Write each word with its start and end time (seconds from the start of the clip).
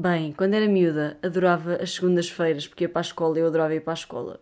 Bem, 0.00 0.30
quando 0.30 0.54
era 0.54 0.68
miúda, 0.68 1.18
adorava 1.20 1.74
as 1.82 1.94
segundas-feiras, 1.94 2.68
porque 2.68 2.84
ia 2.84 2.88
para 2.88 3.00
a 3.00 3.02
escola 3.02 3.36
e 3.36 3.40
eu 3.40 3.48
adorava 3.48 3.74
ir 3.74 3.80
para 3.80 3.94
a 3.94 3.94
escola. 3.94 4.38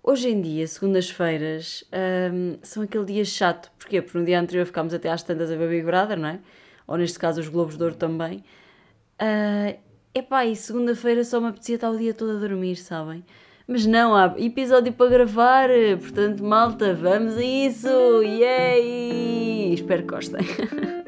Hoje 0.00 0.28
em 0.28 0.40
dia, 0.40 0.68
segundas-feiras 0.68 1.82
hum, 2.32 2.58
são 2.62 2.84
aquele 2.84 3.04
dia 3.06 3.24
chato. 3.24 3.72
Porquê? 3.76 4.00
Porque 4.00 4.16
no 4.16 4.24
dia 4.24 4.38
anterior 4.38 4.64
ficámos 4.64 4.94
até 4.94 5.10
às 5.10 5.24
tantas 5.24 5.50
a 5.50 5.56
ver 5.56 5.68
Big 5.68 5.84
Brother, 5.84 6.16
não 6.16 6.28
é? 6.28 6.38
Ou 6.86 6.96
neste 6.96 7.18
caso 7.18 7.40
os 7.40 7.48
Globos 7.48 7.76
de 7.76 7.82
Ouro 7.82 7.96
também. 7.96 8.44
Uh, 9.20 9.76
epá, 10.14 10.46
e 10.46 10.54
segunda-feira 10.54 11.24
só 11.24 11.40
me 11.40 11.48
apetecia 11.48 11.74
estar 11.74 11.90
o 11.90 11.98
dia 11.98 12.14
todo 12.14 12.36
a 12.36 12.38
dormir, 12.38 12.76
sabem? 12.76 13.24
Mas 13.66 13.86
não, 13.86 14.14
há 14.14 14.32
episódio 14.38 14.92
para 14.92 15.10
gravar, 15.10 15.70
portanto, 15.98 16.44
malta, 16.44 16.94
vamos 16.94 17.36
a 17.36 17.42
isso! 17.42 17.88
Yay! 18.22 19.74
Espero 19.74 20.02
que 20.02 20.08
gostem. 20.08 20.46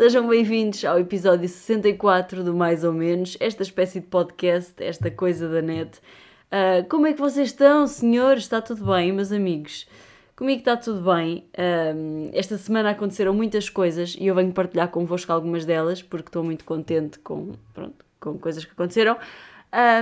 Sejam 0.00 0.26
bem-vindos 0.26 0.82
ao 0.82 0.98
episódio 0.98 1.46
64 1.46 2.42
do 2.42 2.54
Mais 2.54 2.84
ou 2.84 2.90
Menos, 2.90 3.36
esta 3.38 3.62
espécie 3.62 4.00
de 4.00 4.06
podcast, 4.06 4.72
esta 4.82 5.10
coisa 5.10 5.46
da 5.46 5.60
net. 5.60 5.98
Uh, 6.46 6.88
como 6.88 7.06
é 7.06 7.12
que 7.12 7.20
vocês 7.20 7.48
estão, 7.48 7.86
senhores? 7.86 8.44
Está 8.44 8.62
tudo 8.62 8.86
bem, 8.86 9.12
meus 9.12 9.30
amigos? 9.30 9.86
Comigo 10.34 10.60
está 10.60 10.74
tudo 10.74 11.02
bem. 11.02 11.44
Uh, 11.52 12.30
esta 12.32 12.56
semana 12.56 12.92
aconteceram 12.92 13.34
muitas 13.34 13.68
coisas 13.68 14.16
e 14.18 14.26
eu 14.26 14.34
venho 14.34 14.52
partilhar 14.52 14.88
convosco 14.88 15.30
algumas 15.30 15.66
delas 15.66 16.00
porque 16.00 16.28
estou 16.30 16.42
muito 16.42 16.64
contente 16.64 17.18
com, 17.18 17.52
pronto, 17.74 18.02
com 18.18 18.38
coisas 18.38 18.64
que 18.64 18.72
aconteceram. 18.72 19.18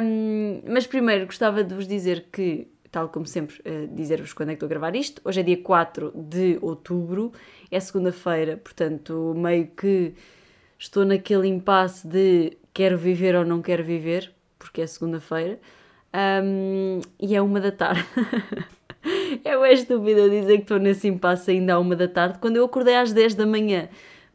Um, 0.00 0.62
mas 0.64 0.86
primeiro 0.86 1.26
gostava 1.26 1.64
de 1.64 1.74
vos 1.74 1.88
dizer 1.88 2.26
que 2.30 2.68
tal 2.90 3.08
como 3.08 3.26
sempre, 3.26 3.56
uh, 3.60 3.94
dizer-vos 3.94 4.32
quando 4.32 4.50
é 4.50 4.52
que 4.52 4.56
estou 4.56 4.66
a 4.66 4.70
gravar 4.70 4.94
isto. 4.96 5.20
Hoje 5.24 5.40
é 5.40 5.42
dia 5.42 5.62
4 5.62 6.12
de 6.14 6.58
outubro, 6.60 7.32
é 7.70 7.78
segunda-feira, 7.80 8.56
portanto, 8.56 9.34
meio 9.36 9.68
que 9.68 10.14
estou 10.78 11.04
naquele 11.04 11.48
impasse 11.48 12.06
de 12.06 12.56
quero 12.72 12.96
viver 12.96 13.34
ou 13.34 13.44
não 13.44 13.60
quero 13.60 13.84
viver, 13.84 14.32
porque 14.58 14.82
é 14.82 14.86
segunda-feira, 14.86 15.58
um, 16.42 17.00
e 17.20 17.34
é 17.34 17.42
uma 17.42 17.60
da 17.60 17.72
tarde. 17.72 18.04
é 19.44 19.58
bem 19.58 19.72
estúpida 19.72 20.28
dizer 20.28 20.56
que 20.56 20.62
estou 20.62 20.78
nesse 20.78 21.08
impasse 21.08 21.50
ainda 21.50 21.74
à 21.74 21.78
uma 21.78 21.96
da 21.96 22.08
tarde, 22.08 22.38
quando 22.38 22.56
eu 22.56 22.64
acordei 22.64 22.96
às 22.96 23.12
10 23.12 23.34
da 23.34 23.46
manhã. 23.46 23.88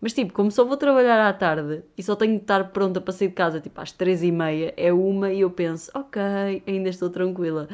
Mas 0.04 0.12
tipo, 0.12 0.34
como 0.34 0.52
só 0.52 0.66
vou 0.66 0.76
trabalhar 0.76 1.26
à 1.26 1.32
tarde 1.32 1.82
e 1.98 2.04
só 2.04 2.14
tenho 2.14 2.34
de 2.36 2.42
estar 2.42 2.62
pronta 2.72 3.00
para 3.00 3.14
sair 3.14 3.30
de 3.30 3.34
casa 3.36 3.62
tipo 3.62 3.80
às 3.80 3.94
3 3.94 4.24
e 4.24 4.32
meia, 4.34 4.74
é 4.76 4.92
uma 4.92 5.32
e 5.32 5.40
eu 5.40 5.50
penso, 5.50 5.90
ok, 5.94 6.22
ainda 6.68 6.90
estou 6.90 7.10
tranquila. 7.10 7.70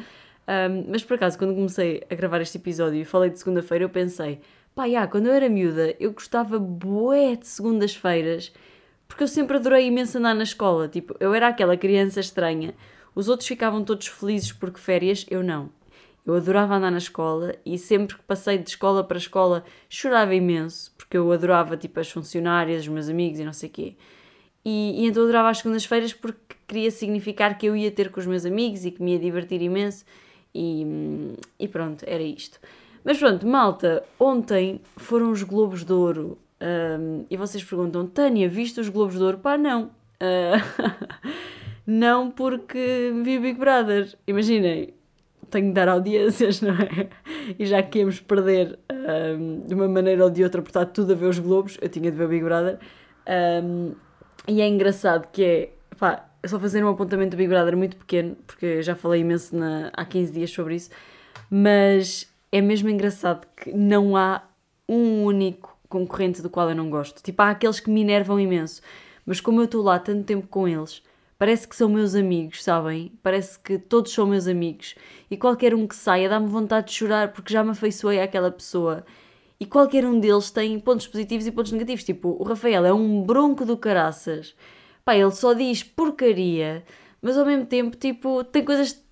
Um, 0.50 0.86
mas 0.88 1.04
por 1.04 1.14
acaso, 1.14 1.38
quando 1.38 1.54
comecei 1.54 2.02
a 2.10 2.14
gravar 2.16 2.40
este 2.40 2.58
episódio 2.58 3.00
e 3.00 3.04
falei 3.04 3.30
de 3.30 3.38
segunda-feira, 3.38 3.84
eu 3.84 3.88
pensei, 3.88 4.40
pá, 4.74 4.88
já, 4.88 5.06
quando 5.06 5.26
eu 5.26 5.32
era 5.32 5.48
miúda, 5.48 5.94
eu 6.00 6.12
gostava 6.12 6.58
bué 6.58 7.36
de 7.36 7.46
segundas-feiras, 7.46 8.52
porque 9.06 9.22
eu 9.22 9.28
sempre 9.28 9.58
adorei 9.58 9.86
imenso 9.86 10.18
andar 10.18 10.34
na 10.34 10.42
escola. 10.42 10.88
Tipo, 10.88 11.14
eu 11.20 11.32
era 11.34 11.46
aquela 11.46 11.76
criança 11.76 12.18
estranha. 12.18 12.74
Os 13.14 13.28
outros 13.28 13.46
ficavam 13.46 13.84
todos 13.84 14.08
felizes 14.08 14.50
porque 14.50 14.80
férias, 14.80 15.24
eu 15.30 15.40
não. 15.42 15.70
Eu 16.26 16.34
adorava 16.34 16.74
andar 16.74 16.90
na 16.90 16.98
escola 16.98 17.54
e 17.64 17.78
sempre 17.78 18.16
que 18.16 18.22
passei 18.22 18.58
de 18.58 18.70
escola 18.70 19.04
para 19.04 19.18
escola 19.18 19.64
chorava 19.88 20.34
imenso, 20.34 20.92
porque 20.96 21.16
eu 21.16 21.30
adorava 21.30 21.76
tipo 21.76 21.98
as 22.00 22.10
funcionárias, 22.10 22.82
os 22.82 22.88
meus 22.88 23.08
amigos 23.08 23.38
e 23.38 23.44
não 23.44 23.52
sei 23.52 23.68
quê. 23.68 23.96
E, 24.64 25.02
e 25.02 25.06
então 25.06 25.22
adorava 25.22 25.48
as 25.48 25.58
segundas-feiras 25.58 26.12
porque 26.12 26.56
queria 26.68 26.90
significar 26.90 27.56
que 27.56 27.66
eu 27.66 27.76
ia 27.76 27.90
ter 27.90 28.10
com 28.10 28.20
os 28.20 28.26
meus 28.26 28.44
amigos 28.44 28.84
e 28.84 28.90
que 28.90 29.02
me 29.02 29.12
ia 29.12 29.18
divertir 29.18 29.62
imenso 29.62 30.04
e, 30.54 31.34
e 31.58 31.68
pronto, 31.68 32.04
era 32.06 32.22
isto. 32.22 32.58
Mas 33.04 33.18
pronto, 33.18 33.46
malta, 33.46 34.04
ontem 34.18 34.80
foram 34.96 35.30
os 35.30 35.42
Globos 35.42 35.84
de 35.84 35.92
Ouro 35.92 36.38
um, 36.60 37.24
e 37.30 37.36
vocês 37.36 37.64
perguntam, 37.64 38.06
Tânia, 38.06 38.48
viste 38.48 38.80
os 38.80 38.88
Globos 38.88 39.16
de 39.16 39.22
Ouro? 39.22 39.38
Pá, 39.38 39.56
não. 39.56 39.84
Uh, 40.20 40.60
não 41.86 42.30
porque 42.30 43.12
vi 43.24 43.38
Big 43.38 43.58
Brother. 43.58 44.14
Imaginem, 44.26 44.92
tenho 45.50 45.68
de 45.68 45.72
dar 45.72 45.88
audiências, 45.88 46.60
não 46.60 46.74
é? 46.74 47.08
E 47.58 47.64
já 47.64 47.82
que 47.82 48.00
íamos 48.00 48.20
perder 48.20 48.78
um, 48.90 49.60
de 49.66 49.74
uma 49.74 49.88
maneira 49.88 50.24
ou 50.24 50.30
de 50.30 50.44
outra 50.44 50.60
por 50.60 50.68
estar 50.68 50.86
tudo 50.86 51.12
a 51.12 51.16
ver 51.16 51.26
os 51.26 51.38
Globos, 51.38 51.78
eu 51.80 51.88
tinha 51.88 52.10
de 52.10 52.16
ver 52.16 52.28
Big 52.28 52.44
Brother. 52.44 52.78
Um, 53.26 53.94
e 54.46 54.60
é 54.60 54.68
engraçado 54.68 55.28
que 55.32 55.42
é, 55.42 55.70
pá, 55.98 56.29
só 56.48 56.58
fazer 56.58 56.84
um 56.84 56.88
apontamento 56.88 57.32
do 57.32 57.36
Big 57.36 57.48
Brother 57.48 57.76
muito 57.76 57.96
pequeno, 57.96 58.36
porque 58.46 58.82
já 58.82 58.94
falei 58.94 59.20
imenso 59.20 59.54
na, 59.54 59.90
há 59.92 60.04
15 60.04 60.32
dias 60.32 60.50
sobre 60.50 60.76
isso, 60.76 60.90
mas 61.50 62.28
é 62.50 62.60
mesmo 62.60 62.88
engraçado 62.88 63.46
que 63.56 63.72
não 63.72 64.16
há 64.16 64.42
um 64.88 65.24
único 65.24 65.78
concorrente 65.88 66.40
do 66.40 66.48
qual 66.48 66.70
eu 66.70 66.74
não 66.74 66.88
gosto. 66.88 67.22
Tipo, 67.22 67.42
há 67.42 67.50
aqueles 67.50 67.80
que 67.80 67.90
me 67.90 68.00
enervam 68.00 68.40
imenso, 68.40 68.80
mas 69.26 69.40
como 69.40 69.60
eu 69.60 69.64
estou 69.64 69.82
lá 69.82 69.98
tanto 69.98 70.24
tempo 70.24 70.46
com 70.48 70.66
eles, 70.66 71.02
parece 71.38 71.68
que 71.68 71.76
são 71.76 71.88
meus 71.88 72.14
amigos, 72.14 72.62
sabem? 72.62 73.12
Parece 73.22 73.58
que 73.58 73.78
todos 73.78 74.12
são 74.12 74.26
meus 74.26 74.46
amigos 74.46 74.94
e 75.30 75.36
qualquer 75.36 75.74
um 75.74 75.86
que 75.86 75.94
saia 75.94 76.28
dá-me 76.28 76.48
vontade 76.48 76.88
de 76.88 76.94
chorar 76.94 77.32
porque 77.32 77.52
já 77.52 77.62
me 77.62 77.70
afeiçoei 77.70 78.20
àquela 78.20 78.50
pessoa. 78.50 79.04
E 79.58 79.66
qualquer 79.66 80.06
um 80.06 80.18
deles 80.18 80.50
tem 80.50 80.78
pontos 80.80 81.06
positivos 81.06 81.46
e 81.46 81.52
pontos 81.52 81.72
negativos. 81.72 82.02
Tipo, 82.02 82.34
o 82.38 82.44
Rafael 82.44 82.86
é 82.86 82.94
um 82.94 83.22
bronco 83.22 83.66
do 83.66 83.76
caraças 83.76 84.54
pá, 85.04 85.16
ele 85.16 85.30
só 85.30 85.52
diz 85.52 85.82
porcaria, 85.82 86.84
mas 87.22 87.36
ao 87.36 87.46
mesmo 87.46 87.66
tempo, 87.66 87.96
tipo, 87.96 88.44
tem 88.44 88.64
coisas. 88.64 89.02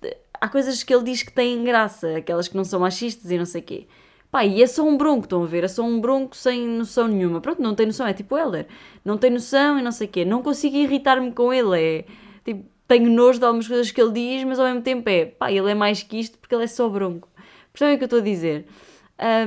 Há 0.41 0.47
coisas 0.47 0.83
que 0.83 0.93
ele 0.93 1.03
diz 1.03 1.21
que 1.23 1.33
têm 1.33 1.63
graça, 1.63 2.17
aquelas 2.17 2.47
que 2.47 2.55
não 2.55 2.63
são 2.63 2.79
machistas 2.79 3.29
e 3.29 3.37
não 3.37 3.45
sei 3.45 3.61
o 3.61 3.63
quê. 3.63 3.87
Pá, 4.31 4.45
e 4.45 4.61
é 4.61 4.67
só 4.67 4.83
um 4.83 4.95
bronco, 4.95 5.23
estão 5.23 5.43
a 5.43 5.45
ver? 5.47 5.63
É 5.63 5.67
só 5.67 5.83
um 5.83 5.99
bronco 5.99 6.35
sem 6.35 6.67
noção 6.67 7.07
nenhuma. 7.07 7.41
Pronto, 7.41 7.61
não 7.61 7.75
tem 7.75 7.87
noção, 7.87 8.05
é 8.07 8.13
tipo 8.13 8.37
Heller. 8.37 8.67
Não 9.03 9.17
tem 9.17 9.31
noção 9.31 9.79
e 9.79 9.81
não 9.81 9.91
sei 9.91 10.07
o 10.07 10.09
quê. 10.09 10.23
Não 10.23 10.43
consigo 10.43 10.75
irritar-me 10.77 11.31
com 11.31 11.51
ele. 11.51 11.81
É 11.81 12.05
tipo, 12.45 12.65
tenho 12.87 13.09
nojo 13.09 13.39
de 13.39 13.45
algumas 13.45 13.67
coisas 13.67 13.91
que 13.91 14.01
ele 14.01 14.11
diz, 14.11 14.43
mas 14.43 14.59
ao 14.59 14.65
mesmo 14.67 14.81
tempo 14.81 15.09
é, 15.09 15.25
pá, 15.25 15.51
ele 15.51 15.71
é 15.71 15.75
mais 15.75 16.03
que 16.03 16.19
isto 16.19 16.37
porque 16.37 16.55
ele 16.55 16.63
é 16.63 16.67
só 16.67 16.87
bronco. 16.89 17.27
Percebem 17.73 17.95
o 17.95 17.97
que 17.97 18.03
eu 18.03 18.07
estou 18.07 18.19
a 18.19 18.23
dizer? 18.23 18.65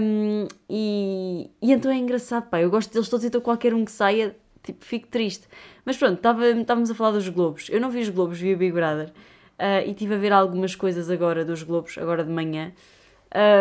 Um, 0.00 0.46
e, 0.68 1.50
e 1.62 1.72
então 1.72 1.90
é 1.90 1.96
engraçado, 1.96 2.48
pá, 2.48 2.60
eu 2.60 2.70
gosto 2.70 2.92
deles 2.92 3.08
todos, 3.08 3.24
então 3.24 3.40
qualquer 3.40 3.72
um 3.74 3.84
que 3.84 3.90
saia 3.90 4.36
tipo, 4.62 4.84
fico 4.84 5.08
triste. 5.08 5.46
Mas 5.84 5.96
pronto, 5.96 6.16
estávamos 6.16 6.90
a 6.90 6.94
falar 6.94 7.12
dos 7.12 7.28
Globos. 7.28 7.68
Eu 7.70 7.80
não 7.80 7.90
vi 7.90 8.00
os 8.00 8.08
Globos, 8.08 8.38
vi 8.38 8.54
o 8.54 8.56
Big 8.56 8.72
Brother. 8.72 9.08
Uh, 9.58 9.86
e 9.86 9.90
estive 9.90 10.14
a 10.14 10.18
ver 10.18 10.32
algumas 10.32 10.74
coisas 10.74 11.10
agora 11.10 11.44
dos 11.44 11.62
Globos, 11.62 11.96
agora 11.98 12.24
de 12.24 12.30
manhã. 12.30 12.72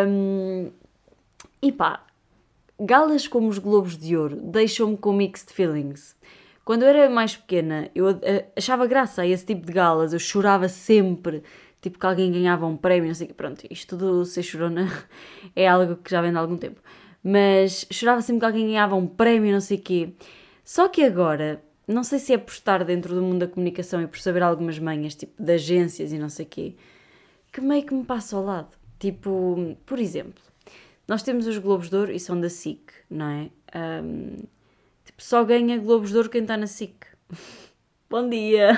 Um, 0.06 0.70
e 1.60 1.70
pá, 1.70 2.04
galas 2.78 3.28
como 3.28 3.48
os 3.48 3.58
Globos 3.58 3.96
de 3.96 4.16
Ouro 4.16 4.36
deixam-me 4.36 4.96
com 4.96 5.12
mixed 5.12 5.52
feelings. 5.52 6.16
Quando 6.64 6.82
eu 6.82 6.88
era 6.88 7.10
mais 7.10 7.36
pequena, 7.36 7.90
eu 7.94 8.06
achava 8.56 8.86
graça 8.86 9.22
a 9.22 9.26
esse 9.26 9.44
tipo 9.44 9.66
de 9.66 9.72
galas, 9.72 10.12
eu 10.12 10.18
chorava 10.18 10.68
sempre, 10.68 11.42
tipo 11.80 11.98
que 11.98 12.06
alguém 12.06 12.30
ganhava 12.30 12.66
um 12.66 12.76
prémio, 12.76 13.08
não 13.08 13.14
sei 13.14 13.26
o 13.26 13.28
quê. 13.28 13.34
Pronto, 13.34 13.66
isto 13.68 13.96
tudo 13.96 14.24
ser 14.24 14.42
chorona 14.42 14.88
é 15.56 15.66
algo 15.66 15.96
que 15.96 16.10
já 16.10 16.20
vem 16.22 16.30
de 16.30 16.38
algum 16.38 16.56
tempo. 16.56 16.80
Mas 17.22 17.86
chorava 17.90 18.22
sempre 18.22 18.40
que 18.40 18.46
alguém 18.46 18.66
ganhava 18.66 18.94
um 18.94 19.06
prémio, 19.06 19.52
não 19.52 19.60
sei 19.60 19.78
o 19.78 19.80
quê. 19.80 20.12
Só 20.64 20.88
que 20.88 21.02
agora, 21.02 21.62
não 21.86 22.04
sei 22.04 22.18
se 22.18 22.32
é 22.32 22.38
por 22.38 22.52
estar 22.52 22.84
dentro 22.84 23.14
do 23.14 23.22
mundo 23.22 23.40
da 23.40 23.48
comunicação 23.48 24.00
e 24.02 24.06
por 24.06 24.18
saber 24.18 24.42
algumas 24.42 24.78
manhas, 24.78 25.14
tipo, 25.14 25.42
de 25.42 25.52
agências 25.52 26.12
e 26.12 26.18
não 26.18 26.28
sei 26.28 26.46
o 26.46 26.48
quê, 26.48 26.74
que 27.52 27.60
meio 27.60 27.84
que 27.84 27.94
me 27.94 28.04
passa 28.04 28.36
ao 28.36 28.44
lado. 28.44 28.76
Tipo, 28.98 29.76
por 29.84 29.98
exemplo, 29.98 30.42
nós 31.08 31.22
temos 31.22 31.46
os 31.46 31.58
Globos 31.58 31.90
de 31.90 31.96
Ouro 31.96 32.12
e 32.12 32.20
são 32.20 32.40
da 32.40 32.48
SIC, 32.48 32.92
não 33.10 33.26
é? 33.26 33.50
Um, 34.02 34.36
tipo, 35.04 35.22
só 35.22 35.44
ganha 35.44 35.78
Globos 35.78 36.10
de 36.10 36.16
Ouro 36.16 36.30
quem 36.30 36.42
está 36.42 36.56
na 36.56 36.66
SIC. 36.66 37.06
Bom 38.08 38.28
dia! 38.28 38.72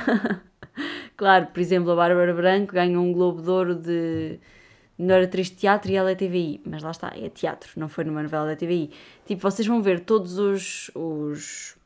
claro, 1.16 1.46
por 1.48 1.60
exemplo, 1.60 1.90
a 1.90 1.96
Bárbara 1.96 2.32
Branco 2.32 2.72
ganha 2.72 2.98
um 2.98 3.12
Globo 3.12 3.42
de 3.42 3.50
Ouro 3.50 3.74
de 3.74 4.40
melhor 4.98 5.22
atriz 5.22 5.48
de 5.48 5.56
teatro 5.56 5.90
e 5.90 5.96
ela 5.96 6.10
é 6.10 6.14
TVI, 6.14 6.60
mas 6.64 6.82
lá 6.82 6.90
está, 6.90 7.12
é 7.14 7.28
teatro, 7.28 7.70
não 7.76 7.88
foi 7.88 8.04
numa 8.04 8.22
novela 8.22 8.46
da 8.46 8.56
TVI. 8.56 8.90
Tipo, 9.26 9.42
vocês 9.42 9.66
vão 9.66 9.82
ver 9.82 10.00
todos 10.00 10.38
os, 10.38 10.90
os 10.94 11.76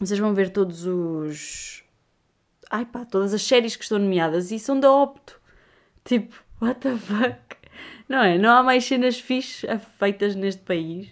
vocês 0.00 0.18
vão 0.18 0.34
ver 0.34 0.50
todos 0.50 0.84
os 0.84 1.84
ai 2.70 2.84
pá, 2.86 3.04
todas 3.04 3.34
as 3.34 3.42
séries 3.42 3.76
que 3.76 3.84
estão 3.84 3.98
nomeadas 3.98 4.50
e 4.50 4.58
são 4.58 4.80
da 4.80 4.90
Opto. 4.90 5.40
Tipo, 6.04 6.34
what 6.60 6.80
the 6.80 6.96
fuck? 6.96 7.56
Não 8.08 8.22
é? 8.22 8.36
Não 8.38 8.50
há 8.50 8.62
mais 8.62 8.84
cenas 8.84 9.20
fixes 9.20 9.64
feitas 9.98 10.34
neste 10.34 10.62
país. 10.62 11.08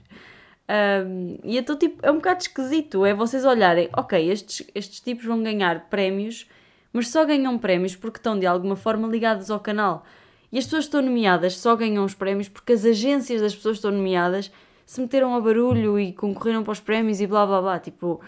Um, 0.71 1.39
e 1.43 1.59
então, 1.59 1.77
tipo, 1.77 2.05
é 2.05 2.11
um 2.11 2.17
bocado 2.17 2.43
esquisito. 2.43 3.05
É 3.05 3.15
vocês 3.15 3.45
olharem, 3.45 3.89
ok, 3.97 4.31
estes, 4.31 4.67
estes 4.75 5.01
tipos 5.01 5.25
vão 5.25 5.43
ganhar 5.43 5.89
prémios, 5.89 6.47
mas 6.93 7.09
só 7.09 7.25
ganham 7.25 7.59
prémios 7.59 7.97
porque 7.97 8.19
estão 8.19 8.39
de 8.39 8.47
alguma 8.47 8.77
forma 8.77 9.09
ligados 9.09 9.51
ao 9.51 9.61
canal. 9.61 10.05
E 10.53 10.59
as 10.59 10.65
pessoas 10.65 10.85
que 10.85 10.89
estão 10.89 11.03
nomeadas 11.03 11.57
só 11.57 11.77
ganham 11.77 12.05
os 12.05 12.15
prémios 12.15 12.49
porque 12.49 12.73
as 12.73 12.85
agências 12.85 13.41
das 13.41 13.55
pessoas 13.55 13.75
que 13.75 13.79
estão 13.79 13.93
nomeadas 13.93 14.51
se 14.85 15.01
meteram 15.01 15.33
ao 15.33 15.41
barulho 15.41 16.01
e 16.01 16.13
concorreram 16.13 16.65
para 16.65 16.73
os 16.73 16.81
prémios 16.81 17.21
e 17.21 17.27
blá 17.27 17.47
blá 17.47 17.61
blá. 17.61 17.79
Tipo, 17.79 18.21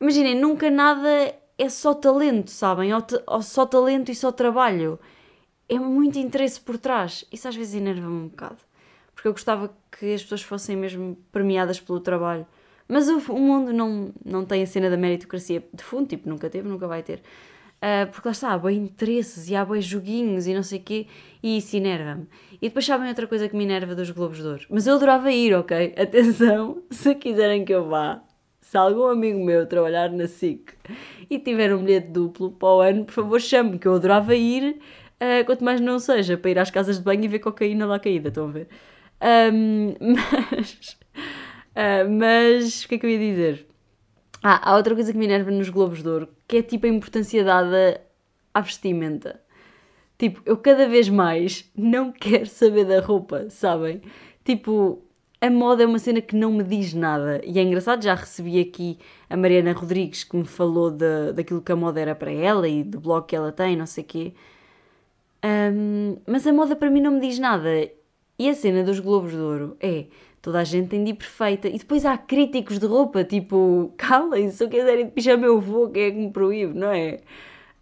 imaginem, 0.00 0.34
nunca 0.34 0.68
nada 0.68 1.32
é 1.56 1.68
só 1.68 1.94
talento, 1.94 2.50
sabem? 2.50 2.92
Ou, 2.92 3.02
ou 3.26 3.42
só 3.42 3.64
talento 3.64 4.10
e 4.10 4.14
só 4.14 4.32
trabalho. 4.32 4.98
É 5.68 5.78
muito 5.78 6.18
interesse 6.18 6.60
por 6.60 6.76
trás. 6.76 7.24
Isso 7.32 7.46
às 7.46 7.54
vezes 7.54 7.74
enerva-me 7.74 8.24
um 8.24 8.28
bocado. 8.28 8.58
Porque 9.14 9.28
eu 9.28 9.32
gostava 9.32 9.72
que 9.96 10.12
as 10.12 10.22
pessoas 10.22 10.42
fossem 10.42 10.76
mesmo 10.76 11.16
premiadas 11.30 11.78
pelo 11.78 12.00
trabalho. 12.00 12.44
Mas 12.88 13.08
o 13.08 13.38
mundo 13.38 13.72
não, 13.72 14.12
não 14.24 14.44
tem 14.44 14.62
a 14.62 14.66
cena 14.66 14.90
da 14.90 14.96
meritocracia 14.96 15.64
de 15.72 15.84
fundo, 15.84 16.08
tipo, 16.08 16.28
nunca 16.28 16.50
teve, 16.50 16.68
nunca 16.68 16.88
vai 16.88 17.02
ter. 17.02 17.22
Uh, 17.82 18.08
porque 18.12 18.28
lá 18.28 18.32
está, 18.32 18.52
há 18.52 18.58
bem 18.58 18.78
interesses 18.78 19.50
e 19.50 19.56
há 19.56 19.64
bem 19.64 19.80
joguinhos 19.80 20.46
e 20.46 20.54
não 20.54 20.62
sei 20.62 20.78
o 20.78 20.82
quê, 20.82 21.06
e 21.42 21.56
isso 21.56 21.76
enerva-me. 21.76 22.28
E 22.54 22.68
depois 22.68 22.86
sabem 22.86 23.08
outra 23.08 23.26
coisa 23.26 23.48
que 23.48 23.56
me 23.56 23.64
enerva 23.64 23.92
dos 23.92 24.08
Globos 24.10 24.38
de 24.38 24.46
Ouro. 24.46 24.66
Mas 24.70 24.86
eu 24.86 24.94
adorava 24.94 25.32
ir, 25.32 25.52
ok? 25.52 25.92
Atenção, 25.98 26.80
se 26.90 27.12
quiserem 27.16 27.64
que 27.64 27.74
eu 27.74 27.88
vá, 27.88 28.22
se 28.60 28.76
algum 28.76 29.06
amigo 29.06 29.44
meu 29.44 29.66
trabalhar 29.66 30.12
na 30.12 30.28
SIC 30.28 30.72
e 31.28 31.40
tiver 31.40 31.74
um 31.74 31.82
bilhete 31.82 32.06
duplo 32.06 32.52
para 32.52 32.68
o 32.68 32.80
ano, 32.80 33.04
por 33.04 33.14
favor 33.14 33.40
chame-me, 33.40 33.80
que 33.80 33.88
eu 33.88 33.94
adorava 33.96 34.32
ir, 34.36 34.78
uh, 35.20 35.44
quanto 35.44 35.64
mais 35.64 35.80
não 35.80 35.98
seja, 35.98 36.36
para 36.36 36.52
ir 36.52 36.58
às 36.60 36.70
casas 36.70 36.98
de 36.98 37.02
banho 37.02 37.24
e 37.24 37.28
ver 37.28 37.40
cocaína 37.40 37.84
lá 37.84 37.98
caída, 37.98 38.28
estão 38.28 38.46
a 38.46 38.52
ver? 38.52 38.68
Um, 39.52 39.94
mas, 40.52 40.98
uh, 41.74 42.08
mas, 42.08 42.84
o 42.84 42.88
que 42.88 42.94
é 42.94 42.98
que 42.98 43.06
eu 43.06 43.10
ia 43.10 43.18
dizer? 43.18 43.71
Ah, 44.42 44.70
há 44.70 44.76
outra 44.76 44.94
coisa 44.94 45.12
que 45.12 45.18
me 45.18 45.26
enerva 45.26 45.50
nos 45.50 45.68
Globos 45.68 46.02
de 46.02 46.08
Ouro, 46.08 46.28
que 46.48 46.58
é 46.58 46.62
tipo 46.62 46.86
a 46.86 46.88
importância 46.88 47.44
dada 47.44 48.00
à 48.52 48.60
vestimenta. 48.60 49.40
Tipo, 50.18 50.42
eu 50.44 50.56
cada 50.56 50.88
vez 50.88 51.08
mais 51.08 51.70
não 51.76 52.12
quero 52.12 52.46
saber 52.46 52.84
da 52.84 53.00
roupa, 53.00 53.48
sabem? 53.50 54.02
Tipo, 54.44 55.02
a 55.40 55.50
moda 55.50 55.82
é 55.82 55.86
uma 55.86 55.98
cena 55.98 56.20
que 56.20 56.36
não 56.36 56.52
me 56.52 56.64
diz 56.64 56.94
nada. 56.94 57.40
E 57.44 57.58
é 57.58 57.62
engraçado, 57.62 58.02
já 58.02 58.14
recebi 58.14 58.60
aqui 58.60 58.98
a 59.28 59.36
Mariana 59.36 59.72
Rodrigues 59.72 60.24
que 60.24 60.36
me 60.36 60.44
falou 60.44 60.90
de, 60.90 61.32
daquilo 61.32 61.62
que 61.62 61.72
a 61.72 61.76
moda 61.76 62.00
era 62.00 62.14
para 62.14 62.30
ela 62.30 62.68
e 62.68 62.84
do 62.84 63.00
blog 63.00 63.26
que 63.26 63.36
ela 63.36 63.52
tem, 63.52 63.76
não 63.76 63.86
sei 63.86 64.04
o 64.04 64.06
quê. 64.06 64.34
Um, 65.44 66.16
mas 66.26 66.46
a 66.46 66.52
moda 66.52 66.76
para 66.76 66.90
mim 66.90 67.00
não 67.00 67.12
me 67.12 67.20
diz 67.20 67.38
nada. 67.38 67.68
E 68.38 68.48
a 68.48 68.54
cena 68.54 68.84
dos 68.84 69.00
Globos 69.00 69.32
de 69.32 69.38
Ouro 69.38 69.76
é 69.80 70.06
toda 70.42 70.58
a 70.58 70.64
gente 70.64 70.88
tem 70.88 71.04
de 71.04 71.10
ir 71.12 71.14
perfeita. 71.14 71.68
E 71.68 71.78
depois 71.78 72.04
há 72.04 72.18
críticos 72.18 72.78
de 72.78 72.86
roupa, 72.86 73.22
tipo, 73.22 73.94
calem-se, 73.96 74.56
se 74.58 74.64
eu 74.64 74.68
quiser 74.68 74.98
ir 74.98 75.04
de 75.04 75.10
pijama 75.12 75.46
eu 75.46 75.60
vou, 75.60 75.88
quem 75.88 76.02
é 76.02 76.10
que 76.10 76.18
me 76.18 76.30
proíbe, 76.30 76.76
não 76.76 76.88
é? 76.88 77.20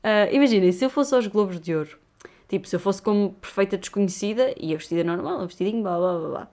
Uh, 0.04 0.34
Imaginem, 0.34 0.70
se 0.70 0.84
eu 0.84 0.90
fosse 0.90 1.14
aos 1.14 1.26
Globos 1.26 1.58
de 1.58 1.74
Ouro, 1.74 1.98
tipo, 2.48 2.68
se 2.68 2.76
eu 2.76 2.80
fosse 2.80 3.00
como 3.00 3.32
perfeita 3.40 3.78
desconhecida, 3.78 4.54
ia 4.58 4.76
vestida 4.76 5.02
normal, 5.02 5.46
vestidinho, 5.46 5.82
blá 5.82 5.96
blá 5.96 6.18
blá 6.18 6.28
blá. 6.28 6.48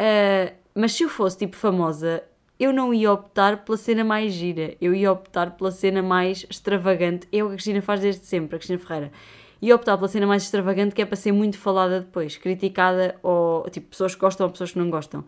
Uh, 0.00 0.56
mas 0.74 0.92
se 0.92 1.02
eu 1.02 1.08
fosse 1.08 1.38
tipo 1.38 1.56
famosa, 1.56 2.22
eu 2.58 2.72
não 2.72 2.92
ia 2.92 3.12
optar 3.12 3.64
pela 3.64 3.76
cena 3.76 4.02
mais 4.02 4.32
gira, 4.32 4.74
eu 4.80 4.94
ia 4.94 5.12
optar 5.12 5.56
pela 5.56 5.70
cena 5.70 6.02
mais 6.02 6.46
extravagante. 6.48 7.28
É 7.30 7.42
o 7.44 7.48
que 7.48 7.52
a 7.52 7.56
Cristina 7.56 7.82
faz 7.82 8.00
desde 8.00 8.24
sempre, 8.24 8.56
a 8.56 8.58
Cristina 8.58 8.78
Ferreira. 8.78 9.12
Ia 9.60 9.74
optar 9.74 9.96
pela 9.96 10.08
cena 10.08 10.26
mais 10.26 10.42
extravagante 10.42 10.94
que 10.94 11.02
é 11.02 11.06
para 11.06 11.16
ser 11.16 11.32
muito 11.32 11.58
falada 11.58 12.00
depois, 12.00 12.36
criticada 12.36 13.16
ou 13.22 13.68
tipo 13.70 13.88
pessoas 13.88 14.14
que 14.14 14.20
gostam 14.20 14.46
ou 14.46 14.52
pessoas 14.52 14.72
que 14.72 14.78
não 14.78 14.90
gostam. 14.90 15.24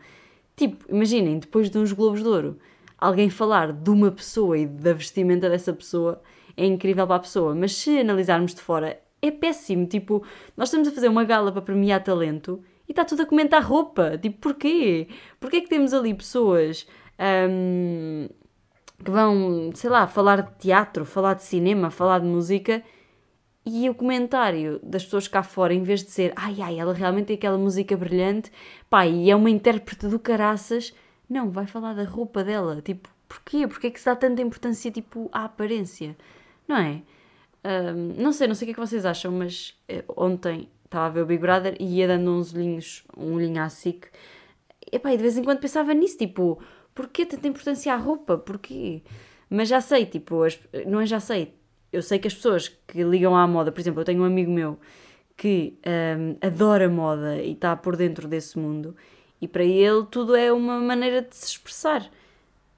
Tipo, 0.56 0.84
imaginem, 0.92 1.38
depois 1.38 1.70
de 1.70 1.78
uns 1.78 1.92
Globos 1.92 2.22
de 2.22 2.28
Ouro, 2.28 2.58
alguém 2.98 3.30
falar 3.30 3.72
de 3.72 3.90
uma 3.90 4.10
pessoa 4.10 4.58
e 4.58 4.66
da 4.66 4.92
vestimenta 4.92 5.48
dessa 5.48 5.72
pessoa 5.72 6.20
é 6.56 6.66
incrível 6.66 7.06
para 7.06 7.16
a 7.16 7.20
pessoa, 7.20 7.54
mas 7.54 7.75
se 7.75 8.00
analisarmos 8.00 8.54
de 8.54 8.60
fora, 8.60 9.00
é 9.22 9.30
péssimo. 9.30 9.86
Tipo, 9.86 10.25
nós 10.56 10.69
estamos 10.69 10.88
a 10.88 10.92
fazer 10.92 11.08
uma 11.08 11.25
gala 11.25 11.52
para 11.52 11.62
premiar 11.62 12.02
talento 12.02 12.60
e 12.88 12.92
está 12.92 13.04
tudo 13.04 13.22
a 13.22 13.26
comentar 13.26 13.62
roupa. 13.62 14.19
Tipo, 14.19 14.38
porquê? 14.38 15.08
Porquê 15.38 15.58
é 15.58 15.60
que 15.60 15.69
temos 15.69 15.94
ali 15.94 16.12
pessoas 16.12 16.86
um, 17.48 18.28
que 19.04 19.10
vão, 19.10 19.70
sei 19.75 19.90
lá, 19.90 20.06
falar 20.06 20.42
de 20.42 20.58
teatro, 20.58 21.04
falar 21.04 21.34
de 21.34 21.44
cinema, 21.44 21.90
falar 21.90 22.19
de 22.19 22.26
música 22.26 22.82
e 23.69 23.88
o 23.91 23.94
comentário 23.94 24.81
das 24.82 25.05
pessoas 25.05 25.29
cá 25.29 25.43
fora, 25.43 25.75
em 25.75 25.82
vez 25.82 26.03
de 26.03 26.11
ser 26.11 26.32
ai 26.35 26.56
ai, 26.61 26.79
ela 26.79 26.94
realmente 26.94 27.26
tem 27.26 27.37
aquela 27.37 27.59
música 27.59 27.97
brilhante, 27.97 28.50
pá, 28.88 29.06
e 29.06 29.31
é 29.31 29.37
uma 29.37 29.50
intérprete 29.50 30.09
do 30.09 30.19
caraças, 30.19 30.94
não, 31.29 31.50
vai 31.50 31.67
falar 31.67 31.94
da 31.94 32.05
roupa 32.05 32.43
dela. 32.43 32.81
Tipo, 32.81 33.09
porquê? 33.29 33.67
Porquê 33.67 33.88
é 33.88 33.91
que 33.91 34.00
se 34.00 34.06
dá 34.06 34.17
tanta 34.17 34.41
importância, 34.41 34.91
tipo, 34.91 35.29
à 35.32 35.44
aparência? 35.44 36.17
Não 36.67 36.76
é? 36.76 37.03
Um, 37.65 38.23
não 38.23 38.32
sei, 38.32 38.49
não 38.49 38.55
sei 38.55 38.65
o 38.65 38.67
que 38.67 38.70
é 38.73 38.75
que 38.75 38.81
vocês 38.81 39.05
acham, 39.05 39.32
mas 39.32 39.79
eh, 39.88 40.05
ontem 40.17 40.69
estava 40.85 41.06
a 41.06 41.11
ver 41.11 41.23
o 41.23 41.26
Big 41.26 41.41
Brother 41.41 41.76
e 41.79 41.99
ia 41.99 42.09
dando 42.09 42.31
uns 42.31 42.55
olhinhos, 42.55 43.05
um 43.17 43.35
olhinho 43.35 43.62
à 43.62 43.69
SIC. 43.69 44.06
Pá, 45.03 45.12
e 45.12 45.17
de 45.17 45.23
vez 45.23 45.37
em 45.37 45.44
quando 45.44 45.61
pensava 45.61 45.93
nisso, 45.93 46.17
tipo, 46.17 46.59
porquê 46.94 47.26
tanta 47.26 47.47
importância 47.47 47.93
à 47.93 47.97
roupa? 47.97 48.38
Porquê? 48.38 49.03
Mas 49.50 49.69
já 49.69 49.81
sei, 49.81 50.06
tipo, 50.06 50.43
as, 50.43 50.59
não 50.87 51.00
é 51.00 51.06
já 51.06 51.21
sei. 51.21 51.57
Eu 51.93 52.02
sei 52.02 52.19
que 52.19 52.29
as 52.29 52.35
pessoas 52.35 52.69
que 52.69 53.02
ligam 53.02 53.35
à 53.35 53.46
moda, 53.46 53.73
por 53.73 53.81
exemplo, 53.81 54.00
eu 54.00 54.05
tenho 54.05 54.23
um 54.23 54.25
amigo 54.25 54.50
meu 54.50 54.79
que 55.37 55.79
um, 55.87 56.37
adora 56.44 56.88
moda 56.88 57.37
e 57.40 57.52
está 57.52 57.75
por 57.76 57.96
dentro 57.96 58.26
desse 58.26 58.58
mundo 58.58 58.94
e 59.40 59.46
para 59.46 59.64
ele 59.64 60.05
tudo 60.11 60.35
é 60.35 60.52
uma 60.52 60.81
maneira 60.81 61.23
de 61.23 61.35
se 61.35 61.46
expressar. 61.46 62.11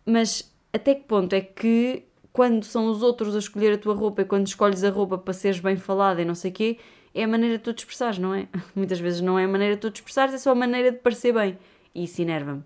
Mas 0.04 0.52
até 0.72 0.94
que 0.94 1.02
ponto 1.04 1.32
é 1.32 1.40
que 1.40 2.04
quando 2.32 2.64
são 2.64 2.90
os 2.90 3.02
outros 3.02 3.34
a 3.34 3.38
escolher 3.38 3.74
a 3.74 3.78
tua 3.78 3.94
roupa 3.94 4.22
e 4.22 4.24
quando 4.24 4.46
escolhes 4.46 4.84
a 4.84 4.90
roupa 4.90 5.18
para 5.18 5.32
seres 5.32 5.58
bem 5.58 5.76
falada 5.76 6.22
e 6.22 6.24
não 6.24 6.34
sei 6.34 6.50
o 6.50 6.54
quê, 6.54 6.78
é 7.14 7.24
a 7.24 7.28
maneira 7.28 7.58
de 7.58 7.64
tu 7.64 7.72
te 7.72 7.78
expressares, 7.78 8.18
não 8.18 8.34
é? 8.34 8.46
Muitas 8.76 9.00
vezes 9.00 9.20
não 9.20 9.38
é 9.38 9.44
a 9.44 9.48
maneira 9.48 9.74
de 9.74 9.80
tu 9.80 9.90
te 9.90 9.96
expressares, 9.96 10.34
é 10.34 10.38
só 10.38 10.52
a 10.52 10.54
maneira 10.54 10.92
de 10.92 10.98
parecer 10.98 11.32
bem. 11.32 11.58
E 11.94 12.04
isso 12.04 12.22
enerva-me. 12.22 12.62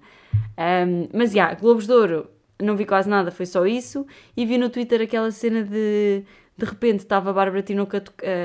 Um, 0.59 1.09
mas, 1.13 1.31
já, 1.31 1.45
yeah, 1.45 1.61
Globos 1.61 1.87
de 1.87 1.93
Ouro, 1.93 2.29
não 2.61 2.77
vi 2.77 2.85
quase 2.85 3.09
nada, 3.09 3.31
foi 3.31 3.47
só 3.47 3.67
isso. 3.67 4.07
E 4.37 4.47
vi 4.47 4.59
no 4.59 4.71
Twitter 4.71 5.01
aquela 5.03 5.31
cena 5.31 5.63
de... 5.63 6.25
De 6.57 6.65
repente 6.65 7.01
estava 7.01 7.31
a 7.31 7.33
Bárbara 7.33 7.63
Tinoco 7.63 7.97
a, 7.97 8.01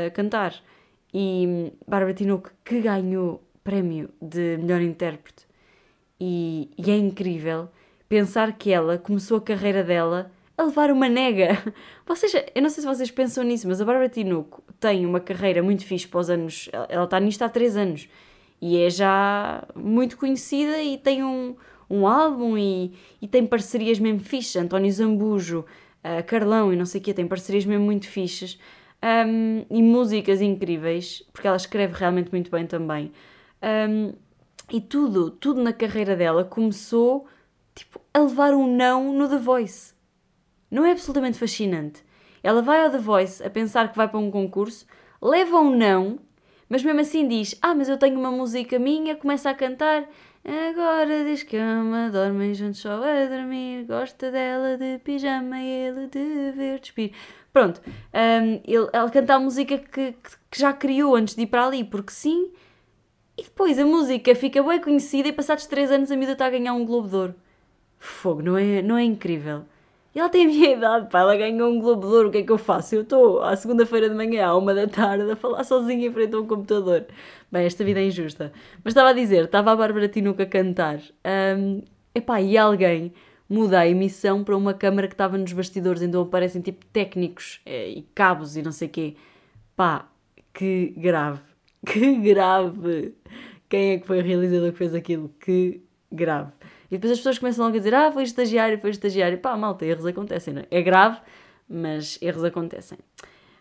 a 0.07 0.09
cantar. 0.11 0.55
E 1.13 1.71
Bárbara 1.87 2.13
Tinoco 2.13 2.49
que 2.63 2.81
ganhou 2.81 3.43
prémio 3.63 4.09
de 4.21 4.57
melhor 4.57 4.81
intérprete. 4.81 5.47
E, 6.19 6.69
e 6.77 6.89
é 6.89 6.97
incrível 6.97 7.69
pensar 8.07 8.53
que 8.57 8.71
ela 8.71 8.97
começou 8.97 9.37
a 9.37 9.41
carreira 9.41 9.83
dela 9.83 10.31
a 10.57 10.63
levar 10.63 10.91
uma 10.91 11.07
nega. 11.07 11.61
Vocês, 12.05 12.33
eu 12.33 12.61
não 12.61 12.69
sei 12.69 12.81
se 12.81 12.87
vocês 12.87 13.11
pensam 13.11 13.43
nisso, 13.43 13.67
mas 13.67 13.79
a 13.79 13.85
Bárbara 13.85 14.09
Tinoco 14.09 14.63
tem 14.79 15.05
uma 15.05 15.19
carreira 15.19 15.61
muito 15.61 15.85
fixe 15.85 16.07
para 16.07 16.19
os 16.19 16.29
anos. 16.29 16.67
Ela 16.89 17.03
está 17.03 17.19
nisto 17.19 17.43
há 17.43 17.49
3 17.49 17.77
anos 17.77 18.09
e 18.61 18.77
é 18.77 18.89
já 18.89 19.63
muito 19.75 20.17
conhecida 20.17 20.81
e 20.81 20.97
tem 20.97 21.23
um, 21.23 21.55
um 21.89 22.05
álbum 22.05 22.57
e, 22.57 22.93
e 23.21 23.27
tem 23.27 23.45
parcerias 23.45 23.99
mesmo 23.99 24.19
fixes. 24.19 24.55
António 24.55 24.91
Zambujo, 24.91 25.65
uh, 26.03 26.23
Carlão 26.25 26.71
e 26.71 26.75
não 26.75 26.85
sei 26.85 27.01
o 27.01 27.03
quê, 27.03 27.13
tem 27.13 27.27
parcerias 27.27 27.65
mesmo 27.65 27.85
muito 27.85 28.07
fixes. 28.07 28.59
Um, 29.01 29.65
e 29.69 29.81
músicas 29.81 30.41
incríveis, 30.41 31.23
porque 31.31 31.47
ela 31.47 31.55
escreve 31.55 31.93
realmente 31.95 32.31
muito 32.31 32.51
bem 32.51 32.67
também. 32.67 33.11
Um, 33.63 34.13
e 34.71 34.81
tudo, 34.81 35.31
tudo 35.31 35.61
na 35.63 35.73
carreira 35.73 36.15
dela 36.15 36.43
começou 36.43 37.25
tipo, 37.73 37.99
a 38.13 38.19
levar 38.19 38.53
um 38.53 38.75
não 38.75 39.13
no 39.13 39.27
The 39.27 39.37
Voice. 39.37 39.93
Não 40.69 40.85
é 40.85 40.91
absolutamente 40.91 41.39
fascinante? 41.39 42.03
Ela 42.43 42.61
vai 42.61 42.83
ao 42.83 42.91
The 42.91 42.99
Voice 42.99 43.43
a 43.43 43.49
pensar 43.49 43.89
que 43.89 43.97
vai 43.97 44.07
para 44.07 44.19
um 44.19 44.29
concurso, 44.29 44.85
leva 45.21 45.59
um 45.59 45.75
não, 45.75 46.19
mas 46.69 46.83
mesmo 46.83 47.01
assim 47.01 47.27
diz: 47.27 47.57
Ah, 47.61 47.73
mas 47.73 47.89
eu 47.89 47.97
tenho 47.97 48.19
uma 48.19 48.31
música 48.31 48.77
minha, 48.77 49.15
começa 49.15 49.49
a 49.49 49.53
cantar. 49.55 50.07
Agora 50.49 51.23
diz 51.25 51.43
que 51.43 51.57
ama, 51.57 52.09
dormem 52.09 52.55
juntos 52.55 52.79
só 52.79 53.03
a 53.03 53.25
dormir, 53.27 53.85
gosta 53.85 54.31
dela 54.31 54.77
de 54.77 54.97
pijama 54.97 55.59
e 55.59 55.67
ele 55.67 56.07
de 56.07 56.51
ver 56.55 56.79
despir. 56.79 57.11
Pronto, 57.53 57.79
um, 57.85 58.61
ele, 58.65 58.89
ela 58.91 59.11
canta 59.11 59.35
a 59.35 59.39
música 59.39 59.77
que, 59.77 60.13
que, 60.13 60.59
já 60.59 60.73
criou 60.73 61.15
antes 61.15 61.35
de 61.35 61.43
ir 61.43 61.47
para 61.47 61.67
ali, 61.67 61.83
porque 61.83 62.11
sim, 62.11 62.49
e 63.37 63.43
depois 63.43 63.77
a 63.77 63.85
música 63.85 64.33
fica 64.33 64.63
bem 64.63 64.81
conhecida 64.81 65.27
e 65.27 65.33
passados 65.33 65.67
3 65.67 65.91
anos 65.91 66.11
a 66.11 66.15
miúda 66.15 66.31
está 66.31 66.47
a 66.47 66.49
ganhar 66.49 66.73
um 66.73 66.83
Globo 66.83 67.07
de 67.07 67.15
Ouro. 67.15 67.35
Fogo, 67.99 68.41
não 68.41 68.57
é, 68.57 68.81
não 68.81 68.97
é 68.97 69.03
incrível? 69.03 69.65
E 70.13 70.19
ela 70.19 70.29
tem 70.29 70.45
a 70.45 70.47
minha 70.47 70.71
idade, 70.71 71.09
pá, 71.09 71.19
ela 71.19 71.35
ganhou 71.35 71.69
um 71.69 71.79
Globo 71.79 72.07
de 72.07 72.13
Ouro, 72.13 72.29
o 72.29 72.31
que 72.31 72.39
é 72.39 72.43
que 72.43 72.51
eu 72.51 72.57
faço? 72.57 72.95
Eu 72.95 73.01
estou 73.03 73.41
à 73.43 73.55
segunda-feira 73.55 74.09
de 74.09 74.15
manhã, 74.15 74.47
à 74.47 74.57
uma 74.57 74.73
da 74.73 74.87
tarde, 74.87 75.31
a 75.31 75.35
falar 75.35 75.63
sozinha 75.63 76.07
em 76.07 76.11
frente 76.11 76.33
a 76.35 76.39
um 76.39 76.47
computador. 76.47 77.05
Bem, 77.51 77.65
esta 77.65 77.83
vida 77.83 77.99
é 77.99 78.07
injusta. 78.07 78.51
Mas 78.83 78.91
estava 78.91 79.09
a 79.09 79.13
dizer, 79.13 79.45
estava 79.45 79.71
a 79.71 79.75
Bárbara 79.75 80.07
Tinuca 80.07 80.43
a 80.43 80.45
cantar. 80.47 80.99
Um, 81.57 81.83
epá, 82.15 82.41
e 82.41 82.57
alguém 82.57 83.13
muda 83.47 83.79
a 83.79 83.87
emissão 83.87 84.43
para 84.43 84.57
uma 84.57 84.73
câmara 84.73 85.07
que 85.07 85.13
estava 85.13 85.37
nos 85.37 85.53
bastidores, 85.53 86.01
então 86.01 86.21
aparecem 86.21 86.61
tipo 86.61 86.85
técnicos 86.87 87.61
é, 87.65 87.89
e 87.89 88.01
cabos 88.15 88.57
e 88.57 88.61
não 88.63 88.71
sei 88.71 88.87
o 88.87 88.91
quê. 88.91 89.15
Pá, 89.75 90.07
que 90.53 90.93
grave. 90.97 91.41
Que 91.85 92.15
grave. 92.15 93.13
Quem 93.69 93.91
é 93.91 93.99
que 93.99 94.05
foi 94.05 94.19
o 94.19 94.23
realizador 94.23 94.71
que 94.73 94.77
fez 94.77 94.93
aquilo? 94.93 95.29
Que 95.39 95.81
grave. 96.11 96.51
E 96.89 96.95
depois 96.95 97.11
as 97.11 97.19
pessoas 97.19 97.37
começam 97.37 97.65
logo 97.65 97.75
a 97.75 97.79
dizer: 97.79 97.93
Ah, 97.93 98.11
foi 98.11 98.23
estagiário, 98.23 98.79
foi 98.79 98.89
estagiário. 98.89 99.37
Pá, 99.37 99.55
malta, 99.55 99.85
erros 99.85 100.05
acontecem, 100.05 100.53
não 100.53 100.61
é? 100.61 100.65
É 100.71 100.81
grave, 100.81 101.19
mas 101.67 102.17
erros 102.21 102.43
acontecem. 102.43 102.97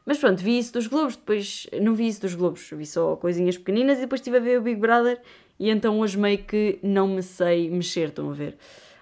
Mas 0.09 0.17
pronto, 0.17 0.43
vi 0.43 0.59
isso 0.59 0.73
dos 0.73 0.87
Globos, 0.87 1.17
depois 1.17 1.67
não 1.83 1.95
vi 1.95 2.09
isso 2.09 2.23
dos 2.23 2.35
Globos, 2.35 2.71
vi 2.73 2.87
só 2.87 3.15
coisinhas 3.17 3.59
pequeninas 3.59 3.99
e 3.99 4.01
depois 4.03 4.23
estive 4.23 4.39
a 4.39 4.41
ver 4.41 4.59
o 4.59 4.63
Big 4.63 4.81
Brother 4.81 5.21
e 5.61 5.69
então 5.69 6.01
hoje 6.01 6.17
meio 6.17 6.39
que 6.39 6.79
não 6.83 7.09
me 7.09 7.23
sei 7.23 7.69
mexer, 7.69 8.09
estão 8.09 8.31
a 8.31 8.33
ver. 8.33 8.57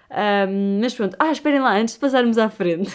Um, 0.09 0.79
mas 0.81 0.93
pronto, 0.93 1.15
ah, 1.19 1.31
esperem 1.31 1.59
lá, 1.59 1.77
antes 1.77 1.93
de 1.93 1.99
passarmos 2.01 2.37
à 2.37 2.49
frente, 2.49 2.91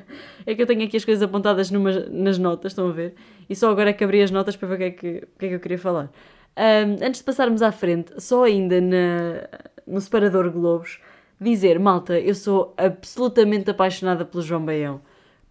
é 0.46 0.54
que 0.54 0.62
eu 0.62 0.66
tenho 0.66 0.84
aqui 0.84 0.96
as 0.96 1.04
coisas 1.04 1.22
apontadas 1.22 1.70
numa, 1.70 1.90
nas 2.08 2.38
notas, 2.38 2.72
estão 2.72 2.88
a 2.88 2.92
ver? 2.92 3.14
E 3.48 3.54
só 3.54 3.70
agora 3.70 3.90
é 3.90 3.92
que 3.92 4.04
abri 4.04 4.22
as 4.22 4.30
notas 4.30 4.56
para 4.56 4.68
ver 4.68 4.74
o 4.74 4.78
que 4.78 4.84
é 4.84 4.90
que, 4.90 5.26
que, 5.38 5.46
é 5.46 5.48
que 5.48 5.54
eu 5.54 5.60
queria 5.60 5.78
falar. 5.78 6.10
Um, 6.56 7.04
antes 7.04 7.20
de 7.20 7.24
passarmos 7.24 7.62
à 7.62 7.72
frente, 7.72 8.12
só 8.18 8.44
ainda 8.44 8.80
na, 8.80 9.48
no 9.90 10.00
separador 10.00 10.50
Globos, 10.50 11.00
dizer, 11.40 11.78
malta, 11.78 12.18
eu 12.18 12.34
sou 12.34 12.74
absolutamente 12.76 13.70
apaixonada 13.70 14.24
pelo 14.24 14.42
João 14.42 14.64
Baião. 14.64 15.00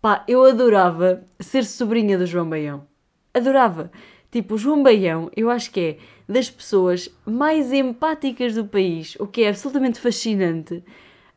Pá, 0.02 0.24
eu 0.28 0.44
adorava 0.46 1.24
ser 1.40 1.66
sobrinha 1.66 2.18
do 2.18 2.26
João 2.26 2.50
Baião. 2.50 2.88
Adorava. 3.34 3.92
Tipo, 4.32 4.56
o 4.56 4.58
João 4.58 4.84
Baião, 4.84 5.30
eu 5.36 5.50
acho 5.50 5.72
que 5.72 5.80
é 5.80 5.98
das 6.32 6.50
pessoas 6.50 7.10
mais 7.26 7.74
empáticas 7.74 8.54
do 8.54 8.66
país, 8.66 9.16
o 9.20 9.26
que 9.26 9.44
é 9.44 9.50
absolutamente 9.50 10.00
fascinante. 10.00 10.84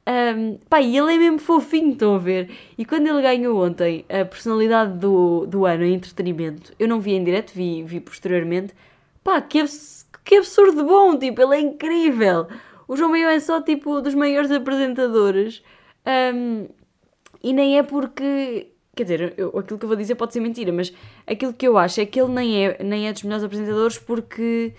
Um, 0.06 0.59
pá, 0.68 0.80
e 0.80 0.97
ele 0.97 1.14
é 1.14 1.18
mesmo 1.18 1.38
fofinho, 1.38 1.92
estão 1.92 2.16
a 2.16 2.18
ver? 2.18 2.50
E 2.76 2.85
quando 2.85 3.06
ele 3.06 3.23
ganhou 3.23 3.64
ontem 3.64 4.04
a 4.09 4.25
personalidade 4.25 4.99
do, 4.99 5.47
do 5.47 5.64
ano 5.64 5.85
em 5.85 5.94
entretenimento, 5.94 6.75
eu 6.78 6.87
não 6.87 7.00
vi 7.00 7.12
em 7.12 7.25
direto, 7.25 7.52
vi, 7.54 7.82
vi 7.82 8.00
posteriormente. 8.00 8.75
Pá, 9.25 9.40
que, 9.40 9.64
que 10.25 10.37
absurdo 10.37 10.85
bom, 10.85 11.18
tipo, 11.18 11.40
ele 11.40 11.56
é 11.56 11.61
incrível. 11.61 12.47
O 12.92 12.96
João 12.96 13.11
Baião 13.11 13.30
é 13.30 13.40
só, 13.40 13.58
tipo, 13.62 14.02
dos 14.02 14.14
maiores 14.14 14.50
apresentadores. 14.50 15.62
Um, 16.34 16.68
e 17.42 17.54
nem 17.54 17.78
é 17.78 17.82
porque. 17.82 18.68
Quer 18.94 19.02
dizer, 19.04 19.34
eu, 19.38 19.49
aquilo 19.58 19.78
que 19.78 19.87
eu 19.87 19.88
vou 19.88 19.96
dizer 19.96 20.14
pode 20.14 20.34
ser 20.34 20.40
mentira, 20.40 20.70
mas 20.70 20.92
aquilo 21.26 21.54
que 21.54 21.66
eu 21.66 21.78
acho 21.78 22.02
é 22.02 22.04
que 22.04 22.20
ele 22.20 22.30
nem 22.30 22.66
é, 22.66 22.84
nem 22.84 23.08
é 23.08 23.12
dos 23.14 23.22
melhores 23.22 23.44
apresentadores 23.44 23.96
porque. 23.96 24.75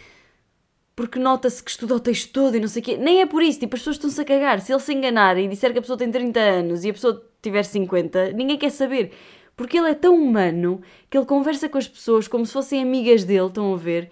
Porque 0.96 1.18
nota-se 1.18 1.64
que 1.64 1.72
estuda 1.72 1.96
o 1.96 2.00
texto 2.00 2.32
todo 2.32 2.56
e 2.56 2.60
não 2.60 2.68
sei 2.68 2.84
o 2.84 2.86
quê. 2.86 2.98
Nem 2.98 3.22
é 3.22 3.26
por 3.26 3.42
isso, 3.42 3.60
tipo, 3.60 3.76
as 3.76 3.80
pessoas 3.82 3.96
estão-se 3.96 4.22
a 4.22 4.26
cagar. 4.26 4.62
Se 4.62 4.72
ele 4.72 4.80
se 4.80 4.94
enganar 4.94 5.36
e 5.40 5.48
disser 5.48 5.74
que 5.74 5.80
a 5.80 5.82
pessoa 5.82 5.98
tem 5.98 6.12
30 6.12 6.40
anos 6.40 6.86
e 6.86 6.92
a 6.92 6.94
pessoa 6.94 7.20
tiver 7.42 7.64
50, 7.64 8.34
ninguém 8.34 8.60
quer 8.60 8.70
saber. 8.70 9.12
Porque 9.58 9.76
ele 9.76 9.90
é 9.90 9.96
tão 9.96 10.16
humano 10.16 10.84
que 11.10 11.18
ele 11.18 11.26
conversa 11.26 11.68
com 11.68 11.80
as 11.80 11.88
pessoas 11.88 12.28
como 12.28 12.46
se 12.46 12.54
fossem 12.54 12.80
amigas 12.80 13.24
dele, 13.24 13.48
estão 13.48 13.74
a 13.74 13.78
ver? 13.78 14.12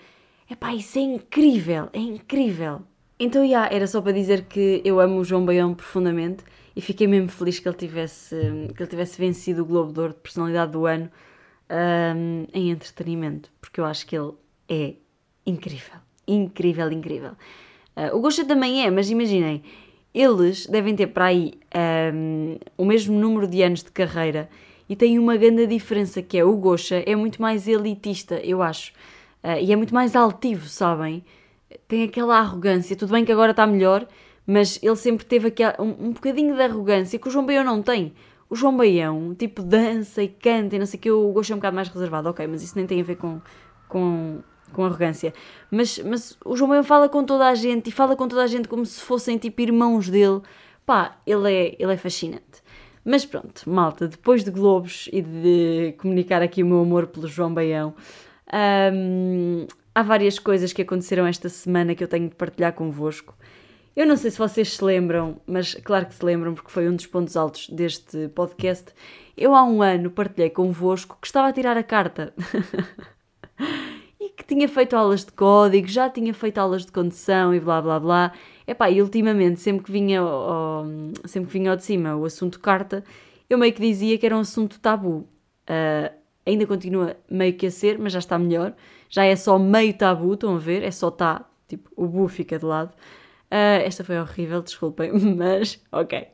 Epá, 0.49 0.73
isso 0.73 0.97
é 0.97 1.03
incrível, 1.03 1.87
é 1.93 1.99
incrível. 1.99 2.81
Então, 3.23 3.45
yeah, 3.45 3.71
era 3.71 3.85
só 3.85 4.01
para 4.01 4.13
dizer 4.13 4.45
que 4.45 4.81
eu 4.83 4.99
amo 4.99 5.19
o 5.19 5.23
João 5.23 5.45
Baião 5.45 5.75
profundamente 5.75 6.43
e 6.75 6.81
fiquei 6.81 7.05
mesmo 7.05 7.29
feliz 7.29 7.59
que 7.59 7.69
ele 7.69 7.77
tivesse, 7.77 8.35
que 8.75 8.81
ele 8.81 8.89
tivesse 8.89 9.15
vencido 9.19 9.61
o 9.61 9.65
Globo 9.65 9.93
de 9.93 9.99
Ouro 9.99 10.13
de 10.13 10.19
Personalidade 10.21 10.71
do 10.71 10.87
Ano 10.87 11.07
um, 11.69 12.47
em 12.51 12.71
entretenimento, 12.71 13.51
porque 13.61 13.79
eu 13.79 13.85
acho 13.85 14.07
que 14.07 14.17
ele 14.17 14.31
é 14.67 14.95
incrível, 15.45 15.99
incrível, 16.27 16.91
incrível. 16.91 17.33
Uh, 17.95 18.17
o 18.17 18.21
Gosha 18.21 18.43
também 18.43 18.83
é, 18.87 18.89
mas 18.89 19.11
imaginem, 19.11 19.61
eles 20.15 20.65
devem 20.65 20.95
ter 20.95 21.05
para 21.05 21.25
aí 21.25 21.53
um, 22.11 22.57
o 22.75 22.85
mesmo 22.85 23.19
número 23.19 23.45
de 23.47 23.61
anos 23.61 23.83
de 23.83 23.91
carreira 23.91 24.49
e 24.89 24.95
têm 24.95 25.19
uma 25.19 25.37
grande 25.37 25.67
diferença 25.67 26.23
que 26.23 26.39
é 26.39 26.43
o 26.43 26.57
Gosha 26.57 27.03
é 27.05 27.15
muito 27.15 27.39
mais 27.39 27.67
elitista, 27.67 28.39
eu 28.43 28.63
acho, 28.63 28.93
uh, 29.43 29.61
e 29.61 29.71
é 29.71 29.75
muito 29.75 29.93
mais 29.93 30.15
altivo, 30.15 30.67
sabem? 30.67 31.23
Tem 31.87 32.03
aquela 32.03 32.37
arrogância, 32.37 32.95
tudo 32.95 33.11
bem 33.11 33.25
que 33.25 33.31
agora 33.31 33.51
está 33.51 33.65
melhor, 33.67 34.07
mas 34.45 34.79
ele 34.81 34.95
sempre 34.95 35.25
teve 35.25 35.47
aquele, 35.49 35.73
um, 35.79 36.07
um 36.07 36.11
bocadinho 36.11 36.55
de 36.55 36.61
arrogância 36.61 37.19
que 37.19 37.27
o 37.27 37.31
João 37.31 37.45
Baião 37.45 37.63
não 37.63 37.81
tem. 37.81 38.13
O 38.49 38.55
João 38.55 38.75
Baião, 38.75 39.33
tipo, 39.33 39.63
dança 39.63 40.21
e 40.21 40.27
canta 40.27 40.75
e 40.75 40.79
não 40.79 40.85
sei 40.85 40.97
o 40.97 41.01
que, 41.01 41.09
eu 41.09 41.31
gosto 41.31 41.53
um 41.53 41.57
bocado 41.57 41.75
mais 41.75 41.87
reservado, 41.87 42.29
ok, 42.29 42.45
mas 42.47 42.61
isso 42.61 42.75
nem 42.75 42.85
tem 42.85 42.99
a 42.99 43.03
ver 43.03 43.15
com, 43.15 43.39
com, 43.87 44.39
com 44.73 44.85
arrogância. 44.85 45.33
Mas, 45.69 45.99
mas 45.99 46.37
o 46.43 46.55
João 46.55 46.69
Baião 46.69 46.83
fala 46.83 47.07
com 47.07 47.23
toda 47.23 47.47
a 47.47 47.55
gente 47.55 47.87
e 47.87 47.91
fala 47.91 48.15
com 48.15 48.27
toda 48.27 48.43
a 48.43 48.47
gente 48.47 48.67
como 48.67 48.85
se 48.85 49.01
fossem, 49.01 49.37
tipo, 49.37 49.61
irmãos 49.61 50.09
dele. 50.09 50.41
Pá, 50.85 51.17
ele 51.25 51.53
é, 51.53 51.75
ele 51.79 51.93
é 51.93 51.97
fascinante. 51.97 52.61
Mas 53.03 53.25
pronto, 53.25 53.67
malta, 53.69 54.07
depois 54.07 54.43
de 54.43 54.51
Globos 54.51 55.09
e 55.11 55.21
de 55.21 55.95
comunicar 55.97 56.41
aqui 56.41 56.61
o 56.61 56.65
meu 56.65 56.81
amor 56.81 57.07
pelo 57.07 57.27
João 57.27 57.53
Baião, 57.53 57.95
hum, 58.93 59.65
há 59.93 60.01
várias 60.01 60.39
coisas 60.39 60.73
que 60.73 60.81
aconteceram 60.81 61.25
esta 61.25 61.49
semana 61.49 61.95
que 61.95 62.03
eu 62.03 62.07
tenho 62.07 62.29
de 62.29 62.35
partilhar 62.35 62.73
convosco. 62.73 63.35
Eu 63.95 64.05
não 64.05 64.15
sei 64.15 64.31
se 64.31 64.37
vocês 64.37 64.75
se 64.75 64.83
lembram, 64.83 65.41
mas 65.45 65.75
claro 65.75 66.05
que 66.05 66.15
se 66.15 66.23
lembram, 66.23 66.53
porque 66.53 66.71
foi 66.71 66.87
um 66.87 66.95
dos 66.95 67.05
pontos 67.05 67.35
altos 67.35 67.67
deste 67.69 68.29
podcast. 68.29 68.93
Eu 69.35 69.53
há 69.53 69.63
um 69.63 69.81
ano 69.81 70.09
partilhei 70.09 70.49
convosco 70.49 71.17
que 71.19 71.27
estava 71.27 71.49
a 71.49 71.53
tirar 71.53 71.75
a 71.75 71.83
carta. 71.83 72.33
e 74.19 74.29
que 74.29 74.45
tinha 74.45 74.69
feito 74.69 74.95
aulas 74.95 75.25
de 75.25 75.33
código, 75.33 75.87
já 75.87 76.09
tinha 76.09 76.33
feito 76.33 76.57
aulas 76.57 76.85
de 76.85 76.91
condução 76.91 77.53
e 77.53 77.59
blá 77.59 77.81
blá 77.81 77.99
blá. 77.99 78.31
Epá, 78.65 78.89
e 78.89 79.01
ultimamente, 79.01 79.59
sempre 79.59 79.83
que, 79.83 79.91
vinha 79.91 80.21
ao, 80.21 80.85
sempre 81.25 81.51
que 81.51 81.59
vinha 81.59 81.71
ao 81.71 81.75
de 81.75 81.83
cima 81.83 82.15
o 82.15 82.23
assunto 82.23 82.61
carta, 82.61 83.03
eu 83.49 83.57
meio 83.57 83.73
que 83.73 83.81
dizia 83.81 84.17
que 84.17 84.25
era 84.25 84.37
um 84.37 84.39
assunto 84.39 84.79
tabu. 84.79 85.27
Uh, 85.67 86.13
ainda 86.45 86.65
continua 86.65 87.17
meio 87.29 87.53
que 87.53 87.65
a 87.65 87.71
ser, 87.71 87.99
mas 87.99 88.13
já 88.13 88.19
está 88.19 88.39
melhor. 88.39 88.73
Já 89.11 89.25
é 89.25 89.35
só 89.35 89.59
meio 89.59 89.93
tabu, 89.93 90.33
estão 90.33 90.55
a 90.55 90.57
ver? 90.57 90.83
É 90.83 90.89
só 90.89 91.11
tá, 91.11 91.45
tipo, 91.67 91.91
o 91.97 92.07
bu 92.07 92.29
fica 92.29 92.57
de 92.57 92.65
lado. 92.65 92.91
Uh, 93.51 93.83
esta 93.83 94.05
foi 94.05 94.17
horrível, 94.17 94.61
desculpem, 94.61 95.11
mas 95.35 95.83
ok. 95.91 96.27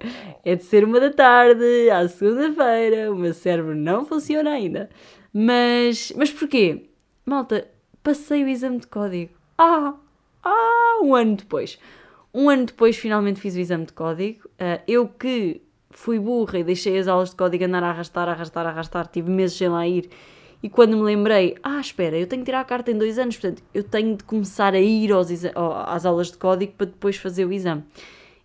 É 0.45 0.55
de 0.55 0.63
ser 0.63 0.83
uma 0.83 0.99
da 0.99 1.09
tarde, 1.09 1.89
à 1.89 2.07
segunda-feira, 2.07 3.11
o 3.11 3.15
meu 3.15 3.33
cérebro 3.33 3.73
não 3.75 4.05
funciona 4.05 4.51
ainda. 4.51 4.89
Mas, 5.33 6.13
mas 6.15 6.31
porquê? 6.31 6.91
Malta, 7.25 7.67
passei 8.03 8.43
o 8.43 8.47
exame 8.47 8.79
de 8.79 8.85
código. 8.85 9.33
Ah! 9.57 9.95
Ah! 10.43 10.99
Um 11.01 11.15
ano 11.15 11.35
depois. 11.35 11.79
Um 12.31 12.47
ano 12.47 12.67
depois 12.67 12.95
finalmente 12.95 13.41
fiz 13.41 13.55
o 13.55 13.59
exame 13.59 13.87
de 13.87 13.93
código. 13.93 14.47
Uh, 14.49 14.79
eu 14.87 15.07
que 15.07 15.63
fui 15.89 16.19
burra 16.19 16.59
e 16.59 16.63
deixei 16.63 16.99
as 16.99 17.07
aulas 17.07 17.31
de 17.31 17.35
código 17.35 17.65
andar 17.65 17.83
a 17.83 17.89
arrastar, 17.89 18.29
arrastar, 18.29 18.67
arrastar, 18.67 19.07
tive 19.07 19.31
meses 19.31 19.57
sem 19.57 19.67
lá 19.67 19.87
ir 19.87 20.07
e 20.61 20.69
quando 20.69 20.97
me 20.97 21.03
lembrei, 21.03 21.55
ah, 21.61 21.79
espera, 21.79 22.17
eu 22.17 22.27
tenho 22.27 22.41
que 22.41 22.47
tirar 22.47 22.61
a 22.61 22.65
carta 22.65 22.91
em 22.91 22.97
dois 22.97 23.19
anos, 23.19 23.37
portanto, 23.37 23.63
eu 23.73 23.83
tenho 23.83 24.17
de 24.17 24.23
começar 24.23 24.73
a 24.73 24.79
ir 24.79 25.11
aos 25.11 25.29
às 25.85 26.05
aulas 26.05 26.31
de 26.31 26.37
código 26.37 26.73
para 26.73 26.87
depois 26.87 27.15
fazer 27.17 27.45
o 27.45 27.51
exame. 27.51 27.83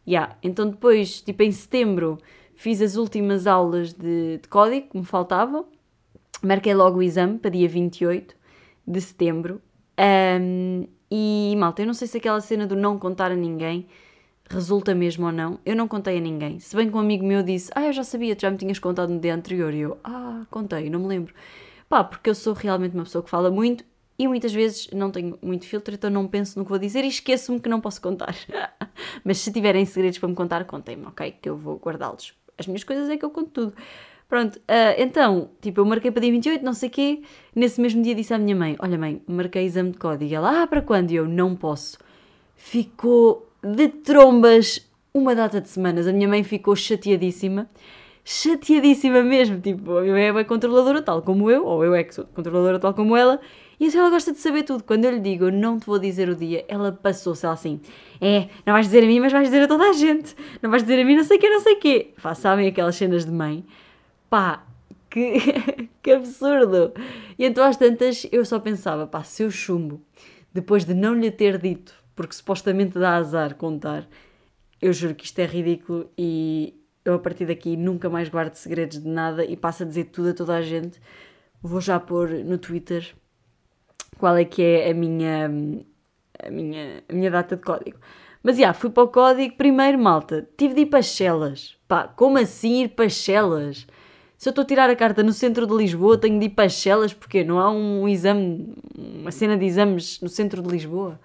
Yeah. 0.07 0.37
Então, 0.42 0.69
depois, 0.69 1.23
tipo 1.23 1.42
em 1.42 1.50
setembro, 1.52 2.19
fiz 2.54 2.83
as 2.83 2.97
últimas 2.97 3.47
aulas 3.47 3.92
de, 3.92 4.38
de 4.38 4.49
código 4.49 4.88
que 4.90 4.99
me 4.99 5.04
faltavam, 5.04 5.66
marquei 6.42 6.75
logo 6.75 6.99
o 6.99 7.02
exame 7.02 7.38
para 7.38 7.50
dia 7.50 7.69
28 7.69 8.35
de 8.87 9.00
setembro. 9.00 9.62
Um, 9.99 10.87
e 11.11 11.54
malta, 11.57 11.83
eu 11.83 11.87
não 11.87 11.95
sei 11.95 12.09
se 12.09 12.19
aquela 12.19 12.40
cena 12.40 12.66
do 12.66 12.75
não 12.75 12.99
contar 12.99 13.31
a 13.31 13.37
ninguém 13.37 13.87
resulta 14.49 14.95
mesmo 14.95 15.26
ou 15.26 15.33
não. 15.33 15.59
Eu 15.64 15.75
não 15.75 15.88
contei 15.88 16.19
a 16.19 16.21
ninguém. 16.21 16.59
Se 16.59 16.76
bem 16.76 16.90
que 16.90 16.97
um 16.97 17.00
amigo 17.00 17.25
meu 17.25 17.42
disse, 17.42 17.71
ah, 17.75 17.87
eu 17.87 17.92
já 17.92 18.04
sabia, 18.04 18.37
tu 18.37 18.42
já 18.42 18.50
me 18.50 18.57
tinhas 18.57 18.78
contado 18.78 19.11
no 19.11 19.19
dia 19.19 19.35
anterior. 19.35 19.73
E 19.73 19.81
eu, 19.81 19.99
ah, 20.04 20.45
contei, 20.50 20.90
não 20.90 21.00
me 21.00 21.07
lembro. 21.07 21.35
Pá, 21.93 22.03
porque 22.03 22.31
eu 22.31 22.35
sou 22.35 22.55
realmente 22.55 22.95
uma 22.95 23.05
pessoa 23.05 23.23
que 23.23 23.29
fala 23.29 23.51
muito 23.51 23.85
e 24.19 24.27
muitas 24.27 24.51
vezes 24.51 24.89
não 24.95 25.11
tenho 25.11 25.39
muito 25.43 25.67
filtro, 25.67 25.95
então 25.95 26.09
não 26.09 26.27
penso 26.27 26.59
no 26.59 26.65
que 26.65 26.71
vou 26.71 26.79
dizer 26.79 27.05
e 27.05 27.09
esqueço-me 27.09 27.61
que 27.61 27.69
não 27.69 27.83
posso 27.83 28.01
contar. 28.01 28.35
Mas 29.23 29.37
se 29.37 29.53
tiverem 29.53 29.85
segredos 29.85 30.19
para 30.19 30.27
me 30.27 30.35
contar, 30.35 30.65
contem-me, 30.65 31.05
ok? 31.05 31.33
Que 31.33 31.51
eu 31.51 31.55
vou 31.55 31.77
guardá-los. 31.77 32.33
As 32.57 32.67
minhas 32.67 32.83
coisas 32.83 33.11
é 33.11 33.19
que 33.19 33.25
eu 33.27 33.29
conto 33.29 33.51
tudo. 33.51 33.75
Pronto, 34.27 34.57
uh, 34.57 34.95
então, 34.97 35.51
tipo, 35.61 35.83
eu 35.83 35.85
marquei 35.85 36.11
para 36.11 36.23
dia 36.23 36.31
28, 36.31 36.65
não 36.65 36.73
sei 36.73 36.89
o 36.89 36.93
quê. 36.93 37.23
Nesse 37.55 37.79
mesmo 37.79 38.03
dia 38.03 38.15
disse 38.15 38.33
à 38.33 38.39
minha 38.39 38.57
mãe: 38.57 38.75
Olha, 38.79 38.97
mãe, 38.97 39.21
marquei 39.27 39.63
exame 39.67 39.91
de 39.91 39.99
código. 39.99 40.33
E 40.33 40.35
ela, 40.35 40.63
ah, 40.63 40.67
para 40.67 40.81
quando? 40.81 41.11
E 41.11 41.17
eu, 41.17 41.29
não 41.29 41.55
posso. 41.55 41.99
Ficou 42.57 43.53
de 43.63 43.89
trombas 43.89 44.91
uma 45.13 45.35
data 45.35 45.61
de 45.61 45.69
semanas. 45.69 46.09
A 46.09 46.13
minha 46.15 46.27
mãe 46.27 46.43
ficou 46.43 46.75
chateadíssima 46.75 47.69
chateadíssima 48.25 49.23
mesmo. 49.23 49.61
Tipo, 49.61 50.00
é 50.00 50.45
controladora 50.45 51.02
tal 51.02 51.23
como 51.23 51.50
eu, 51.50 51.64
ou 51.64 51.85
eu 51.85 51.95
é 51.95 52.05
que 52.05 52.14
sou 52.14 52.25
controladora 52.26 52.79
tal 52.79 52.95
como 52.95 53.17
ela, 53.17 53.41
e 53.79 53.87
assim 53.87 53.99
ela 53.99 54.11
gosta 54.11 54.33
de 54.33 54.38
saber 54.38 54.62
tudo. 54.62 54.85
Quando 54.85 55.05
eu 55.05 55.11
lhe 55.11 55.21
digo, 55.21 55.47
eu 55.47 55.52
não 55.52 55.79
te 55.79 55.87
vou 55.87 55.99
dizer 55.99 56.29
o 56.29 56.37
dia, 56.37 56.64
ela 56.69 56.93
passou-se 56.93 57.47
assim: 57.47 57.81
é, 58.21 58.49
não 58.64 58.73
vais 58.75 58.87
dizer 58.87 59.02
a 59.02 59.07
mim, 59.07 59.21
mas 59.21 59.33
vais 59.33 59.49
dizer 59.49 59.62
a 59.62 59.69
toda 59.69 59.91
a 59.91 59.93
gente. 59.93 60.37
Não 60.62 60.71
vais 60.71 60.83
dizer 60.83 61.00
a 61.00 61.05
mim, 61.05 61.17
não 61.17 61.25
sei 61.25 61.37
o 61.37 61.41
quê, 61.41 61.49
não 61.49 61.61
sei 61.61 61.75
o 61.75 61.81
quê. 61.81 62.14
Pá, 62.23 62.35
sabem 62.35 62.69
aquelas 62.69 62.97
cenas 62.97 63.25
de 63.25 63.33
mãe? 63.33 63.64
Pá, 64.31 64.64
que, 65.11 65.37
que 66.02 66.12
absurdo! 66.12 66.93
E 67.38 67.45
então 67.45 67.64
às 67.64 67.76
tantas 67.76 68.26
eu 68.31 68.45
só 68.45 68.59
pensava, 68.61 69.07
pá, 69.07 69.23
se 69.25 69.43
eu 69.43 69.50
chumbo, 69.50 70.00
depois 70.52 70.85
de 70.85 70.95
não 70.95 71.14
lhe 71.14 71.31
ter 71.31 71.59
dito, 71.59 71.95
porque 72.14 72.35
supostamente 72.35 72.99
dá 72.99 73.17
azar 73.17 73.57
contar, 73.57 74.09
eu 74.81 74.93
juro 74.93 75.14
que 75.14 75.25
isto 75.25 75.38
é 75.38 75.47
ridículo 75.47 76.11
e 76.17 76.75
eu 77.05 77.15
a 77.15 77.19
partir 77.19 77.47
daqui 77.47 77.77
nunca 77.77 78.09
mais 78.09 78.29
guardo 78.29 78.55
segredos 78.55 79.01
de 79.01 79.09
nada 79.09 79.45
e 79.45 79.57
passo 79.57 79.83
a 79.83 79.87
dizer 79.87 80.05
tudo 80.05 80.31
a 80.31 80.35
toda 80.35 80.55
a 80.55 80.63
gente. 80.63 81.01
Vou 81.63 81.81
já 81.81 81.99
pôr 81.99 82.31
no 82.31 82.59
Twitter 82.59 83.15
qual 84.19 84.37
é 84.37 84.45
que 84.45 84.63
é 84.63 84.91
a 84.91 84.95
minha, 84.95 85.47
a 86.39 86.51
minha, 86.51 87.03
a 87.09 87.13
minha 87.13 87.31
data 87.31 87.57
de 87.57 87.63
código. 87.63 87.99
Mas 88.43 88.57
já, 88.57 88.63
yeah, 88.63 88.79
fui 88.79 88.91
para 88.91 89.05
o 89.05 89.09
código 89.09 89.57
primeiro, 89.57 89.99
malta. 89.99 90.49
Tive 90.57 90.75
de 90.75 90.81
ir 90.83 90.87
para 90.87 91.03
Chelas. 91.03 91.77
Pá, 91.87 92.09
como 92.09 92.39
assim 92.39 92.83
ir 92.83 92.89
para 92.89 93.09
Chelas? 93.09 93.87
Se 94.37 94.49
eu 94.49 94.51
estou 94.51 94.65
a 94.65 94.67
tirar 94.67 94.91
a 94.91 94.97
carta 94.97 95.23
no 95.23 95.33
centro 95.33 95.69
de 95.69 95.75
Lisboa, 95.75 96.19
tenho 96.19 96.39
de 96.41 96.47
ir 96.47 96.51
para 96.51 96.69
Chelas, 96.69 97.13
porque 97.15 97.45
não 97.45 97.61
há 97.61 97.71
um 97.71 98.09
exame, 98.09 98.75
uma 98.99 99.31
cena 99.31 99.57
de 99.57 99.65
exames 99.65 100.21
no 100.21 100.29
centro 100.29 100.61
de 100.61 100.69
Lisboa. 100.69 101.21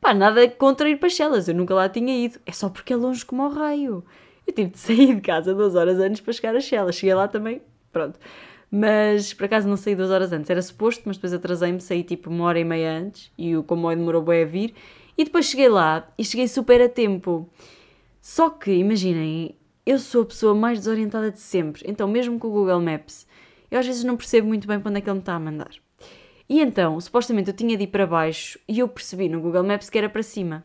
Pá, 0.00 0.12
nada 0.12 0.46
contra 0.50 0.88
ir 0.90 0.96
para 0.96 1.08
Chelas, 1.08 1.48
eu 1.48 1.54
nunca 1.54 1.74
lá 1.74 1.88
tinha 1.88 2.14
ido. 2.14 2.38
É 2.44 2.52
só 2.52 2.68
porque 2.68 2.92
é 2.92 2.96
longe 2.96 3.24
como 3.24 3.42
ao 3.42 3.50
raio. 3.50 4.04
Eu 4.48 4.54
tive 4.54 4.70
de 4.70 4.78
sair 4.78 5.14
de 5.14 5.20
casa 5.20 5.54
duas 5.54 5.74
horas 5.74 5.98
antes 5.98 6.22
para 6.22 6.32
chegar 6.32 6.56
a 6.56 6.60
Chelas. 6.60 6.94
Cheguei 6.94 7.14
lá 7.14 7.28
também, 7.28 7.60
pronto. 7.92 8.18
Mas 8.70 9.34
por 9.34 9.44
acaso 9.44 9.68
não 9.68 9.76
saí 9.76 9.94
duas 9.94 10.10
horas 10.10 10.32
antes, 10.32 10.48
era 10.48 10.60
suposto, 10.62 11.02
mas 11.04 11.18
depois 11.18 11.34
atrasei-me, 11.34 11.80
saí 11.80 12.02
tipo 12.02 12.30
uma 12.30 12.44
hora 12.44 12.58
e 12.58 12.64
meia 12.64 12.92
antes 12.92 13.30
e 13.36 13.54
o 13.54 13.62
comboio 13.62 13.98
demorou 13.98 14.22
bem 14.22 14.42
a 14.42 14.46
vir. 14.46 14.74
E 15.18 15.24
depois 15.24 15.46
cheguei 15.46 15.68
lá 15.68 16.10
e 16.16 16.24
cheguei 16.24 16.48
super 16.48 16.80
a 16.80 16.88
tempo. 16.88 17.46
Só 18.22 18.48
que, 18.48 18.70
imaginem, 18.72 19.54
eu 19.84 19.98
sou 19.98 20.22
a 20.22 20.26
pessoa 20.26 20.54
mais 20.54 20.78
desorientada 20.78 21.30
de 21.30 21.40
sempre, 21.40 21.82
então 21.86 22.08
mesmo 22.08 22.38
com 22.38 22.48
o 22.48 22.50
Google 22.50 22.80
Maps, 22.80 23.26
eu 23.70 23.78
às 23.78 23.86
vezes 23.86 24.02
não 24.02 24.16
percebo 24.16 24.48
muito 24.48 24.66
bem 24.66 24.80
para 24.80 24.88
onde 24.90 24.98
é 24.98 25.00
que 25.02 25.08
ele 25.08 25.14
me 25.14 25.20
está 25.20 25.34
a 25.34 25.40
mandar. 25.40 25.70
E 26.48 26.60
então, 26.60 26.98
supostamente 26.98 27.50
eu 27.50 27.54
tinha 27.54 27.76
de 27.76 27.84
ir 27.84 27.88
para 27.88 28.06
baixo 28.06 28.58
e 28.66 28.78
eu 28.78 28.88
percebi 28.88 29.28
no 29.28 29.40
Google 29.40 29.64
Maps 29.64 29.90
que 29.90 29.98
era 29.98 30.08
para 30.08 30.22
cima. 30.22 30.64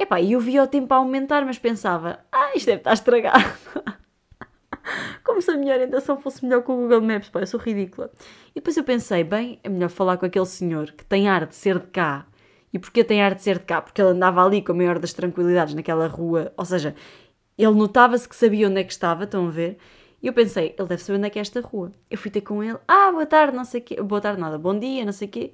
Epá, 0.00 0.18
e 0.18 0.32
eu 0.32 0.40
via 0.40 0.62
o 0.62 0.66
tempo 0.66 0.94
a 0.94 0.96
aumentar, 0.96 1.44
mas 1.44 1.58
pensava, 1.58 2.20
ah, 2.32 2.52
isto 2.54 2.64
deve 2.64 2.78
estar 2.78 2.94
estragado. 2.94 3.44
Como 5.22 5.42
se 5.42 5.50
a 5.50 5.56
minha 5.58 5.74
orientação 5.74 6.18
fosse 6.18 6.42
melhor 6.42 6.62
que 6.62 6.72
o 6.72 6.74
Google 6.74 7.02
Maps, 7.02 7.28
pá, 7.28 7.40
eu 7.40 7.46
sou 7.46 7.60
ridícula. 7.60 8.10
E 8.52 8.54
depois 8.54 8.74
eu 8.78 8.82
pensei, 8.82 9.22
bem, 9.22 9.60
é 9.62 9.68
melhor 9.68 9.90
falar 9.90 10.16
com 10.16 10.24
aquele 10.24 10.46
senhor 10.46 10.90
que 10.92 11.04
tem 11.04 11.28
ar 11.28 11.44
de 11.44 11.54
ser 11.54 11.78
de 11.78 11.86
cá. 11.88 12.26
E 12.72 12.78
porquê 12.78 13.04
tem 13.04 13.20
ar 13.20 13.34
de 13.34 13.42
ser 13.42 13.58
de 13.58 13.66
cá? 13.66 13.82
Porque 13.82 14.00
ele 14.00 14.12
andava 14.12 14.42
ali 14.42 14.62
com 14.62 14.72
a 14.72 14.74
maior 14.74 14.98
das 14.98 15.12
tranquilidades 15.12 15.74
naquela 15.74 16.06
rua, 16.06 16.50
ou 16.56 16.64
seja, 16.64 16.94
ele 17.58 17.74
notava-se 17.74 18.26
que 18.26 18.34
sabia 18.34 18.68
onde 18.68 18.80
é 18.80 18.84
que 18.84 18.92
estava, 18.92 19.24
estão 19.24 19.48
a 19.48 19.50
ver? 19.50 19.76
E 20.22 20.28
eu 20.28 20.32
pensei, 20.32 20.74
ele 20.78 20.88
deve 20.88 21.02
saber 21.02 21.18
onde 21.18 21.26
é 21.26 21.30
que 21.30 21.38
é 21.38 21.42
esta 21.42 21.60
rua. 21.60 21.92
Eu 22.10 22.16
fui 22.16 22.30
ter 22.30 22.40
com 22.40 22.64
ele, 22.64 22.78
ah, 22.88 23.12
boa 23.12 23.26
tarde, 23.26 23.54
não 23.54 23.66
sei 23.66 23.82
o 23.82 23.84
quê, 23.84 24.02
boa 24.02 24.20
tarde 24.20 24.40
nada, 24.40 24.56
bom 24.56 24.78
dia, 24.78 25.04
não 25.04 25.12
sei 25.12 25.28
o 25.28 25.30
quê. 25.30 25.52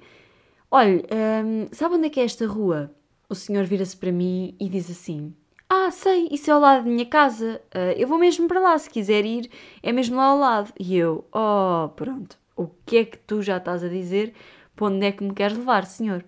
Olha, 0.71 1.03
hum, 1.43 1.67
sabe 1.73 1.95
onde 1.95 2.07
é 2.07 2.09
que 2.09 2.19
é 2.21 2.23
esta 2.23 2.47
rua? 2.47 2.91
O 3.29 3.35
senhor 3.35 3.65
vira-se 3.65 3.95
para 3.95 4.11
mim 4.11 4.55
e 4.59 4.69
diz 4.69 4.89
assim, 4.89 5.33
ah, 5.69 5.91
sei, 5.91 6.29
isso 6.31 6.49
é 6.49 6.53
ao 6.53 6.61
lado 6.61 6.85
da 6.85 6.89
minha 6.89 7.05
casa, 7.05 7.61
uh, 7.75 7.91
eu 7.97 8.07
vou 8.07 8.17
mesmo 8.17 8.47
para 8.47 8.59
lá, 8.59 8.77
se 8.77 8.89
quiser 8.89 9.25
ir, 9.25 9.49
é 9.83 9.91
mesmo 9.91 10.15
lá 10.15 10.27
ao 10.27 10.37
lado. 10.37 10.73
E 10.79 10.95
eu, 10.95 11.27
oh, 11.33 11.89
pronto, 11.89 12.37
o 12.55 12.67
que 12.85 12.97
é 12.97 13.05
que 13.05 13.17
tu 13.17 13.41
já 13.41 13.57
estás 13.57 13.83
a 13.83 13.89
dizer? 13.89 14.33
Para 14.75 14.87
onde 14.87 15.05
é 15.05 15.11
que 15.11 15.23
me 15.23 15.33
queres 15.33 15.57
levar, 15.57 15.85
senhor? 15.85 16.23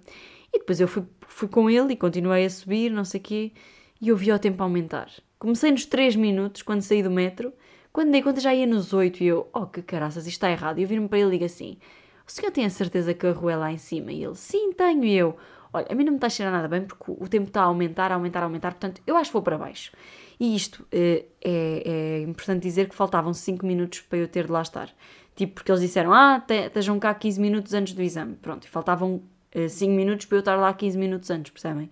E 0.53 0.59
depois 0.59 0.81
eu 0.81 0.87
fui, 0.89 1.03
fui 1.21 1.47
com 1.47 1.69
ele 1.69 1.93
e 1.93 1.95
continuei 1.95 2.45
a 2.45 2.49
subir, 2.49 2.91
não 2.91 3.05
sei 3.05 3.19
o 3.21 3.23
quê, 3.23 3.51
e 4.01 4.09
eu 4.09 4.17
vi 4.17 4.31
o 4.31 4.39
tempo 4.39 4.61
aumentar. 4.61 5.09
Comecei 5.37 5.71
nos 5.71 5.85
3 5.85 6.17
minutos, 6.17 6.61
quando 6.61 6.81
saí 6.81 7.01
do 7.01 7.09
metro, 7.09 7.53
quando 7.93 8.11
dei 8.11 8.21
conta 8.21 8.41
já 8.41 8.53
ia 8.53 8.67
nos 8.67 8.91
8 8.91 9.23
e 9.23 9.27
eu, 9.27 9.49
oh 9.53 9.65
que 9.65 9.81
caraças, 9.81 10.27
isto 10.27 10.35
está 10.35 10.51
errado. 10.51 10.79
E 10.79 10.83
eu 10.83 10.87
viro-me 10.87 11.07
para 11.07 11.19
ele 11.19 11.29
e 11.29 11.31
digo 11.31 11.45
assim: 11.45 11.77
O 12.27 12.31
senhor 12.31 12.51
tem 12.51 12.65
a 12.65 12.69
certeza 12.69 13.13
que 13.13 13.25
a 13.25 13.31
rua 13.31 13.53
é 13.53 13.55
lá 13.55 13.71
em 13.71 13.77
cima? 13.77 14.11
E 14.11 14.23
ele, 14.23 14.35
sim, 14.35 14.73
tenho. 14.73 15.05
E 15.05 15.15
eu, 15.15 15.37
olha, 15.73 15.87
a 15.89 15.95
mim 15.95 16.03
não 16.03 16.11
me 16.11 16.17
está 16.17 16.27
a 16.27 16.29
cheirar 16.29 16.53
nada 16.53 16.67
bem 16.67 16.83
porque 16.83 17.11
o 17.11 17.27
tempo 17.27 17.47
está 17.47 17.61
a 17.61 17.65
aumentar, 17.65 18.11
a 18.11 18.15
aumentar, 18.15 18.41
a 18.41 18.45
aumentar, 18.45 18.71
portanto 18.71 19.01
eu 19.05 19.15
acho 19.15 19.29
que 19.29 19.33
vou 19.33 19.41
para 19.41 19.57
baixo. 19.57 19.91
E 20.39 20.55
isto 20.55 20.87
é, 20.91 21.25
é, 21.43 21.83
é 21.85 22.21
importante 22.21 22.63
dizer 22.63 22.87
que 22.87 22.95
faltavam 22.95 23.33
5 23.33 23.65
minutos 23.65 24.01
para 24.01 24.19
eu 24.19 24.27
ter 24.27 24.45
de 24.45 24.51
lá 24.51 24.61
estar. 24.61 24.89
Tipo, 25.35 25.55
porque 25.55 25.71
eles 25.71 25.81
disseram, 25.81 26.13
ah, 26.13 26.43
estejam 26.49 26.97
cá 26.97 27.13
15 27.13 27.39
minutos 27.41 27.73
antes 27.73 27.93
do 27.93 28.01
exame. 28.01 28.35
Pronto, 28.35 28.65
e 28.65 28.69
faltavam 28.69 29.21
5 29.53 29.91
uh, 29.91 29.95
minutos 29.95 30.25
para 30.25 30.37
eu 30.37 30.39
estar 30.39 30.55
lá 30.55 30.73
15 30.73 30.97
minutos 30.97 31.29
antes, 31.29 31.51
percebem? 31.51 31.89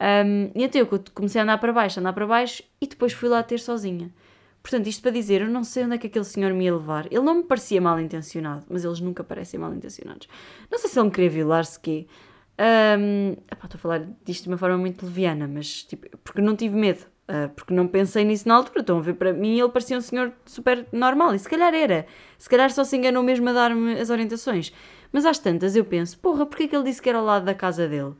Um, 0.00 0.50
e 0.54 0.64
então 0.64 0.80
eu 0.80 1.04
comecei 1.14 1.40
a 1.40 1.44
andar 1.44 1.58
para 1.58 1.72
baixo, 1.72 1.98
andar 1.98 2.12
para 2.12 2.26
baixo 2.26 2.62
e 2.80 2.86
depois 2.86 3.12
fui 3.12 3.28
lá 3.28 3.42
ter 3.42 3.58
sozinha. 3.58 4.10
Portanto, 4.62 4.86
isto 4.86 5.02
para 5.02 5.10
dizer, 5.10 5.42
eu 5.42 5.48
não 5.48 5.62
sei 5.62 5.84
onde 5.84 5.94
é 5.94 5.98
que 5.98 6.06
aquele 6.06 6.24
senhor 6.24 6.52
me 6.52 6.64
ia 6.64 6.74
levar. 6.74 7.06
Ele 7.06 7.20
não 7.20 7.34
me 7.36 7.42
parecia 7.44 7.80
mal 7.80 8.00
intencionado, 8.00 8.64
mas 8.68 8.84
eles 8.84 8.98
nunca 8.98 9.22
parecem 9.22 9.60
mal 9.60 9.74
intencionados. 9.74 10.26
Não 10.70 10.78
sei 10.78 10.88
se 10.88 10.98
ele 10.98 11.06
me 11.06 11.12
queria 11.12 11.30
violar, 11.30 11.64
se 11.64 11.78
quê. 11.78 12.06
Um, 12.56 13.32
estou 13.32 13.74
a 13.74 13.78
falar 13.78 14.06
disto 14.24 14.44
de 14.44 14.48
uma 14.48 14.58
forma 14.58 14.78
muito 14.78 15.04
leviana, 15.04 15.48
mas 15.48 15.82
tipo, 15.82 16.06
porque 16.18 16.40
não 16.40 16.54
tive 16.54 16.76
medo, 16.76 17.00
uh, 17.28 17.48
porque 17.54 17.74
não 17.74 17.88
pensei 17.88 18.24
nisso 18.24 18.46
na 18.46 18.54
altura. 18.54 18.80
Estão 18.80 18.98
a 18.98 19.02
ver, 19.02 19.14
para 19.14 19.32
mim 19.32 19.58
ele 19.58 19.68
parecia 19.68 19.98
um 19.98 20.00
senhor 20.00 20.32
super 20.46 20.86
normal, 20.92 21.34
e 21.34 21.38
se 21.38 21.48
calhar 21.48 21.74
era. 21.74 22.06
Se 22.38 22.48
calhar 22.48 22.70
só 22.70 22.84
se 22.84 22.96
enganou 22.96 23.22
mesmo 23.22 23.48
a 23.48 23.52
dar-me 23.52 23.98
as 23.98 24.10
orientações. 24.10 24.72
Mas 25.12 25.24
às 25.26 25.38
tantas 25.38 25.76
eu 25.76 25.84
penso, 25.84 26.18
porra, 26.18 26.46
porquê 26.46 26.68
que 26.68 26.74
ele 26.74 26.84
disse 26.84 27.00
que 27.02 27.08
era 27.08 27.18
ao 27.18 27.24
lado 27.24 27.44
da 27.44 27.54
casa 27.54 27.88
dele? 27.88 28.14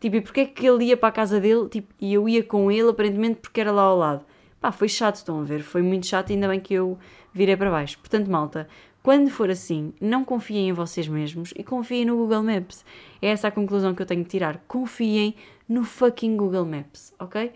Tipo, 0.00 0.16
e 0.16 0.20
porquê 0.20 0.46
que 0.46 0.66
ele 0.66 0.86
ia 0.86 0.96
para 0.96 1.10
a 1.10 1.12
casa 1.12 1.38
dele 1.40 1.68
tipo, 1.68 1.92
e 2.00 2.14
eu 2.14 2.28
ia 2.28 2.42
com 2.42 2.72
ele 2.72 2.88
aparentemente 2.88 3.40
porque 3.40 3.60
era 3.60 3.70
lá 3.70 3.82
ao 3.82 3.98
lado? 3.98 4.24
Pá, 4.60 4.72
foi 4.72 4.88
chato, 4.88 5.16
estão 5.16 5.40
a 5.40 5.44
ver? 5.44 5.62
Foi 5.62 5.82
muito 5.82 6.06
chato, 6.06 6.32
ainda 6.32 6.48
bem 6.48 6.60
que 6.60 6.74
eu 6.74 6.98
virei 7.32 7.56
para 7.56 7.70
baixo. 7.70 7.98
Portanto, 7.98 8.30
malta, 8.30 8.68
quando 9.02 9.30
for 9.30 9.50
assim, 9.50 9.92
não 10.00 10.24
confiem 10.24 10.68
em 10.68 10.72
vocês 10.72 11.08
mesmos 11.08 11.52
e 11.56 11.64
confiem 11.64 12.04
no 12.04 12.16
Google 12.16 12.42
Maps. 12.42 12.84
É 13.22 13.28
essa 13.28 13.48
a 13.48 13.50
conclusão 13.50 13.94
que 13.94 14.02
eu 14.02 14.06
tenho 14.06 14.22
que 14.24 14.30
tirar. 14.30 14.62
Confiem 14.68 15.34
no 15.68 15.84
fucking 15.84 16.36
Google 16.36 16.66
Maps, 16.66 17.12
ok? 17.18 17.52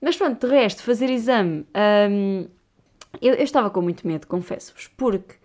Mas 0.00 0.16
pronto, 0.16 0.44
de 0.44 0.52
resto, 0.52 0.82
fazer 0.82 1.08
exame. 1.10 1.64
Hum, 2.10 2.48
eu, 3.20 3.34
eu 3.34 3.44
estava 3.44 3.70
com 3.70 3.80
muito 3.80 4.06
medo, 4.06 4.26
confesso-vos, 4.26 4.88
porque 4.96 5.36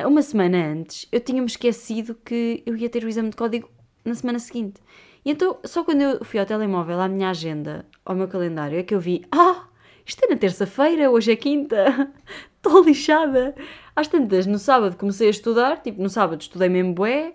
uma 0.00 0.22
semana 0.22 0.58
antes 0.58 1.06
eu 1.12 1.20
tinha-me 1.20 1.46
esquecido 1.46 2.16
que 2.24 2.62
eu 2.66 2.76
ia 2.76 2.88
ter 2.88 3.04
o 3.04 3.08
exame 3.08 3.30
de 3.30 3.36
código 3.36 3.68
na 4.04 4.14
semana 4.14 4.38
seguinte. 4.38 4.80
E 5.24 5.30
então, 5.30 5.58
só 5.64 5.84
quando 5.84 6.00
eu 6.00 6.24
fui 6.24 6.40
ao 6.40 6.46
telemóvel, 6.46 7.00
à 7.00 7.06
minha 7.06 7.30
agenda, 7.30 7.86
ao 8.04 8.16
meu 8.16 8.26
calendário, 8.26 8.78
é 8.78 8.82
que 8.82 8.94
eu 8.94 8.98
vi: 8.98 9.24
ah, 9.30 9.66
isto 10.04 10.24
é 10.24 10.28
na 10.28 10.36
terça-feira, 10.36 11.10
hoje 11.10 11.32
é 11.32 11.36
quinta, 11.36 12.10
estou 12.56 12.82
lixada. 12.82 13.54
Às 13.94 14.08
tantas, 14.08 14.46
no 14.46 14.58
sábado 14.58 14.96
comecei 14.96 15.28
a 15.28 15.30
estudar, 15.30 15.82
tipo, 15.82 16.02
no 16.02 16.08
sábado 16.08 16.40
estudei 16.40 16.68
mesmo 16.68 16.94
bué, 16.94 17.34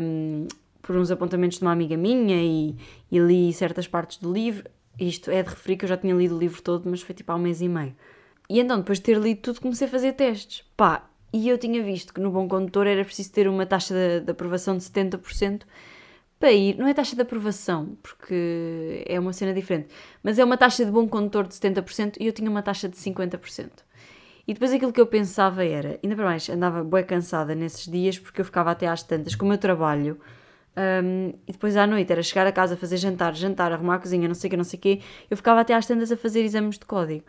um, 0.00 0.46
por 0.80 0.96
uns 0.96 1.10
apontamentos 1.10 1.58
de 1.58 1.64
uma 1.64 1.72
amiga 1.72 1.96
minha 1.96 2.36
e, 2.36 2.76
e, 3.10 3.18
li 3.18 3.52
certas 3.52 3.88
partes 3.88 4.18
do 4.18 4.32
livro. 4.32 4.68
Isto 4.98 5.30
é 5.30 5.42
de 5.42 5.48
referir 5.48 5.76
que 5.76 5.84
eu 5.84 5.88
já 5.88 5.96
tinha 5.96 6.14
lido 6.14 6.36
o 6.36 6.38
livro 6.38 6.62
todo, 6.62 6.88
mas 6.88 7.02
foi 7.02 7.14
tipo 7.14 7.32
há 7.32 7.34
um 7.34 7.38
mês 7.38 7.60
e 7.60 7.68
meio. 7.68 7.94
E 8.48 8.60
então, 8.60 8.78
depois 8.78 8.98
de 8.98 9.04
ter 9.04 9.18
lido 9.18 9.40
tudo, 9.40 9.60
comecei 9.60 9.88
a 9.88 9.90
fazer 9.90 10.12
testes. 10.12 10.62
Pá, 10.76 11.08
e 11.32 11.48
eu 11.48 11.58
tinha 11.58 11.82
visto 11.82 12.14
que 12.14 12.20
no 12.20 12.30
Bom 12.30 12.46
Condutor 12.46 12.86
era 12.86 13.04
preciso 13.04 13.32
ter 13.32 13.48
uma 13.48 13.66
taxa 13.66 13.92
de, 13.92 14.20
de 14.20 14.30
aprovação 14.30 14.76
de 14.76 14.84
70% 14.84 15.62
para 16.44 16.52
ir, 16.52 16.76
não 16.76 16.86
é 16.86 16.92
taxa 16.92 17.16
de 17.16 17.22
aprovação, 17.22 17.96
porque 18.02 19.02
é 19.06 19.18
uma 19.18 19.32
cena 19.32 19.54
diferente, 19.54 19.88
mas 20.22 20.38
é 20.38 20.44
uma 20.44 20.58
taxa 20.58 20.84
de 20.84 20.90
bom 20.90 21.08
condutor 21.08 21.46
de 21.46 21.54
70% 21.54 22.16
e 22.20 22.26
eu 22.26 22.34
tinha 22.34 22.50
uma 22.50 22.60
taxa 22.60 22.86
de 22.86 22.98
50%. 22.98 23.70
E 24.46 24.52
depois 24.52 24.70
aquilo 24.70 24.92
que 24.92 25.00
eu 25.00 25.06
pensava 25.06 25.64
era, 25.64 25.98
ainda 26.04 26.14
para 26.14 26.26
mais, 26.26 26.46
andava 26.50 26.84
bem 26.84 27.02
cansada 27.02 27.54
nesses 27.54 27.90
dias 27.90 28.18
porque 28.18 28.42
eu 28.42 28.44
ficava 28.44 28.70
até 28.70 28.86
às 28.86 29.02
tantas 29.02 29.34
com 29.34 29.46
o 29.46 29.48
meu 29.48 29.56
trabalho 29.56 30.20
um, 30.76 31.32
e 31.48 31.52
depois 31.52 31.78
à 31.78 31.86
noite 31.86 32.12
era 32.12 32.22
chegar 32.22 32.46
a 32.46 32.52
casa, 32.52 32.76
fazer 32.76 32.98
jantar, 32.98 33.34
jantar, 33.34 33.72
arrumar 33.72 33.94
a 33.94 33.98
cozinha, 34.00 34.28
não 34.28 34.34
sei 34.34 34.48
o 34.48 34.50
que, 34.50 34.56
não 34.58 34.64
sei 34.64 34.78
o 34.78 34.82
que, 34.82 35.00
eu 35.30 35.38
ficava 35.38 35.62
até 35.62 35.72
às 35.72 35.86
tantas 35.86 36.12
a 36.12 36.16
fazer 36.18 36.42
exames 36.42 36.78
de 36.78 36.84
código. 36.84 37.24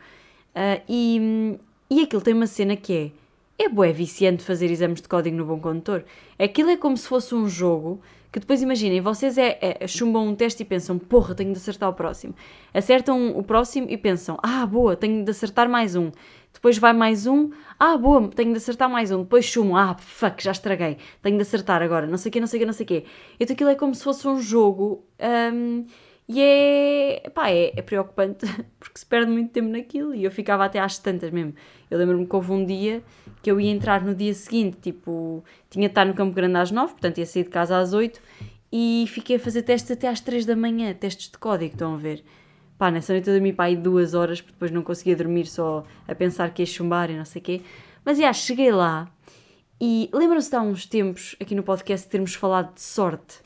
Uh, 0.54 0.84
e, 0.90 1.58
e 1.90 2.02
aquilo 2.02 2.22
tem 2.22 2.34
uma 2.34 2.48
cena 2.48 2.76
que 2.76 3.14
é, 3.58 3.64
é 3.64 3.70
bué 3.70 3.94
viciante 3.94 4.44
fazer 4.44 4.70
exames 4.70 5.00
de 5.00 5.08
código 5.08 5.38
no 5.38 5.46
Bom 5.46 5.62
Condutor. 5.62 6.04
Aquilo 6.38 6.70
é 6.70 6.76
como 6.76 6.98
se 6.98 7.08
fosse 7.08 7.34
um 7.34 7.48
jogo 7.48 8.02
que 8.36 8.40
depois 8.42 8.62
imaginem, 8.62 9.00
vocês 9.00 9.38
é, 9.38 9.58
é, 9.62 9.88
chumbam 9.88 10.28
um 10.28 10.36
teste 10.36 10.62
e 10.62 10.66
pensam, 10.66 11.00
porra, 11.00 11.34
tenho 11.34 11.54
de 11.54 11.58
acertar 11.58 11.88
o 11.90 11.94
próximo. 11.94 12.36
Acertam 12.74 13.30
o 13.30 13.42
próximo 13.42 13.88
e 13.90 13.96
pensam, 13.96 14.38
ah, 14.44 14.66
boa, 14.66 14.94
tenho 14.98 15.24
de 15.24 15.32
acertar 15.32 15.70
mais 15.70 15.96
um. 15.96 16.12
Depois 16.52 16.78
vai 16.78 16.92
mais 16.92 17.28
um, 17.28 17.52
ah, 17.80 17.98
boa, 17.98 18.28
tenho 18.28 18.52
de 18.52 18.58
acertar 18.58 18.90
mais 18.90 19.10
um. 19.10 19.24
Depois 19.24 19.46
chumam, 19.46 19.78
ah, 19.78 19.96
fuck, 19.98 20.44
já 20.44 20.52
estraguei, 20.52 20.98
tenho 21.22 21.38
de 21.38 21.44
acertar 21.44 21.82
agora, 21.82 22.06
não 22.08 22.18
sei 22.18 22.30
o 22.30 22.34
quê, 22.34 22.42
não 22.42 22.48
sei 22.48 22.58
o 22.58 22.60
quê, 22.60 22.66
não 22.66 22.74
sei 22.74 22.84
o 22.84 22.88
quê. 22.88 23.06
Então 23.40 23.54
aquilo 23.54 23.70
é 23.70 23.76
como 23.76 23.96
se 23.96 24.04
fosse 24.04 24.28
um 24.28 24.42
jogo 24.42 25.06
um, 25.54 25.86
e 26.28 26.42
é, 26.42 27.30
pá, 27.34 27.50
é, 27.50 27.72
é 27.74 27.82
preocupante 27.82 28.46
porque 28.78 29.00
se 29.00 29.06
perde 29.06 29.32
muito 29.32 29.54
tempo 29.54 29.70
naquilo 29.70 30.14
e 30.14 30.26
eu 30.26 30.32
ficava 30.32 30.66
até 30.66 30.80
às 30.80 31.00
tantas 31.00 31.32
mesmo. 31.32 31.54
Eu 31.90 31.98
lembro-me 31.98 32.28
que 32.28 32.36
houve 32.36 32.52
um 32.52 32.66
dia 32.66 33.02
que 33.46 33.52
eu 33.52 33.62
ia 33.62 33.70
entrar 33.70 34.04
no 34.04 34.16
dia 34.16 34.34
seguinte, 34.34 34.76
tipo, 34.82 35.44
tinha 35.70 35.88
de 35.88 35.92
estar 35.92 36.04
no 36.04 36.16
Campo 36.16 36.34
Grande 36.34 36.58
às 36.58 36.72
9, 36.72 36.94
portanto 36.94 37.20
ia 37.20 37.28
sair 37.28 37.44
de 37.44 37.52
casa 37.52 37.78
às 37.78 37.94
8 37.94 38.20
e 38.72 39.06
fiquei 39.08 39.36
a 39.36 39.40
fazer 39.40 39.62
testes 39.62 39.92
até 39.92 40.08
às 40.08 40.20
3 40.20 40.48
da 40.48 40.56
manhã, 40.56 40.92
testes 40.96 41.30
de 41.30 41.38
código, 41.38 41.74
estão 41.74 41.94
a 41.94 41.98
ver? 41.98 42.26
Pá, 42.76 42.90
nessa 42.90 43.14
noite 43.14 43.30
eu 43.30 43.36
dormi 43.36 43.54
para 43.54 43.66
aí 43.66 43.76
duas 43.76 44.16
horas, 44.16 44.42
porque 44.42 44.54
depois 44.54 44.72
não 44.72 44.82
conseguia 44.82 45.16
dormir 45.16 45.46
só 45.46 45.86
a 46.08 46.16
pensar 46.16 46.52
que 46.56 46.64
ia 46.64 46.66
chumbar 46.66 47.12
e 47.12 47.16
não 47.16 47.24
sei 47.24 47.40
o 47.40 47.46
quê. 47.46 47.62
Mas, 48.04 48.18
já, 48.18 48.34
cheguei 48.34 48.72
lá 48.72 49.08
e 49.80 50.10
lembram-se 50.12 50.50
de 50.50 50.56
há 50.56 50.62
uns 50.64 50.88
tempos, 50.88 51.36
aqui 51.40 51.54
no 51.54 51.62
podcast, 51.62 52.10
termos 52.10 52.34
falado 52.34 52.74
de 52.74 52.82
sorte. 52.82 53.42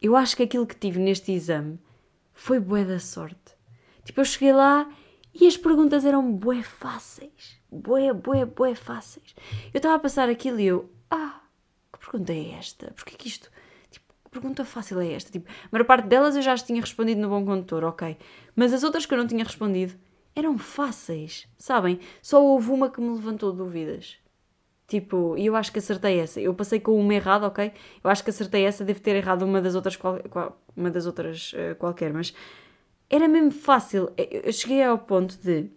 Eu 0.00 0.16
acho 0.16 0.34
que 0.34 0.44
aquilo 0.44 0.66
que 0.66 0.76
tive 0.76 0.98
neste 0.98 1.30
exame 1.30 1.78
foi 2.32 2.58
bué 2.58 2.86
da 2.86 2.98
sorte. 2.98 3.52
Tipo, 4.02 4.22
eu 4.22 4.24
cheguei 4.24 4.54
lá 4.54 4.90
e 5.38 5.46
as 5.46 5.58
perguntas 5.58 6.06
eram 6.06 6.32
bué 6.32 6.62
fáceis 6.62 7.55
bué, 7.70 8.12
bué, 8.12 8.44
bué 8.44 8.74
fáceis. 8.74 9.34
Eu 9.72 9.78
estava 9.78 9.94
a 9.96 9.98
passar 9.98 10.28
aquilo 10.28 10.60
e 10.60 10.66
eu, 10.66 10.90
ah, 11.10 11.40
que 11.92 11.98
pergunta 11.98 12.32
é 12.32 12.52
esta? 12.52 12.92
Porquê 12.92 13.16
que 13.16 13.28
isto, 13.28 13.50
tipo, 13.90 14.06
que 14.24 14.30
pergunta 14.30 14.64
fácil 14.64 15.00
é 15.00 15.12
esta? 15.12 15.30
Tipo, 15.30 15.50
a 15.50 15.68
maior 15.70 15.84
parte 15.84 16.06
delas 16.08 16.36
eu 16.36 16.42
já 16.42 16.52
as 16.52 16.62
tinha 16.62 16.80
respondido 16.80 17.20
no 17.20 17.28
Bom 17.28 17.44
Condutor, 17.44 17.84
ok. 17.84 18.16
Mas 18.54 18.72
as 18.72 18.82
outras 18.82 19.06
que 19.06 19.14
eu 19.14 19.18
não 19.18 19.26
tinha 19.26 19.44
respondido 19.44 19.94
eram 20.34 20.58
fáceis, 20.58 21.48
sabem? 21.56 21.98
Só 22.20 22.42
houve 22.44 22.70
uma 22.70 22.90
que 22.90 23.00
me 23.00 23.14
levantou 23.14 23.52
dúvidas. 23.52 24.18
Tipo, 24.86 25.36
e 25.36 25.46
eu 25.46 25.56
acho 25.56 25.72
que 25.72 25.80
acertei 25.80 26.20
essa. 26.20 26.40
Eu 26.40 26.54
passei 26.54 26.78
com 26.78 26.98
uma 26.98 27.14
errada, 27.14 27.46
ok? 27.46 27.72
Eu 28.04 28.10
acho 28.10 28.22
que 28.22 28.30
acertei 28.30 28.64
essa, 28.64 28.84
devo 28.84 29.00
ter 29.00 29.16
errado 29.16 29.42
uma 29.42 29.60
das 29.60 29.74
outras, 29.74 29.96
qual, 29.96 30.20
qual, 30.30 30.60
uma 30.76 30.90
das 30.90 31.06
outras 31.06 31.52
uh, 31.54 31.74
qualquer, 31.76 32.12
mas 32.12 32.32
era 33.10 33.26
mesmo 33.26 33.50
fácil. 33.50 34.12
Eu 34.16 34.52
cheguei 34.52 34.82
ao 34.84 34.98
ponto 34.98 35.36
de 35.38 35.70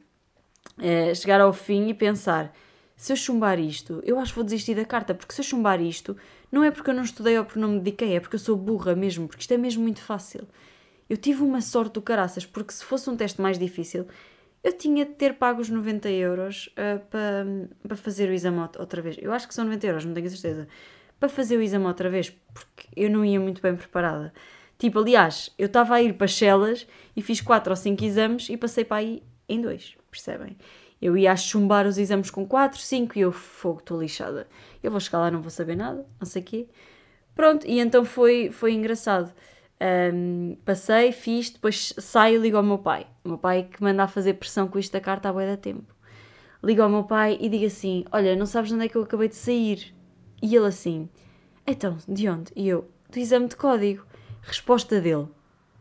uh, 0.77 1.15
chegar 1.15 1.41
ao 1.41 1.53
fim 1.53 1.87
e 1.87 1.93
pensar: 1.93 2.53
se 2.95 3.13
eu 3.13 3.15
chumbar 3.15 3.59
isto, 3.59 4.01
eu 4.05 4.19
acho 4.19 4.33
que 4.33 4.35
vou 4.35 4.43
desistir 4.43 4.75
da 4.75 4.85
carta, 4.85 5.13
porque 5.13 5.33
se 5.33 5.41
eu 5.41 5.45
chumbar 5.45 5.81
isto, 5.81 6.17
não 6.51 6.63
é 6.63 6.71
porque 6.71 6.89
eu 6.89 6.93
não 6.93 7.03
estudei 7.03 7.37
ou 7.37 7.45
porque 7.45 7.59
não 7.59 7.69
me 7.69 7.79
dediquei, 7.79 8.15
é 8.15 8.19
porque 8.19 8.35
eu 8.35 8.39
sou 8.39 8.55
burra 8.55 8.95
mesmo, 8.95 9.27
porque 9.27 9.41
isto 9.41 9.53
é 9.53 9.57
mesmo 9.57 9.83
muito 9.83 10.01
fácil. 10.01 10.47
Eu 11.09 11.17
tive 11.17 11.41
uma 11.41 11.61
sorte 11.61 11.93
do 11.93 12.01
caraças, 12.01 12.45
porque 12.45 12.73
se 12.73 12.83
fosse 12.83 13.09
um 13.09 13.15
teste 13.15 13.41
mais 13.41 13.57
difícil, 13.57 14.05
eu 14.63 14.73
tinha 14.73 15.05
de 15.05 15.13
ter 15.13 15.35
pago 15.35 15.61
os 15.61 15.69
90 15.69 16.09
euros 16.09 16.67
uh, 16.73 16.99
para, 17.09 17.45
para 17.87 17.95
fazer 17.95 18.29
o 18.29 18.33
exame 18.33 18.59
outra 18.77 19.01
vez. 19.01 19.17
Eu 19.19 19.31
acho 19.31 19.47
que 19.47 19.53
são 19.53 19.63
90 19.65 19.87
euros, 19.87 20.05
não 20.05 20.13
tenho 20.13 20.29
certeza. 20.29 20.67
Para 21.19 21.29
fazer 21.29 21.57
o 21.57 21.61
exame 21.61 21.85
outra 21.85 22.09
vez, 22.09 22.29
porque 22.53 22.87
eu 22.95 23.09
não 23.09 23.23
ia 23.23 23.39
muito 23.39 23.61
bem 23.61 23.75
preparada. 23.75 24.33
Tipo, 24.77 24.99
aliás, 24.99 25.53
eu 25.57 25.67
estava 25.67 25.95
a 25.95 26.01
ir 26.01 26.13
para 26.13 26.27
Chelas 26.27 26.87
e 27.15 27.21
fiz 27.21 27.41
4 27.41 27.71
ou 27.71 27.75
5 27.75 28.03
exames 28.03 28.49
e 28.49 28.57
passei 28.57 28.85
para 28.85 28.97
aí 28.97 29.23
em 29.49 29.61
2, 29.61 29.97
percebem? 30.09 30.55
Eu 31.01 31.17
ia 31.17 31.35
chumbar 31.35 31.87
os 31.87 31.97
exames 31.97 32.29
com 32.29 32.45
4, 32.45 32.79
5 32.79 33.17
e 33.17 33.21
eu, 33.21 33.31
fogo, 33.31 33.79
estou 33.79 33.99
lixada. 33.99 34.47
Eu 34.83 34.91
vou 34.91 34.99
chegar 34.99 35.19
lá, 35.19 35.31
não 35.31 35.41
vou 35.41 35.49
saber 35.49 35.75
nada, 35.75 36.05
não 36.19 36.25
sei 36.25 36.41
o 36.41 36.45
quê. 36.45 36.67
Pronto, 37.35 37.65
e 37.65 37.79
então 37.79 38.03
foi, 38.03 38.51
foi 38.51 38.73
engraçado. 38.73 39.33
Um, 39.81 40.57
passei, 40.65 41.13
fiz, 41.13 41.49
depois 41.49 41.93
saio 41.97 42.37
e 42.37 42.41
ligo 42.41 42.57
ao 42.57 42.63
meu 42.63 42.77
pai. 42.77 43.07
O 43.23 43.29
meu 43.29 43.37
pai 43.37 43.63
que 43.63 43.81
manda 43.81 44.03
a 44.03 44.07
fazer 44.07 44.33
pressão 44.33 44.67
com 44.67 44.77
isto 44.77 44.91
da 44.91 44.99
carta 44.99 45.29
há 45.29 45.33
boia 45.33 45.47
da 45.47 45.57
tempo. 45.57 45.95
Ligo 46.61 46.81
ao 46.81 46.89
meu 46.89 47.05
pai 47.05 47.37
e 47.39 47.47
digo 47.47 47.65
assim: 47.65 48.03
Olha, 48.11 48.35
não 48.35 48.45
sabes 48.45 48.73
onde 48.73 48.85
é 48.85 48.89
que 48.89 48.97
eu 48.97 49.03
acabei 49.03 49.29
de 49.29 49.35
sair? 49.35 49.95
E 50.41 50.53
ele 50.53 50.67
assim: 50.67 51.09
Então, 51.65 51.97
de 52.05 52.27
onde? 52.27 52.51
E 52.57 52.67
eu: 52.67 52.89
Do 53.09 53.17
exame 53.17 53.47
de 53.47 53.55
código. 53.55 54.05
Resposta 54.41 54.99
dele: 54.99 55.27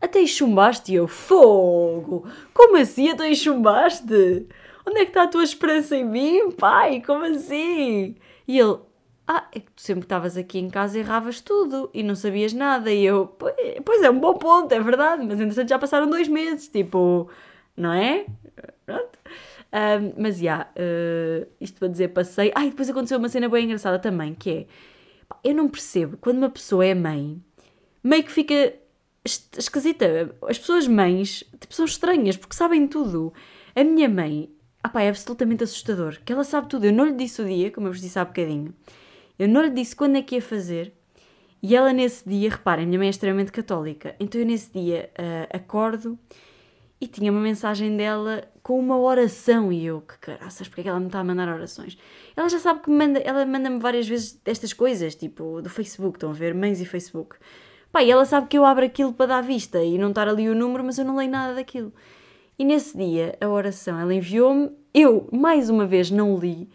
Até 0.01 0.25
chumbaste? 0.25 0.91
E 0.91 0.95
eu: 0.95 1.07
Fogo! 1.07 2.27
Como 2.53 2.77
assim 2.77 3.09
até 3.09 3.33
chumbaste? 3.33 4.47
Onde 4.85 4.99
é 4.99 5.03
que 5.05 5.11
está 5.11 5.23
a 5.23 5.27
tua 5.27 5.43
esperança 5.43 5.95
em 5.95 6.05
mim, 6.05 6.51
pai? 6.51 7.01
Como 7.05 7.25
assim? 7.25 8.15
E 8.47 8.59
ele: 8.59 8.79
ah, 9.31 9.47
é 9.53 9.59
que 9.59 9.71
tu 9.71 9.81
sempre 9.81 10.05
estavas 10.05 10.35
aqui 10.37 10.57
em 10.57 10.69
casa 10.71 10.97
erravas 10.97 11.39
tudo 11.39 11.91
e 11.93 12.01
não 12.01 12.15
sabias 12.15 12.51
nada. 12.51 12.91
E 12.91 13.05
eu, 13.05 13.27
pois 13.85 14.01
é, 14.01 14.09
um 14.09 14.19
bom 14.19 14.33
ponto, 14.33 14.71
é 14.71 14.79
verdade, 14.79 15.23
mas 15.23 15.39
entretanto 15.39 15.69
já 15.69 15.77
passaram 15.77 16.09
dois 16.09 16.27
meses, 16.27 16.67
tipo, 16.67 17.29
não 17.77 17.93
é? 17.93 18.25
Pronto. 18.87 19.19
Mas 20.17 20.37
já, 20.37 20.41
yeah, 20.41 20.69
uh, 20.75 21.47
isto 21.61 21.77
para 21.77 21.89
dizer, 21.89 22.07
passei. 22.07 22.51
Ah, 22.55 22.65
e 22.65 22.71
depois 22.71 22.89
aconteceu 22.89 23.19
uma 23.19 23.29
cena 23.29 23.47
bem 23.47 23.65
engraçada 23.65 23.99
também, 23.99 24.33
que 24.33 24.49
é, 24.49 24.65
eu 25.43 25.53
não 25.53 25.69
percebo, 25.69 26.17
quando 26.17 26.39
uma 26.39 26.49
pessoa 26.49 26.83
é 26.83 26.95
mãe, 26.95 27.39
meio 28.03 28.23
que 28.23 28.31
fica 28.31 28.73
esquisita. 29.57 30.35
As 30.47 30.57
pessoas 30.57 30.87
mães, 30.87 31.43
tipo, 31.59 31.73
são 31.73 31.85
estranhas, 31.85 32.37
porque 32.37 32.55
sabem 32.55 32.87
tudo. 32.87 33.33
A 33.75 33.83
minha 33.83 34.09
mãe, 34.09 34.49
ah 34.83 35.03
é 35.03 35.09
absolutamente 35.09 35.63
assustador, 35.63 36.19
que 36.23 36.33
ela 36.33 36.43
sabe 36.43 36.67
tudo. 36.67 36.85
Eu 36.85 36.93
não 36.93 37.05
lhe 37.05 37.13
disse 37.13 37.41
o 37.41 37.45
dia, 37.45 37.71
como 37.71 37.87
eu 37.87 37.91
vos 37.91 38.01
disse 38.01 38.17
há 38.17 38.25
bocadinho. 38.25 38.73
Eu 39.37 39.47
não 39.47 39.61
lhe 39.61 39.69
disse 39.69 39.95
quando 39.95 40.17
é 40.17 40.21
que 40.21 40.35
ia 40.35 40.41
fazer. 40.41 40.93
E 41.61 41.75
ela 41.75 41.91
nesse 41.91 42.27
dia, 42.27 42.49
reparem, 42.49 42.85
minha 42.85 42.97
mãe 42.97 43.07
é 43.07 43.09
extremamente 43.09 43.51
católica, 43.51 44.15
então 44.19 44.39
eu 44.39 44.47
nesse 44.47 44.71
dia 44.71 45.09
uh, 45.19 45.57
acordo 45.57 46.17
e 47.01 47.07
tinha 47.07 47.31
uma 47.31 47.41
mensagem 47.41 47.95
dela 47.95 48.47
com 48.63 48.79
uma 48.79 48.97
oração 48.97 49.71
e 49.71 49.85
eu, 49.85 50.01
que 50.01 50.17
caraças, 50.19 50.67
porque 50.67 50.81
é 50.81 50.83
que 50.83 50.89
ela 50.89 50.99
me 50.99 51.07
está 51.07 51.19
a 51.19 51.23
mandar 51.23 51.47
orações? 51.47 51.97
Ela 52.35 52.47
já 52.47 52.59
sabe 52.59 52.81
que 52.81 52.89
me 52.89 52.97
manda, 52.97 53.19
ela 53.19 53.45
manda-me 53.45 53.79
várias 53.79 54.07
vezes 54.07 54.33
destas 54.43 54.71
coisas, 54.71 55.15
tipo 55.15 55.61
do 55.61 55.69
Facebook, 55.69 56.17
estão 56.17 56.29
a 56.31 56.33
ver, 56.33 56.53
mães 56.53 56.79
e 56.79 56.85
Facebook. 56.85 57.35
Pá, 57.91 58.03
e 58.03 58.11
ela 58.11 58.25
sabe 58.25 58.47
que 58.47 58.57
eu 58.57 58.65
abro 58.65 58.85
aquilo 58.85 59.13
para 59.13 59.25
dar 59.27 59.41
vista 59.41 59.83
e 59.83 59.97
não 59.97 60.09
estar 60.09 60.27
ali 60.27 60.47
o 60.49 60.55
número, 60.55 60.83
mas 60.83 60.97
eu 60.97 61.05
não 61.05 61.15
leio 61.15 61.31
nada 61.31 61.55
daquilo. 61.55 61.91
E 62.57 62.65
nesse 62.65 62.97
dia, 62.97 63.37
a 63.41 63.47
oração, 63.47 63.99
ela 63.99 64.13
enviou-me, 64.13 64.71
eu, 64.93 65.27
mais 65.31 65.69
uma 65.69 65.85
vez, 65.85 66.11
não 66.11 66.37
li, 66.37 66.69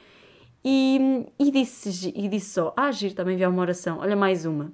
e, 0.64 1.26
e, 1.38 1.50
disse, 1.50 2.12
e 2.16 2.26
disse 2.26 2.50
só: 2.54 2.72
Ah, 2.76 2.90
giro, 2.90 3.14
também 3.14 3.34
enviar 3.34 3.50
uma 3.50 3.60
oração, 3.60 3.98
olha 3.98 4.16
mais 4.16 4.46
uma. 4.46 4.72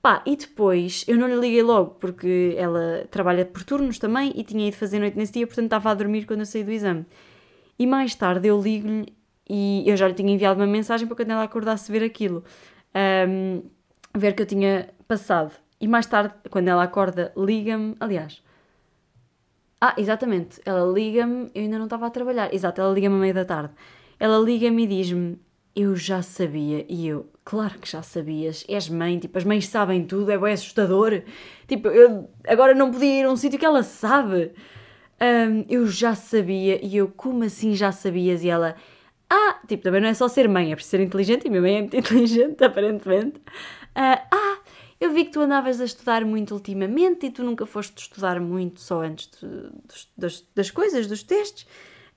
Pá, 0.00 0.22
e 0.24 0.34
depois 0.34 1.04
eu 1.06 1.18
não 1.18 1.28
lhe 1.28 1.36
liguei 1.36 1.62
logo 1.62 1.90
porque 2.00 2.54
ela 2.56 3.06
trabalha 3.10 3.44
por 3.44 3.62
turnos 3.62 3.98
também 3.98 4.32
e 4.34 4.42
tinha 4.42 4.66
ido 4.66 4.76
fazer 4.76 4.98
noite 4.98 5.18
nesse 5.18 5.34
dia, 5.34 5.46
portanto 5.46 5.66
estava 5.66 5.90
a 5.90 5.94
dormir 5.94 6.24
quando 6.24 6.40
eu 6.40 6.46
saí 6.46 6.64
do 6.64 6.70
exame. 6.70 7.04
E 7.78 7.86
mais 7.86 8.14
tarde 8.14 8.48
eu 8.48 8.58
ligo-lhe 8.58 9.14
e 9.48 9.84
eu 9.86 9.96
já 9.96 10.08
lhe 10.08 10.14
tinha 10.14 10.32
enviado 10.32 10.58
uma 10.58 10.66
mensagem 10.66 11.06
para 11.06 11.16
quando 11.16 11.32
ela 11.32 11.42
acordasse 11.42 11.92
ver 11.92 12.02
aquilo, 12.02 12.42
um, 13.28 13.62
ver 14.14 14.34
que 14.34 14.42
eu 14.42 14.46
tinha 14.46 14.88
passado. 15.06 15.52
E 15.80 15.88
mais 15.88 16.06
tarde, 16.06 16.34
quando 16.50 16.68
ela 16.68 16.82
acorda, 16.82 17.32
liga-me. 17.36 17.94
Aliás, 17.98 18.42
ah, 19.80 19.94
exatamente, 19.96 20.60
ela 20.66 20.84
liga-me, 20.92 21.50
eu 21.54 21.62
ainda 21.62 21.78
não 21.78 21.86
estava 21.86 22.06
a 22.06 22.10
trabalhar. 22.10 22.52
Exato, 22.52 22.80
ela 22.80 22.92
liga-me 22.92 23.16
à 23.16 23.18
meia 23.18 23.34
da 23.34 23.44
tarde. 23.46 23.72
Ela 24.18 24.38
liga-me 24.38 24.84
e 24.84 24.86
diz-me: 24.86 25.40
Eu 25.74 25.96
já 25.96 26.20
sabia. 26.20 26.84
E 26.86 27.08
eu, 27.08 27.30
claro 27.44 27.78
que 27.78 27.90
já 27.90 28.02
sabias. 28.02 28.64
És 28.68 28.90
mãe, 28.90 29.18
tipo, 29.18 29.38
as 29.38 29.44
mães 29.44 29.66
sabem 29.68 30.04
tudo, 30.04 30.30
é 30.30 30.36
bem 30.38 30.52
assustador. 30.52 31.22
Tipo, 31.66 31.88
eu 31.88 32.28
agora 32.46 32.74
não 32.74 32.90
podia 32.90 33.20
ir 33.20 33.24
a 33.24 33.30
um 33.30 33.36
sítio 33.36 33.58
que 33.58 33.64
ela 33.64 33.82
sabe. 33.82 34.52
Um, 35.20 35.64
eu 35.68 35.86
já 35.86 36.14
sabia. 36.14 36.84
E 36.84 36.96
eu, 36.98 37.08
como 37.08 37.44
assim 37.44 37.74
já 37.74 37.90
sabias? 37.90 38.44
E 38.44 38.50
ela, 38.50 38.76
ah, 39.30 39.60
tipo, 39.66 39.82
também 39.82 40.02
não 40.02 40.08
é 40.08 40.14
só 40.14 40.28
ser 40.28 40.46
mãe, 40.48 40.72
é 40.72 40.74
preciso 40.74 40.98
ser 40.98 41.00
inteligente. 41.02 41.46
E 41.46 41.48
minha 41.48 41.62
mãe 41.62 41.76
é 41.76 41.80
muito 41.80 41.96
inteligente, 41.96 42.62
aparentemente. 42.62 43.40
Uh, 43.96 44.20
ah, 44.30 44.58
eu 45.00 45.12
vi 45.12 45.24
que 45.24 45.32
tu 45.32 45.40
andavas 45.40 45.80
a 45.80 45.84
estudar 45.84 46.24
muito 46.24 46.52
ultimamente 46.54 47.26
e 47.26 47.30
tu 47.30 47.42
nunca 47.42 47.64
foste 47.64 47.96
estudar 47.98 48.38
muito 48.38 48.80
só 48.80 49.02
antes 49.02 49.30
de, 49.40 50.02
das, 50.16 50.46
das 50.54 50.70
coisas, 50.70 51.06
dos 51.06 51.22
testes. 51.22 51.66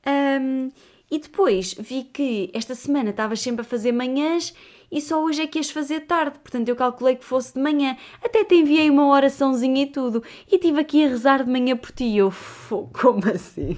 Um, 0.05 0.69
e 1.09 1.19
depois 1.19 1.75
vi 1.75 2.03
que 2.03 2.49
esta 2.53 2.75
semana 2.75 3.11
estavas 3.11 3.39
sempre 3.39 3.61
a 3.61 3.63
fazer 3.63 3.91
manhãs 3.91 4.53
e 4.91 4.99
só 4.99 5.23
hoje 5.23 5.41
é 5.41 5.47
que 5.47 5.57
ias 5.57 5.71
fazer 5.71 6.01
tarde, 6.01 6.39
portanto 6.39 6.69
eu 6.69 6.75
calculei 6.75 7.15
que 7.15 7.23
fosse 7.23 7.53
de 7.53 7.59
manhã. 7.59 7.95
Até 8.21 8.43
te 8.43 8.55
enviei 8.55 8.89
uma 8.89 9.07
oraçãozinha 9.07 9.83
e 9.83 9.87
tudo. 9.87 10.23
E 10.51 10.55
estive 10.55 10.81
aqui 10.81 11.05
a 11.05 11.07
rezar 11.07 11.43
de 11.43 11.49
manhã 11.49 11.75
por 11.77 11.91
ti. 11.91 12.03
E 12.03 12.17
eu, 12.17 12.33
como 12.69 13.27
assim? 13.33 13.77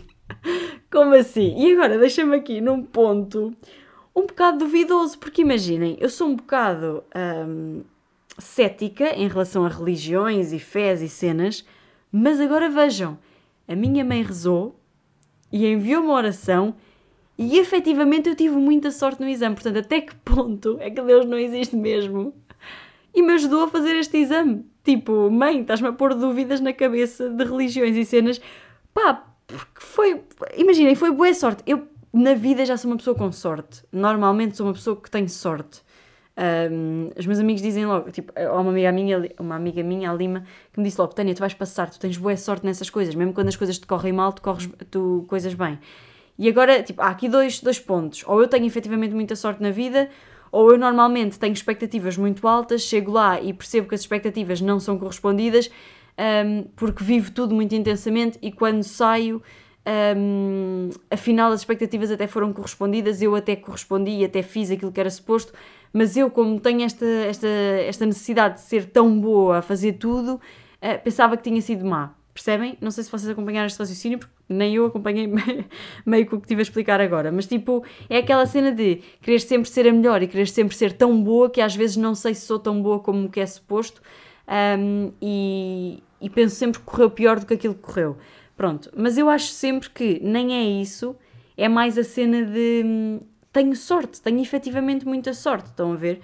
Como 0.92 1.14
assim? 1.14 1.56
E 1.58 1.74
agora 1.74 1.98
deixa-me 1.98 2.36
aqui 2.36 2.60
num 2.60 2.84
ponto 2.84 3.56
um 4.16 4.26
bocado 4.26 4.60
duvidoso, 4.60 5.20
porque 5.20 5.42
imaginem, 5.42 5.98
eu 6.00 6.10
sou 6.10 6.30
um 6.30 6.36
bocado 6.36 7.04
hum, 7.48 7.84
cética 8.38 9.10
em 9.16 9.28
relação 9.28 9.66
a 9.66 9.70
religiões 9.70 10.54
e 10.54 10.60
fés 10.60 11.02
e 11.02 11.10
cenas, 11.10 11.66
mas 12.12 12.40
agora 12.40 12.70
vejam, 12.70 13.18
a 13.68 13.76
minha 13.76 14.06
mãe 14.06 14.24
rezou 14.24 14.80
e 15.52 15.68
enviou 15.68 16.04
uma 16.04 16.14
oração 16.14 16.76
e 17.38 17.60
efetivamente 17.60 18.30
eu 18.30 18.36
tive 18.36 18.56
muita 18.56 18.92
sorte 18.92 19.22
no 19.22 19.28
exame, 19.28 19.56
portanto, 19.56 19.80
até 19.80 20.00
que 20.00 20.16
ponto 20.16 20.78
é 20.80 20.90
que 20.90 21.02
Deus 21.02 21.26
não 21.26 21.38
existe 21.38 21.76
mesmo? 21.76 22.34
E 23.14 23.22
me 23.22 23.34
ajudou 23.34 23.64
a 23.64 23.68
fazer 23.70 23.96
este 23.98 24.18
exame. 24.18 24.66
Tipo, 24.84 25.30
mãe, 25.30 25.62
estás-me 25.62 25.88
a 25.88 25.94
pôr 25.94 26.14
dúvidas 26.14 26.60
na 26.62 26.74
cabeça 26.74 27.30
de 27.30 27.44
religiões 27.44 27.96
e 27.96 28.06
cenas. 28.06 28.42
Pá, 28.94 29.26
porque 29.48 29.80
foi. 29.80 30.22
Imaginem, 30.58 30.96
foi 30.96 31.12
boa 31.12 31.34
sorte. 31.34 31.64
Eu, 31.66 31.88
na 32.20 32.34
vida, 32.34 32.66
já 32.66 32.78
sou 32.78 32.90
uma 32.92 32.98
pessoa 32.98 33.16
com 33.16 33.32
sorte. 33.32 33.84
Normalmente 33.92 34.56
sou 34.56 34.66
uma 34.66 34.74
pessoa 34.74 34.96
que 34.96 35.10
tem 35.10 35.28
sorte. 35.28 35.82
Um, 36.38 37.12
os 37.18 37.26
meus 37.26 37.40
amigos 37.40 37.62
dizem 37.62 37.86
logo, 37.86 38.12
tipo, 38.12 38.34
há 38.38 38.60
uma 38.60 38.70
amiga 38.70 38.92
minha, 38.92 39.32
uma 39.40 39.56
amiga 39.56 39.82
minha, 39.84 40.12
a 40.12 40.14
Lima, 40.14 40.44
que 40.74 40.80
me 40.80 40.86
disse 40.86 41.00
logo: 41.00 41.14
Tânia, 41.14 41.34
tu 41.34 41.40
vais 41.40 41.54
passar, 41.54 41.90
tu 41.90 42.00
tens 42.00 42.18
boa 42.18 42.36
sorte 42.36 42.66
nessas 42.66 42.90
coisas, 42.90 43.16
mesmo 43.16 43.34
quando 43.34 43.48
as 43.48 43.56
coisas 43.56 43.80
te 43.80 43.88
correm 43.88 44.12
mal, 44.12 44.34
tu 44.34 44.42
corres 44.42 44.70
tu 44.92 45.26
coisas 45.28 45.54
bem. 45.54 45.80
E 46.38 46.50
agora, 46.50 46.84
tipo, 46.84 47.02
há 47.02 47.08
aqui 47.08 47.30
dois, 47.30 47.62
dois 47.62 47.80
pontos. 47.80 48.24
Ou 48.28 48.42
eu 48.42 48.48
tenho 48.48 48.66
efetivamente 48.66 49.14
muita 49.14 49.36
sorte 49.36 49.62
na 49.62 49.72
vida, 49.72 50.10
ou 50.52 50.72
eu 50.72 50.78
normalmente 50.78 51.40
tenho 51.40 51.54
expectativas 51.54 52.18
muito 52.18 52.48
altas, 52.48 52.82
chego 52.82 53.12
lá 53.12 53.42
e 53.42 53.54
percebo 53.54 53.88
que 53.88 53.96
as 53.96 54.02
expectativas 54.02 54.60
não 54.60 54.80
são 54.80 54.98
correspondidas, 54.98 55.70
um, 56.18 56.64
porque 56.76 57.04
vivo 57.04 57.32
tudo 57.32 57.56
muito 57.56 57.74
intensamente 57.74 58.38
e 58.42 58.52
quando 58.52 58.84
saio, 58.84 59.42
um, 60.18 60.90
afinal 61.12 61.52
as 61.52 61.62
expectativas 61.62 62.10
até 62.10 62.28
foram 62.28 62.52
correspondidas, 62.52 63.22
eu 63.22 63.36
até 63.36 63.56
correspondi 63.56 64.12
e 64.12 64.26
até 64.26 64.42
fiz 64.42 64.72
aquilo 64.72 64.92
que 64.92 65.00
era 65.00 65.10
suposto, 65.10 65.54
mas 65.94 66.18
eu, 66.18 66.30
como 66.30 66.60
tenho 66.60 66.82
esta, 66.82 67.06
esta, 67.06 67.48
esta 67.48 68.06
necessidade 68.06 68.56
de 68.56 68.62
ser 68.62 68.86
tão 68.86 69.20
boa 69.20 69.60
a 69.60 69.62
fazer 69.62 69.94
tudo, 69.94 70.36
uh, 70.36 71.04
pensava 71.04 71.38
que 71.38 71.44
tinha 71.44 71.62
sido 71.62 71.86
má. 71.86 72.14
Percebem? 72.34 72.78
Não 72.82 72.92
sei 72.92 73.06
se 73.06 73.10
vocês 73.10 73.30
acompanharam 73.30 73.66
este 73.66 73.80
raciocínio, 73.80 74.20
porque 74.20 74.34
nem 74.50 74.76
eu 74.76 74.86
acompanhei 74.86 75.26
meio 76.06 76.26
que 76.26 76.36
o 76.36 76.38
que 76.38 76.44
estive 76.46 76.60
a 76.60 76.64
explicar 76.64 77.00
agora. 77.00 77.32
Mas, 77.32 77.48
tipo, 77.48 77.82
é 78.10 78.18
aquela 78.18 78.46
cena 78.46 78.74
de 78.74 79.02
querer 79.22 79.40
sempre 79.40 79.70
ser 79.70 79.88
a 79.88 79.94
melhor 79.94 80.22
e 80.22 80.28
querer 80.28 80.48
sempre 80.48 80.76
ser 80.76 80.92
tão 80.92 81.24
boa 81.24 81.50
que 81.50 81.62
às 81.62 81.74
vezes 81.74 81.96
não 81.96 82.14
sei 82.14 82.34
se 82.34 82.46
sou 82.46 82.60
tão 82.60 82.82
boa 82.82 83.00
como 83.00 83.30
que 83.30 83.40
é 83.40 83.46
suposto 83.46 84.02
um, 84.78 85.14
e, 85.22 86.04
e 86.20 86.30
penso 86.30 86.56
sempre 86.58 86.80
que 86.80 86.86
correu 86.86 87.10
pior 87.10 87.40
do 87.40 87.46
que 87.46 87.54
aquilo 87.54 87.74
que 87.74 87.82
correu. 87.82 88.18
Pronto, 88.56 88.92
mas 88.96 89.18
eu 89.18 89.30
acho 89.30 89.48
sempre 89.48 89.90
que 89.90 90.20
nem 90.24 90.54
é 90.54 90.82
isso, 90.82 91.16
é 91.58 91.68
mais 91.68 91.98
a 91.98 92.04
cena 92.04 92.44
de 92.46 92.84
hum, 92.86 93.20
tenho 93.52 93.76
sorte, 93.76 94.22
tenho 94.22 94.42
efetivamente 94.42 95.06
muita 95.06 95.34
sorte, 95.34 95.68
estão 95.68 95.92
a 95.94 95.96
ver? 95.96 96.22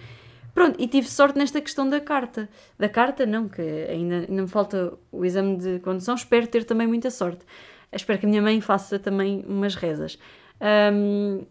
Pronto, 0.53 0.81
e 0.81 0.87
tive 0.87 1.07
sorte 1.09 1.37
nesta 1.37 1.61
questão 1.61 1.89
da 1.89 1.99
carta. 1.99 2.49
Da 2.77 2.89
carta, 2.89 3.25
não, 3.25 3.47
que 3.47 3.61
ainda, 3.61 4.25
ainda 4.29 4.41
me 4.41 4.47
falta 4.47 4.93
o 5.11 5.23
exame 5.25 5.57
de 5.57 5.79
condução, 5.79 6.15
espero 6.15 6.47
ter 6.47 6.63
também 6.65 6.87
muita 6.87 7.09
sorte. 7.09 7.45
Espero 7.91 8.19
que 8.19 8.25
a 8.25 8.29
minha 8.29 8.41
mãe 8.41 8.59
faça 8.61 8.99
também 8.99 9.43
umas 9.47 9.75
rezas. 9.75 10.17
Um, 10.93 11.45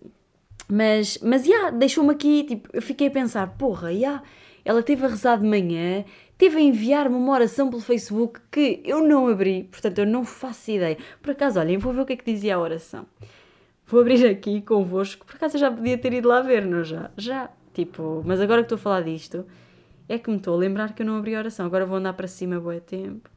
Mas, 0.69 1.19
mas, 1.23 1.45
já, 1.45 1.49
yeah, 1.53 1.71
deixou-me 1.71 2.13
aqui, 2.13 2.45
tipo, 2.45 2.69
eu 2.73 2.81
fiquei 2.83 3.09
a 3.09 3.11
pensar, 3.11 3.49
porra, 3.59 3.89
já, 3.89 3.99
yeah, 3.99 4.23
ela 4.65 4.83
teve 4.83 5.05
a 5.05 5.09
rezar 5.09 5.37
de 5.39 5.47
manhã, 5.47 6.05
teve 6.41 6.57
a 6.57 6.61
enviar-me 6.63 7.15
uma 7.15 7.33
oração 7.33 7.69
pelo 7.69 7.83
Facebook 7.83 8.41
que 8.51 8.81
eu 8.83 9.07
não 9.07 9.29
abri, 9.29 9.65
portanto 9.65 9.99
eu 9.99 10.07
não 10.07 10.25
faço 10.25 10.71
ideia. 10.71 10.97
Por 11.21 11.33
acaso, 11.33 11.61
olhem, 11.61 11.77
vou 11.77 11.93
ver 11.93 12.01
o 12.01 12.07
que 12.07 12.15
é 12.15 12.17
que 12.17 12.25
dizia 12.25 12.55
a 12.57 12.59
oração. 12.59 13.05
Vou 13.87 14.01
abrir 14.01 14.27
aqui 14.27 14.63
convosco, 14.63 15.27
por 15.27 15.37
acaso 15.37 15.57
eu 15.57 15.61
já 15.61 15.71
podia 15.71 15.99
ter 15.99 16.15
ido 16.15 16.27
lá 16.27 16.41
ver, 16.41 16.65
não 16.65 16.83
já? 16.83 17.11
Já, 17.15 17.51
tipo, 17.75 18.23
mas 18.25 18.41
agora 18.41 18.63
que 18.63 18.65
estou 18.65 18.77
a 18.77 18.79
falar 18.79 19.03
disto, 19.03 19.45
é 20.09 20.19
que 20.19 20.31
me 20.31 20.39
estou 20.39 20.55
a 20.55 20.57
lembrar 20.57 20.95
que 20.95 21.03
eu 21.03 21.07
não 21.07 21.19
abri 21.19 21.35
a 21.35 21.41
oração, 21.41 21.67
agora 21.67 21.85
vou 21.85 21.99
andar 21.99 22.15
para 22.15 22.27
cima 22.27 22.59
boa 22.59 22.81
tempo. 22.81 23.29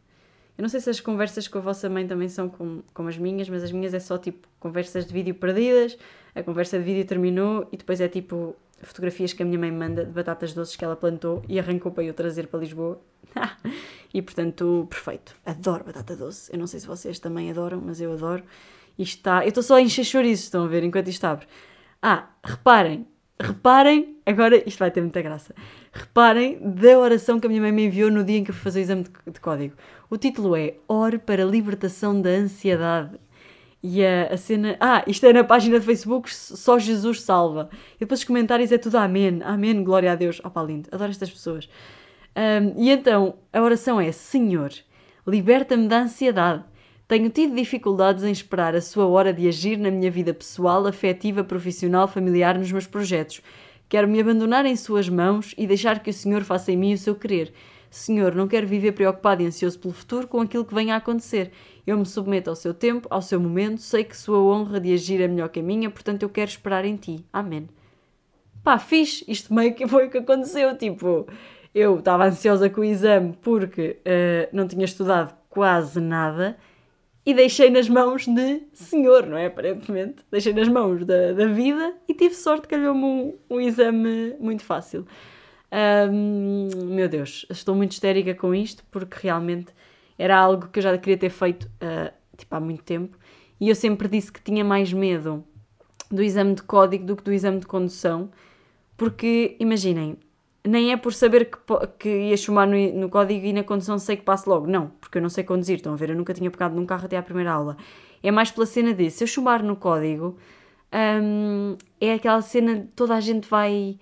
Eu 0.57 0.61
não 0.61 0.69
sei 0.69 0.79
se 0.79 0.89
as 0.89 1.01
conversas 1.01 1.45
com 1.45 1.57
a 1.57 1.61
vossa 1.61 1.89
mãe 1.89 2.07
também 2.07 2.29
são 2.29 2.47
como, 2.47 2.85
como 2.93 3.09
as 3.09 3.17
minhas, 3.17 3.49
mas 3.49 3.65
as 3.65 3.73
minhas 3.73 3.93
é 3.93 3.99
só 3.99 4.17
tipo 4.17 4.47
conversas 4.61 5.05
de 5.05 5.11
vídeo 5.11 5.35
perdidas, 5.35 5.97
a 6.33 6.41
conversa 6.41 6.77
de 6.77 6.85
vídeo 6.85 7.05
terminou 7.05 7.67
e 7.69 7.75
depois 7.75 7.99
é 7.99 8.07
tipo 8.07 8.55
fotografias 8.87 9.33
que 9.33 9.43
a 9.43 9.45
minha 9.45 9.59
mãe 9.59 9.71
manda 9.71 10.05
de 10.05 10.11
batatas 10.11 10.53
doces 10.53 10.75
que 10.75 10.83
ela 10.83 10.95
plantou 10.95 11.43
e 11.47 11.59
arrancou 11.59 11.91
para 11.91 12.03
eu 12.03 12.13
trazer 12.13 12.47
para 12.47 12.59
Lisboa. 12.59 13.01
e 14.13 14.21
portanto, 14.21 14.87
perfeito. 14.89 15.35
Adoro 15.45 15.83
batata 15.83 16.15
doce. 16.15 16.51
Eu 16.51 16.59
não 16.59 16.67
sei 16.67 16.79
se 16.79 16.87
vocês 16.87 17.19
também 17.19 17.49
adoram, 17.49 17.81
mas 17.83 17.99
eu 17.99 18.13
adoro. 18.13 18.43
Isto 18.97 19.17
está. 19.17 19.43
Eu 19.43 19.49
estou 19.49 19.63
só 19.63 19.75
a 19.75 19.81
encher 19.81 20.03
chouriços, 20.03 20.45
estão 20.45 20.63
a 20.63 20.67
ver, 20.67 20.83
enquanto 20.83 21.07
isto 21.07 21.23
abre. 21.25 21.47
Ah, 22.01 22.27
reparem, 22.43 23.07
reparem, 23.39 24.17
agora 24.25 24.61
isto 24.67 24.77
vai 24.77 24.91
ter 24.91 25.01
muita 25.01 25.21
graça. 25.21 25.55
Reparem 25.91 26.59
da 26.59 26.99
oração 26.99 27.39
que 27.39 27.47
a 27.47 27.49
minha 27.49 27.61
mãe 27.61 27.71
me 27.71 27.85
enviou 27.85 28.11
no 28.11 28.23
dia 28.23 28.37
em 28.37 28.43
que 28.43 28.51
eu 28.51 28.55
fui 28.55 28.63
fazer 28.63 28.79
o 28.79 28.83
exame 28.83 29.03
de, 29.03 29.31
de 29.31 29.39
código. 29.39 29.75
O 30.09 30.17
título 30.17 30.55
é 30.55 30.75
Ore 30.87 31.17
para 31.17 31.43
a 31.43 31.45
libertação 31.45 32.21
da 32.21 32.29
ansiedade. 32.29 33.17
E 33.85 34.03
a, 34.03 34.27
a, 34.31 34.37
cena. 34.37 34.77
Ah, 34.79 35.03
isto 35.05 35.25
é 35.25 35.33
na 35.33 35.43
página 35.43 35.77
de 35.77 35.85
Facebook, 35.85 36.33
só 36.33 36.79
Jesus 36.79 37.21
salva. 37.21 37.69
E 37.97 37.99
depois 37.99 38.21
os 38.21 38.25
comentários 38.25 38.71
é 38.71 38.77
tudo 38.77 38.95
Amém, 38.95 39.41
Amém, 39.43 39.83
glória 39.83 40.09
a 40.09 40.15
Deus. 40.15 40.39
Opa, 40.41 40.63
lindo, 40.63 40.87
adoro 40.89 41.11
estas 41.11 41.29
pessoas. 41.29 41.67
Um, 42.35 42.81
e 42.81 42.89
então, 42.89 43.35
a 43.51 43.61
oração 43.61 43.99
é: 43.99 44.09
Senhor, 44.13 44.71
liberta-me 45.27 45.89
da 45.89 46.03
ansiedade. 46.03 46.63
Tenho 47.07 47.29
tido 47.29 47.53
dificuldades 47.53 48.23
em 48.23 48.31
esperar 48.31 48.73
a 48.73 48.81
sua 48.81 49.05
hora 49.05 49.33
de 49.33 49.47
agir 49.47 49.77
na 49.77 49.91
minha 49.91 50.09
vida 50.09 50.33
pessoal, 50.33 50.87
afetiva, 50.87 51.43
profissional, 51.43 52.07
familiar, 52.07 52.57
nos 52.57 52.71
meus 52.71 52.87
projetos. 52.87 53.41
Quero 53.89 54.07
me 54.07 54.19
abandonar 54.19 54.65
em 54.65 54.75
Suas 54.77 55.09
mãos 55.09 55.53
e 55.57 55.67
deixar 55.67 55.99
que 55.99 56.09
o 56.09 56.13
Senhor 56.13 56.43
faça 56.43 56.71
em 56.71 56.77
mim 56.77 56.93
o 56.93 56.97
seu 56.97 57.13
querer. 57.13 57.53
Senhor, 57.93 58.33
não 58.33 58.47
quero 58.47 58.65
viver 58.65 58.93
preocupado 58.93 59.43
e 59.43 59.45
ansioso 59.45 59.77
pelo 59.77 59.93
futuro 59.93 60.27
com 60.27 60.41
aquilo 60.41 60.65
que 60.65 60.73
venha 60.73 60.95
a 60.95 60.97
acontecer. 60.97 61.51
Eu 61.85 61.95
me 61.95 62.07
submeto 62.07 62.49
ao 62.49 62.55
seu 62.55 62.73
tempo, 62.73 63.07
ao 63.07 63.21
seu 63.21 63.39
momento, 63.39 63.81
sei 63.81 64.03
que 64.03 64.17
sua 64.17 64.39
honra 64.39 64.79
de 64.79 64.91
agir 64.91 65.21
é 65.21 65.27
melhor 65.27 65.47
que 65.49 65.59
a 65.59 65.63
minha, 65.63 65.91
portanto 65.91 66.23
eu 66.23 66.29
quero 66.29 66.49
esperar 66.49 66.85
em 66.85 66.95
ti. 66.95 67.23
Amém. 67.31 67.69
Pá, 68.63 68.79
fiz. 68.79 69.23
Isto 69.27 69.53
meio 69.53 69.75
que 69.75 69.87
foi 69.87 70.07
o 70.07 70.09
que 70.09 70.17
aconteceu. 70.17 70.75
Tipo, 70.75 71.27
eu 71.73 71.99
estava 71.99 72.25
ansiosa 72.25 72.67
com 72.67 72.81
o 72.81 72.83
exame 72.83 73.37
porque 73.39 73.99
uh, 73.99 74.49
não 74.51 74.67
tinha 74.67 74.85
estudado 74.85 75.35
quase 75.47 76.01
nada 76.01 76.57
e 77.23 77.31
deixei 77.31 77.69
nas 77.69 77.87
mãos 77.87 78.25
de 78.25 78.63
Senhor, 78.73 79.27
não 79.27 79.37
é? 79.37 79.45
Aparentemente. 79.45 80.25
Deixei 80.31 80.51
nas 80.51 80.67
mãos 80.67 81.05
da, 81.05 81.33
da 81.33 81.45
vida 81.45 81.93
e 82.07 82.13
tive 82.15 82.33
sorte 82.33 82.67
que 82.67 82.75
calhou-me 82.75 83.03
um, 83.03 83.37
um 83.51 83.61
exame 83.61 84.35
muito 84.39 84.63
fácil. 84.63 85.05
Um, 85.73 86.69
meu 86.93 87.09
Deus, 87.09 87.47
estou 87.49 87.73
muito 87.73 87.93
histérica 87.93 88.35
com 88.35 88.53
isto 88.53 88.83
porque 88.91 89.17
realmente 89.23 89.73
era 90.19 90.37
algo 90.37 90.67
que 90.67 90.77
eu 90.77 90.83
já 90.83 90.95
queria 90.99 91.17
ter 91.17 91.31
feito 91.31 91.63
uh, 91.63 92.13
tipo, 92.37 92.55
há 92.55 92.59
muito 92.59 92.83
tempo 92.83 93.17
e 93.59 93.69
eu 93.69 93.75
sempre 93.75 94.07
disse 94.07 94.31
que 94.31 94.39
tinha 94.39 94.63
mais 94.63 94.93
medo 94.93 95.43
do 96.11 96.21
exame 96.21 96.53
de 96.53 96.61
código 96.61 97.05
do 97.05 97.15
que 97.15 97.23
do 97.23 97.33
exame 97.33 97.59
de 97.59 97.65
condução, 97.65 98.29
porque 98.95 99.55
imaginem, 99.59 100.17
nem 100.63 100.91
é 100.91 100.97
por 100.97 101.11
saber 101.11 101.49
que, 101.49 101.57
que 101.97 102.09
ia 102.09 102.37
chumar 102.37 102.67
no, 102.67 102.75
no, 102.93 103.09
código 103.09 103.43
e 103.43 103.51
na 103.51 103.63
condução 103.63 103.97
sei 103.97 104.17
que 104.17 104.23
passo 104.23 104.47
logo, 104.47 104.67
não, 104.67 104.91
porque 105.01 105.17
eu 105.17 105.21
não 105.23 105.29
sei 105.29 105.43
conduzir, 105.43 105.77
estão 105.77 105.93
a 105.93 105.95
ver? 105.95 106.11
Eu 106.11 106.15
nunca 106.15 106.35
tinha 106.35 106.51
pegado 106.51 106.75
num 106.75 106.85
carro 106.85 107.05
até 107.05 107.17
à 107.17 107.23
primeira 107.23 107.51
aula. 107.51 107.77
É 108.21 108.29
mais 108.29 108.51
pela 108.51 108.67
cena 108.67 108.93
de 108.93 109.09
se 109.09 109.23
eu 109.23 109.27
chumar 109.27 109.63
no 109.63 109.75
código, 109.75 110.37
um, 111.21 111.75
é 111.99 112.13
aquela 112.13 112.41
cena 112.41 112.75
de 112.75 112.87
toda 112.89 113.15
a 113.15 113.19
gente 113.19 113.49
vai 113.49 113.97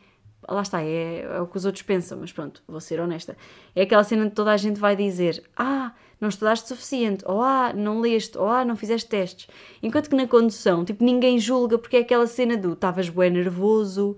lá 0.47 0.61
está, 0.61 0.81
é, 0.81 1.21
é, 1.21 1.41
o 1.41 1.47
que 1.47 1.57
os 1.57 1.65
outros 1.65 1.83
pensam, 1.83 2.17
mas 2.19 2.31
pronto, 2.31 2.61
vou 2.67 2.79
ser 2.79 2.99
honesta. 2.99 3.37
É 3.75 3.83
aquela 3.83 4.03
cena 4.03 4.25
de 4.25 4.31
toda 4.31 4.51
a 4.51 4.57
gente 4.57 4.79
vai 4.79 4.95
dizer: 4.95 5.43
Ah, 5.55 5.93
não 6.19 6.29
estudaste 6.29 6.67
suficiente, 6.67 7.23
ou 7.27 7.41
Ah, 7.41 7.73
não 7.73 7.99
leste, 7.99 8.37
ou 8.37 8.47
Ah, 8.47 8.65
não 8.65 8.75
fizeste 8.75 9.09
testes. 9.09 9.47
Enquanto 9.81 10.09
que 10.09 10.15
na 10.15 10.27
condução, 10.27 10.83
tipo, 10.85 11.03
ninguém 11.03 11.39
julga 11.39 11.77
porque 11.77 11.97
é 11.97 11.99
aquela 12.01 12.27
cena 12.27 12.57
do 12.57 12.73
estavas 12.73 13.09
bué 13.09 13.29
nervoso, 13.29 14.17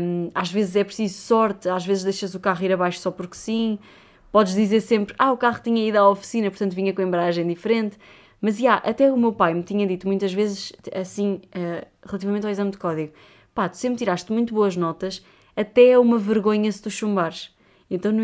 um, 0.00 0.30
às 0.34 0.50
vezes 0.50 0.76
é 0.76 0.84
preciso 0.84 1.18
sorte, 1.18 1.68
às 1.68 1.84
vezes 1.84 2.04
deixas 2.04 2.34
o 2.34 2.40
carro 2.40 2.64
ir 2.64 2.72
abaixo 2.72 3.00
só 3.00 3.10
porque 3.10 3.36
sim. 3.36 3.78
Podes 4.32 4.54
dizer 4.54 4.80
sempre: 4.80 5.14
Ah, 5.18 5.32
o 5.32 5.36
carro 5.36 5.60
tinha 5.62 5.86
ido 5.86 5.96
à 5.96 6.08
oficina, 6.08 6.50
portanto 6.50 6.74
vinha 6.74 6.92
com 6.92 7.02
a 7.02 7.04
embragem 7.04 7.46
diferente. 7.46 7.98
Mas, 8.40 8.58
yeah, 8.58 8.82
até 8.88 9.10
o 9.10 9.16
meu 9.16 9.32
pai 9.32 9.54
me 9.54 9.62
tinha 9.62 9.86
dito 9.86 10.06
muitas 10.06 10.32
vezes, 10.32 10.70
assim, 10.94 11.40
uh, 11.46 11.86
relativamente 12.04 12.44
ao 12.44 12.50
exame 12.50 12.70
de 12.70 12.78
código: 12.78 13.12
Pá, 13.54 13.68
tu 13.68 13.76
sempre 13.78 13.98
tiraste 13.98 14.30
muito 14.30 14.52
boas 14.52 14.76
notas 14.76 15.24
até 15.56 15.88
é 15.88 15.98
uma 15.98 16.18
vergonha 16.18 16.70
se 16.70 16.82
tu 16.82 16.90
chumbares. 16.90 17.54
Então, 17.90 18.12
no, 18.12 18.22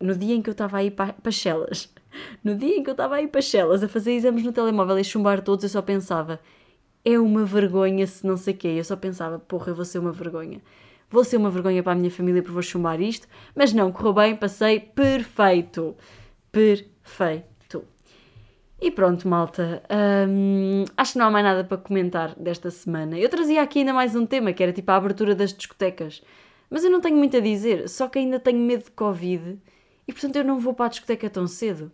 no 0.00 0.16
dia 0.16 0.34
em 0.34 0.42
que 0.42 0.50
eu 0.50 0.52
estava 0.52 0.78
aí 0.78 0.90
para, 0.90 1.14
Chelas, 1.30 1.92
no 2.42 2.56
dia 2.56 2.76
em 2.76 2.82
que 2.82 2.90
eu 2.90 2.92
estava 2.92 3.14
aí 3.14 3.28
para 3.28 3.40
Chelas 3.40 3.82
a 3.82 3.88
fazer 3.88 4.12
exames 4.12 4.42
no 4.42 4.52
telemóvel 4.52 4.98
e 4.98 5.04
chumbar 5.04 5.40
todos, 5.42 5.64
eu 5.64 5.70
só 5.70 5.80
pensava, 5.80 6.40
é 7.04 7.18
uma 7.18 7.44
vergonha 7.44 8.06
se 8.06 8.26
não 8.26 8.36
sei 8.36 8.54
o 8.54 8.56
quê. 8.56 8.68
Eu 8.68 8.84
só 8.84 8.96
pensava, 8.96 9.38
porra, 9.38 9.70
eu 9.70 9.74
vou 9.74 9.84
ser 9.84 9.98
uma 9.98 10.12
vergonha. 10.12 10.60
Vou 11.08 11.24
ser 11.24 11.36
uma 11.36 11.50
vergonha 11.50 11.82
para 11.82 11.92
a 11.92 11.94
minha 11.94 12.10
família 12.10 12.42
por 12.42 12.52
vou 12.52 12.62
chumbar 12.62 13.00
isto. 13.00 13.28
Mas 13.54 13.72
não, 13.72 13.92
correu 13.92 14.14
bem, 14.14 14.36
passei 14.36 14.80
perfeito. 14.80 15.96
Perfeito. 16.50 17.52
E 18.82 18.90
pronto, 18.90 19.28
malta. 19.28 19.80
Hum, 20.28 20.84
acho 20.96 21.12
que 21.12 21.18
não 21.20 21.26
há 21.26 21.30
mais 21.30 21.44
nada 21.44 21.62
para 21.62 21.76
comentar 21.76 22.34
desta 22.34 22.68
semana. 22.68 23.16
Eu 23.16 23.28
trazia 23.28 23.62
aqui 23.62 23.78
ainda 23.78 23.92
mais 23.92 24.16
um 24.16 24.26
tema, 24.26 24.52
que 24.52 24.60
era 24.60 24.72
tipo 24.72 24.90
a 24.90 24.96
abertura 24.96 25.36
das 25.36 25.54
discotecas. 25.54 26.20
Mas 26.72 26.84
eu 26.84 26.90
não 26.90 27.02
tenho 27.02 27.18
muito 27.18 27.36
a 27.36 27.40
dizer, 27.40 27.86
só 27.86 28.08
que 28.08 28.18
ainda 28.18 28.40
tenho 28.40 28.58
medo 28.58 28.84
de 28.84 28.92
Covid 28.92 29.58
e 30.08 30.12
portanto 30.12 30.36
eu 30.36 30.44
não 30.44 30.58
vou 30.58 30.72
para 30.72 30.86
a 30.86 30.88
discoteca 30.88 31.28
tão 31.28 31.46
cedo. 31.46 31.92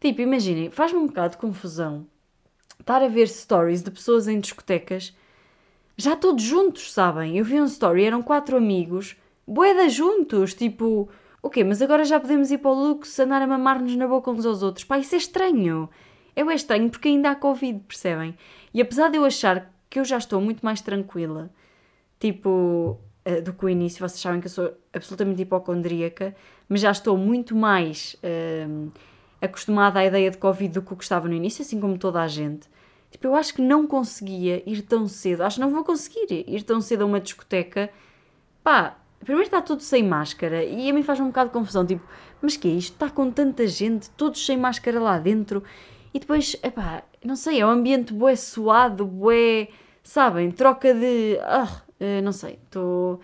Tipo, 0.00 0.20
imaginem, 0.20 0.70
faz-me 0.70 1.00
um 1.00 1.08
bocado 1.08 1.32
de 1.32 1.38
confusão 1.38 2.06
estar 2.78 3.02
a 3.02 3.08
ver 3.08 3.26
stories 3.26 3.82
de 3.82 3.90
pessoas 3.90 4.28
em 4.28 4.38
discotecas 4.38 5.12
já 5.96 6.14
todos 6.14 6.44
juntos, 6.44 6.92
sabem? 6.92 7.36
Eu 7.36 7.44
vi 7.44 7.60
um 7.60 7.64
story, 7.64 8.04
eram 8.04 8.22
quatro 8.22 8.56
amigos, 8.56 9.16
boeda 9.44 9.88
juntos, 9.88 10.54
tipo, 10.54 11.08
o 11.42 11.50
quê? 11.50 11.64
Mas 11.64 11.82
agora 11.82 12.04
já 12.04 12.20
podemos 12.20 12.52
ir 12.52 12.58
para 12.58 12.70
o 12.70 12.74
luxo, 12.74 13.20
andar 13.20 13.42
a 13.42 13.46
mamar-nos 13.48 13.96
na 13.96 14.06
boca 14.06 14.30
uns 14.30 14.46
aos 14.46 14.62
outros. 14.62 14.84
Pá, 14.84 15.00
isso 15.00 15.16
é 15.16 15.18
estranho. 15.18 15.90
Eu 16.36 16.48
é 16.48 16.54
estranho 16.54 16.88
porque 16.88 17.08
ainda 17.08 17.30
há 17.32 17.34
Covid, 17.34 17.80
percebem? 17.88 18.38
E 18.72 18.80
apesar 18.80 19.10
de 19.10 19.16
eu 19.16 19.24
achar 19.24 19.68
que 19.90 19.98
eu 19.98 20.04
já 20.04 20.16
estou 20.16 20.40
muito 20.40 20.64
mais 20.64 20.80
tranquila, 20.80 21.50
tipo, 22.20 23.00
uh, 23.26 23.42
do 23.42 23.52
que 23.52 23.64
o 23.64 23.68
início. 23.68 24.06
Vocês 24.06 24.20
sabem 24.20 24.40
que 24.40 24.46
eu 24.46 24.50
sou 24.50 24.72
absolutamente 24.92 25.42
hipocondríaca, 25.42 26.34
mas 26.68 26.80
já 26.80 26.90
estou 26.90 27.16
muito 27.16 27.54
mais 27.54 28.16
uh, 28.22 28.92
acostumada 29.40 30.00
à 30.00 30.04
ideia 30.04 30.30
de 30.30 30.38
Covid 30.38 30.74
do 30.74 30.82
que 30.82 30.92
o 30.92 30.96
que 30.96 31.02
estava 31.02 31.28
no 31.28 31.34
início, 31.34 31.62
assim 31.62 31.80
como 31.80 31.98
toda 31.98 32.20
a 32.20 32.28
gente. 32.28 32.68
Tipo, 33.10 33.26
eu 33.26 33.34
acho 33.34 33.54
que 33.54 33.60
não 33.60 33.86
conseguia 33.86 34.62
ir 34.68 34.82
tão 34.82 35.06
cedo, 35.06 35.42
acho 35.42 35.56
que 35.56 35.60
não 35.60 35.70
vou 35.70 35.84
conseguir 35.84 36.44
ir 36.48 36.62
tão 36.62 36.80
cedo 36.80 37.02
a 37.02 37.06
uma 37.06 37.20
discoteca. 37.20 37.90
Pá, 38.64 38.96
primeiro 39.20 39.46
está 39.46 39.60
tudo 39.60 39.82
sem 39.82 40.02
máscara 40.02 40.64
e 40.64 40.88
a 40.88 40.94
mim 40.94 41.02
faz 41.02 41.20
um 41.20 41.26
bocado 41.26 41.50
de 41.50 41.52
confusão, 41.52 41.84
tipo, 41.84 42.02
mas 42.40 42.56
que 42.56 42.68
é 42.68 42.70
isto? 42.70 42.94
Está 42.94 43.10
com 43.10 43.30
tanta 43.30 43.66
gente, 43.66 44.08
todos 44.10 44.44
sem 44.44 44.56
máscara 44.56 44.98
lá 44.98 45.18
dentro 45.18 45.62
e 46.14 46.18
depois, 46.18 46.56
epá, 46.62 47.02
não 47.24 47.36
sei, 47.36 47.60
é 47.60 47.66
um 47.66 47.70
ambiente 47.70 48.12
bué 48.12 48.36
suado, 48.36 49.06
bué, 49.06 49.68
sabem, 50.02 50.50
troca 50.50 50.92
de, 50.92 51.38
ah, 51.42 51.82
eh, 52.02 52.20
não 52.20 52.32
sei, 52.32 52.58
estou. 52.64 53.20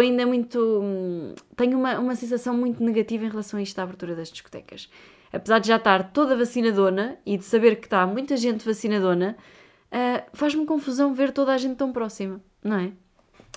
Ainda 0.00 0.26
muito. 0.26 0.58
Hum, 0.82 1.34
tenho 1.56 1.78
uma, 1.78 1.98
uma 1.98 2.14
sensação 2.14 2.56
muito 2.56 2.82
negativa 2.82 3.24
em 3.26 3.28
relação 3.28 3.60
a 3.60 3.62
isto 3.62 3.76
da 3.76 3.82
abertura 3.82 4.14
das 4.16 4.30
discotecas. 4.30 4.90
Apesar 5.30 5.58
de 5.58 5.68
já 5.68 5.76
estar 5.76 6.10
toda 6.10 6.34
vacinadona 6.34 7.18
e 7.26 7.36
de 7.36 7.44
saber 7.44 7.76
que 7.76 7.86
está 7.86 8.06
muita 8.06 8.34
gente 8.36 8.64
vacinadona, 8.64 9.36
uh, 9.92 10.26
faz-me 10.32 10.64
confusão 10.64 11.12
ver 11.12 11.32
toda 11.32 11.52
a 11.52 11.58
gente 11.58 11.76
tão 11.76 11.92
próxima, 11.92 12.40
não 12.64 12.78
é? 12.78 12.92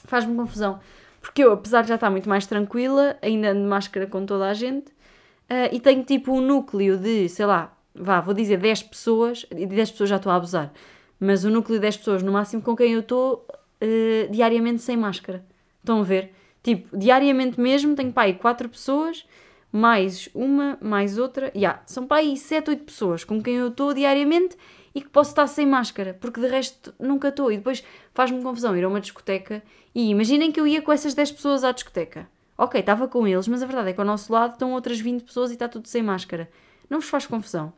Faz-me 0.04 0.36
confusão. 0.36 0.82
Porque 1.22 1.44
eu, 1.44 1.54
apesar 1.54 1.84
de 1.84 1.90
já 1.90 1.96
estar 1.96 2.10
muito 2.10 2.28
mais 2.28 2.46
tranquila, 2.46 3.18
ainda 3.22 3.52
ando 3.52 3.62
de 3.62 3.68
máscara 3.68 4.06
com 4.06 4.26
toda 4.26 4.50
a 4.50 4.54
gente, 4.54 4.90
uh, 4.90 5.72
e 5.72 5.80
tenho 5.80 6.04
tipo 6.04 6.34
um 6.34 6.42
núcleo 6.42 6.98
de, 6.98 7.30
sei 7.30 7.46
lá, 7.46 7.74
vá, 7.96 8.20
vou 8.20 8.34
dizer 8.34 8.58
10 8.58 8.84
pessoas, 8.84 9.46
e 9.50 9.66
de 9.66 9.76
10 9.76 9.92
pessoas 9.92 10.10
já 10.10 10.18
estou 10.18 10.32
a 10.32 10.36
abusar, 10.36 10.74
mas 11.18 11.46
o 11.46 11.50
núcleo 11.50 11.78
de 11.78 11.84
10 11.84 11.98
pessoas 11.98 12.24
no 12.24 12.34
máximo 12.34 12.62
com 12.62 12.76
quem 12.76 12.92
eu 12.92 13.00
estou 13.00 13.46
uh, 13.82 14.32
diariamente 14.32 14.82
sem 14.82 14.98
máscara. 14.98 15.44
Estão 15.80 16.00
a 16.00 16.04
ver? 16.04 16.32
Tipo, 16.64 16.96
diariamente 16.96 17.60
mesmo 17.60 17.96
tenho 17.96 18.12
pai 18.12 18.34
quatro 18.34 18.70
pessoas, 18.70 19.26
mais 19.72 20.30
uma, 20.34 20.78
mais 20.82 21.18
outra. 21.18 21.52
Yeah, 21.56 21.82
são 21.86 22.06
pai 22.06 22.36
sete, 22.36 22.70
oito 22.70 22.84
pessoas 22.84 23.24
com 23.24 23.42
quem 23.42 23.56
eu 23.56 23.70
estou 23.70 23.94
diariamente 23.94 24.56
e 24.94 25.02
que 25.02 25.10
posso 25.10 25.32
estar 25.32 25.48
sem 25.48 25.66
máscara, 25.66 26.18
porque 26.20 26.40
de 26.40 26.48
resto 26.48 26.94
nunca 27.00 27.30
estou. 27.30 27.52
E 27.52 27.58
depois 27.58 27.84
faz-me 28.14 28.44
confusão 28.44 28.76
ir 28.78 28.84
a 28.84 28.88
uma 28.88 29.02
discoteca 29.02 29.64
e 29.96 30.10
imaginem 30.10 30.52
que 30.52 30.60
eu 30.60 30.68
ia 30.68 30.82
com 30.82 30.92
essas 30.92 31.14
10 31.14 31.32
pessoas 31.32 31.64
à 31.64 31.72
discoteca. 31.72 32.28
Ok, 32.58 32.80
estava 32.80 33.08
com 33.08 33.26
eles, 33.28 33.48
mas 33.48 33.64
a 33.64 33.66
verdade 33.66 33.90
é 33.90 33.94
que 33.94 34.00
ao 34.00 34.06
nosso 34.06 34.32
lado 34.32 34.54
estão 34.54 34.74
outras 34.74 35.00
20 35.00 35.24
pessoas 35.24 35.50
e 35.50 35.54
está 35.54 35.68
tudo 35.68 35.88
sem 35.88 36.04
máscara. 36.04 36.50
Não 36.90 37.00
vos 37.00 37.10
faz 37.10 37.26
confusão? 37.26 37.74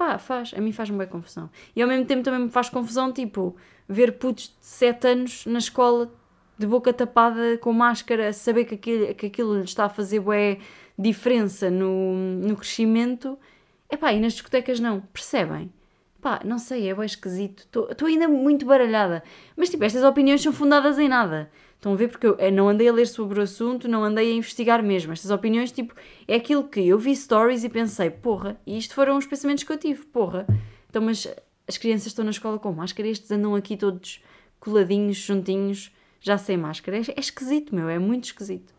Pá, 0.00 0.16
faz. 0.16 0.54
A 0.56 0.60
mim 0.62 0.72
faz-me 0.72 0.96
bem 0.96 1.06
confusão. 1.06 1.50
E 1.76 1.82
ao 1.82 1.86
mesmo 1.86 2.06
tempo 2.06 2.22
também 2.22 2.40
me 2.40 2.48
faz 2.48 2.70
confusão, 2.70 3.12
tipo, 3.12 3.54
ver 3.86 4.12
putos 4.12 4.44
de 4.44 4.64
7 4.64 5.06
anos 5.06 5.44
na 5.44 5.58
escola 5.58 6.10
de 6.56 6.66
boca 6.66 6.90
tapada 6.90 7.58
com 7.58 7.70
máscara, 7.70 8.32
saber 8.32 8.64
que 8.64 8.76
aquilo, 8.76 9.14
que 9.14 9.26
aquilo 9.26 9.58
lhe 9.58 9.64
está 9.64 9.84
a 9.84 9.88
fazer 9.90 10.20
bué 10.20 10.56
diferença 10.98 11.70
no, 11.70 12.14
no 12.14 12.56
crescimento. 12.56 13.38
Epá, 13.90 14.10
e 14.14 14.20
nas 14.20 14.32
discotecas 14.32 14.80
não, 14.80 15.02
percebem? 15.12 15.70
Pá, 16.20 16.40
não 16.44 16.58
sei, 16.58 16.88
é 16.88 16.94
bem 16.94 17.06
esquisito. 17.06 17.66
Estou 17.90 18.08
ainda 18.08 18.28
muito 18.28 18.66
baralhada. 18.66 19.22
Mas 19.56 19.70
tipo, 19.70 19.84
estas 19.84 20.04
opiniões 20.04 20.42
são 20.42 20.52
fundadas 20.52 20.98
em 20.98 21.08
nada. 21.08 21.50
Estão 21.76 21.94
a 21.94 21.96
ver? 21.96 22.08
Porque 22.08 22.26
eu 22.26 22.52
não 22.52 22.68
andei 22.68 22.88
a 22.88 22.92
ler 22.92 23.06
sobre 23.06 23.40
o 23.40 23.42
assunto, 23.42 23.88
não 23.88 24.04
andei 24.04 24.30
a 24.30 24.34
investigar 24.34 24.82
mesmo. 24.82 25.12
Estas 25.12 25.30
opiniões, 25.30 25.72
tipo, 25.72 25.94
é 26.28 26.34
aquilo 26.36 26.64
que 26.64 26.86
eu 26.86 26.98
vi 26.98 27.16
stories 27.16 27.64
e 27.64 27.70
pensei, 27.70 28.10
porra, 28.10 28.60
e 28.66 28.76
isto 28.76 28.94
foram 28.94 29.16
os 29.16 29.24
pensamentos 29.24 29.64
que 29.64 29.72
eu 29.72 29.78
tive, 29.78 30.04
porra. 30.04 30.46
Então, 30.90 31.00
mas 31.00 31.26
as 31.66 31.78
crianças 31.78 32.08
estão 32.08 32.24
na 32.24 32.32
escola 32.32 32.58
com 32.58 32.70
máscara 32.72 33.08
estes 33.08 33.30
andam 33.30 33.54
aqui 33.54 33.76
todos 33.76 34.22
coladinhos, 34.58 35.16
juntinhos, 35.16 35.90
já 36.20 36.36
sem 36.36 36.56
máscara. 36.56 36.98
É, 36.98 37.00
é 37.16 37.20
esquisito, 37.20 37.74
meu, 37.74 37.88
é 37.88 37.98
muito 37.98 38.24
esquisito. 38.24 38.74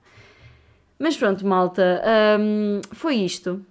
Mas 0.99 1.17
pronto, 1.17 1.43
malta, 1.43 2.04
hum, 2.39 2.82
foi 2.91 3.15
isto. 3.15 3.65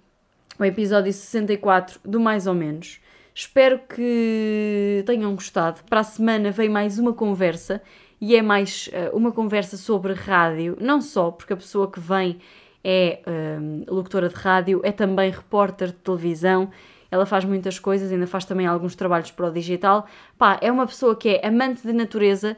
O 0.59 0.65
episódio 0.65 1.13
64 1.13 2.01
do 2.03 2.19
Mais 2.19 2.45
ou 2.47 2.53
Menos. 2.53 2.99
Espero 3.33 3.79
que 3.79 5.03
tenham 5.05 5.33
gostado. 5.33 5.81
Para 5.89 6.01
a 6.01 6.03
semana 6.03 6.51
vem 6.51 6.69
mais 6.69 6.99
uma 6.99 7.13
conversa 7.13 7.81
e 8.19 8.35
é 8.35 8.41
mais 8.41 8.89
uh, 8.89 9.15
uma 9.15 9.31
conversa 9.31 9.77
sobre 9.77 10.13
rádio, 10.13 10.77
não 10.79 11.01
só 11.01 11.31
porque 11.31 11.53
a 11.53 11.57
pessoa 11.57 11.89
que 11.89 11.99
vem 11.99 12.39
é 12.83 13.21
uh, 13.25 13.93
locutora 13.93 14.29
de 14.29 14.35
rádio, 14.35 14.81
é 14.83 14.91
também 14.91 15.31
repórter 15.31 15.87
de 15.87 15.95
televisão, 15.95 16.69
ela 17.09 17.25
faz 17.25 17.43
muitas 17.43 17.79
coisas, 17.79 18.11
ainda 18.11 18.27
faz 18.27 18.45
também 18.45 18.65
alguns 18.65 18.95
trabalhos 18.95 19.31
para 19.31 19.47
o 19.47 19.51
digital. 19.51 20.07
Pá, 20.37 20.57
é 20.61 20.71
uma 20.71 20.85
pessoa 20.85 21.15
que 21.15 21.29
é 21.29 21.47
amante 21.47 21.81
de 21.81 21.91
natureza 21.91 22.55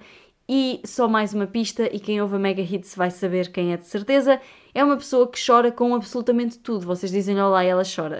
e 0.47 0.81
só 0.85 1.07
mais 1.07 1.33
uma 1.33 1.47
pista, 1.47 1.89
e 1.91 1.99
quem 1.99 2.21
ouve 2.21 2.35
a 2.35 2.39
Mega 2.39 2.61
Hits 2.61 2.95
vai 2.95 3.09
saber 3.09 3.51
quem 3.51 3.73
é 3.73 3.77
de 3.77 3.87
certeza. 3.87 4.39
É 4.73 4.83
uma 4.83 4.97
pessoa 4.97 5.27
que 5.27 5.43
chora 5.43 5.71
com 5.71 5.95
absolutamente 5.95 6.59
tudo. 6.59 6.85
Vocês 6.85 7.11
dizem 7.11 7.41
olá 7.41 7.63
e 7.63 7.69
ela 7.69 7.83
chora. 7.83 8.19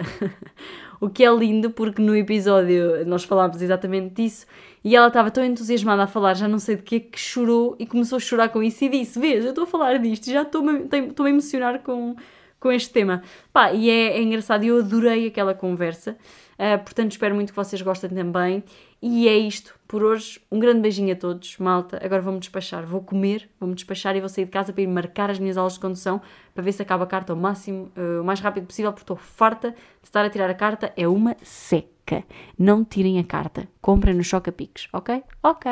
o 1.04 1.10
que 1.10 1.22
é 1.22 1.30
lindo 1.30 1.70
porque 1.70 2.00
no 2.00 2.16
episódio 2.16 3.04
nós 3.06 3.24
falámos 3.24 3.60
exatamente 3.60 4.14
disso 4.14 4.46
e 4.82 4.96
ela 4.96 5.08
estava 5.08 5.30
tão 5.30 5.44
entusiasmada 5.44 6.04
a 6.04 6.06
falar, 6.06 6.34
já 6.34 6.48
não 6.48 6.58
sei 6.58 6.76
de 6.76 6.82
quê, 6.82 7.00
que 7.00 7.20
chorou 7.20 7.76
e 7.78 7.86
começou 7.86 8.16
a 8.16 8.20
chorar 8.20 8.48
com 8.48 8.62
isso 8.62 8.84
e 8.84 8.88
disse: 8.88 9.18
Vês, 9.18 9.44
eu 9.44 9.50
estou 9.50 9.64
a 9.64 9.66
falar 9.66 9.98
disto, 9.98 10.30
já 10.30 10.42
estou-me 10.42 10.88
a 10.90 11.28
emocionar 11.28 11.80
com, 11.80 12.16
com 12.58 12.72
este 12.72 12.90
tema. 12.90 13.22
Pá, 13.52 13.72
e 13.72 13.90
é, 13.90 14.16
é 14.16 14.22
engraçado, 14.22 14.64
eu 14.64 14.78
adorei 14.78 15.26
aquela 15.26 15.54
conversa, 15.54 16.16
uh, 16.58 16.82
portanto 16.82 17.12
espero 17.12 17.34
muito 17.34 17.50
que 17.50 17.56
vocês 17.56 17.80
gostem 17.82 18.10
também. 18.10 18.62
E 19.06 19.28
é 19.28 19.36
isto 19.36 19.78
por 19.86 20.02
hoje. 20.02 20.40
Um 20.50 20.58
grande 20.58 20.80
beijinho 20.80 21.12
a 21.12 21.16
todos, 21.16 21.58
malta. 21.58 22.00
Agora 22.02 22.22
vou-me 22.22 22.38
despachar, 22.38 22.86
vou 22.86 23.02
comer, 23.02 23.50
vou-me 23.60 23.74
despachar 23.74 24.16
e 24.16 24.20
vou 24.20 24.30
sair 24.30 24.46
de 24.46 24.50
casa 24.50 24.72
para 24.72 24.82
ir 24.82 24.86
marcar 24.86 25.30
as 25.30 25.38
minhas 25.38 25.58
aulas 25.58 25.74
de 25.74 25.80
condução 25.80 26.22
para 26.54 26.64
ver 26.64 26.72
se 26.72 26.80
acaba 26.80 27.04
a 27.04 27.06
carta 27.06 27.32
ao 27.32 27.38
máximo, 27.38 27.92
uh, 27.96 28.22
o 28.22 28.24
mais 28.24 28.40
rápido 28.40 28.66
possível, 28.66 28.92
porque 28.92 29.02
estou 29.02 29.16
farta 29.16 29.72
de 29.72 29.76
estar 30.08 30.24
a 30.24 30.30
tirar 30.30 30.48
a 30.48 30.54
carta. 30.54 30.90
É 30.96 31.06
uma 31.06 31.36
seca. 31.42 32.24
Não 32.58 32.82
tirem 32.82 33.18
a 33.18 33.24
carta. 33.24 33.68
Comprem 33.80 34.14
no 34.14 34.24
Choca 34.24 34.50
Pix, 34.50 34.88
ok? 34.92 35.22
Ok. 35.42 35.70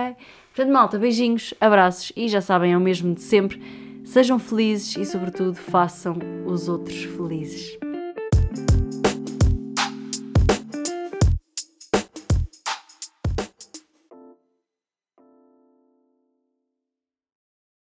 Portanto, 0.54 0.72
malta, 0.72 0.98
beijinhos, 0.98 1.54
abraços 1.58 2.12
e 2.14 2.28
já 2.28 2.42
sabem, 2.42 2.74
é 2.74 2.76
o 2.76 2.80
mesmo 2.80 3.14
de 3.14 3.22
sempre. 3.22 3.62
Sejam 4.04 4.38
felizes 4.38 4.96
e, 4.96 5.06
sobretudo, 5.06 5.54
façam 5.54 6.18
os 6.44 6.68
outros 6.68 7.04
felizes. 7.04 7.78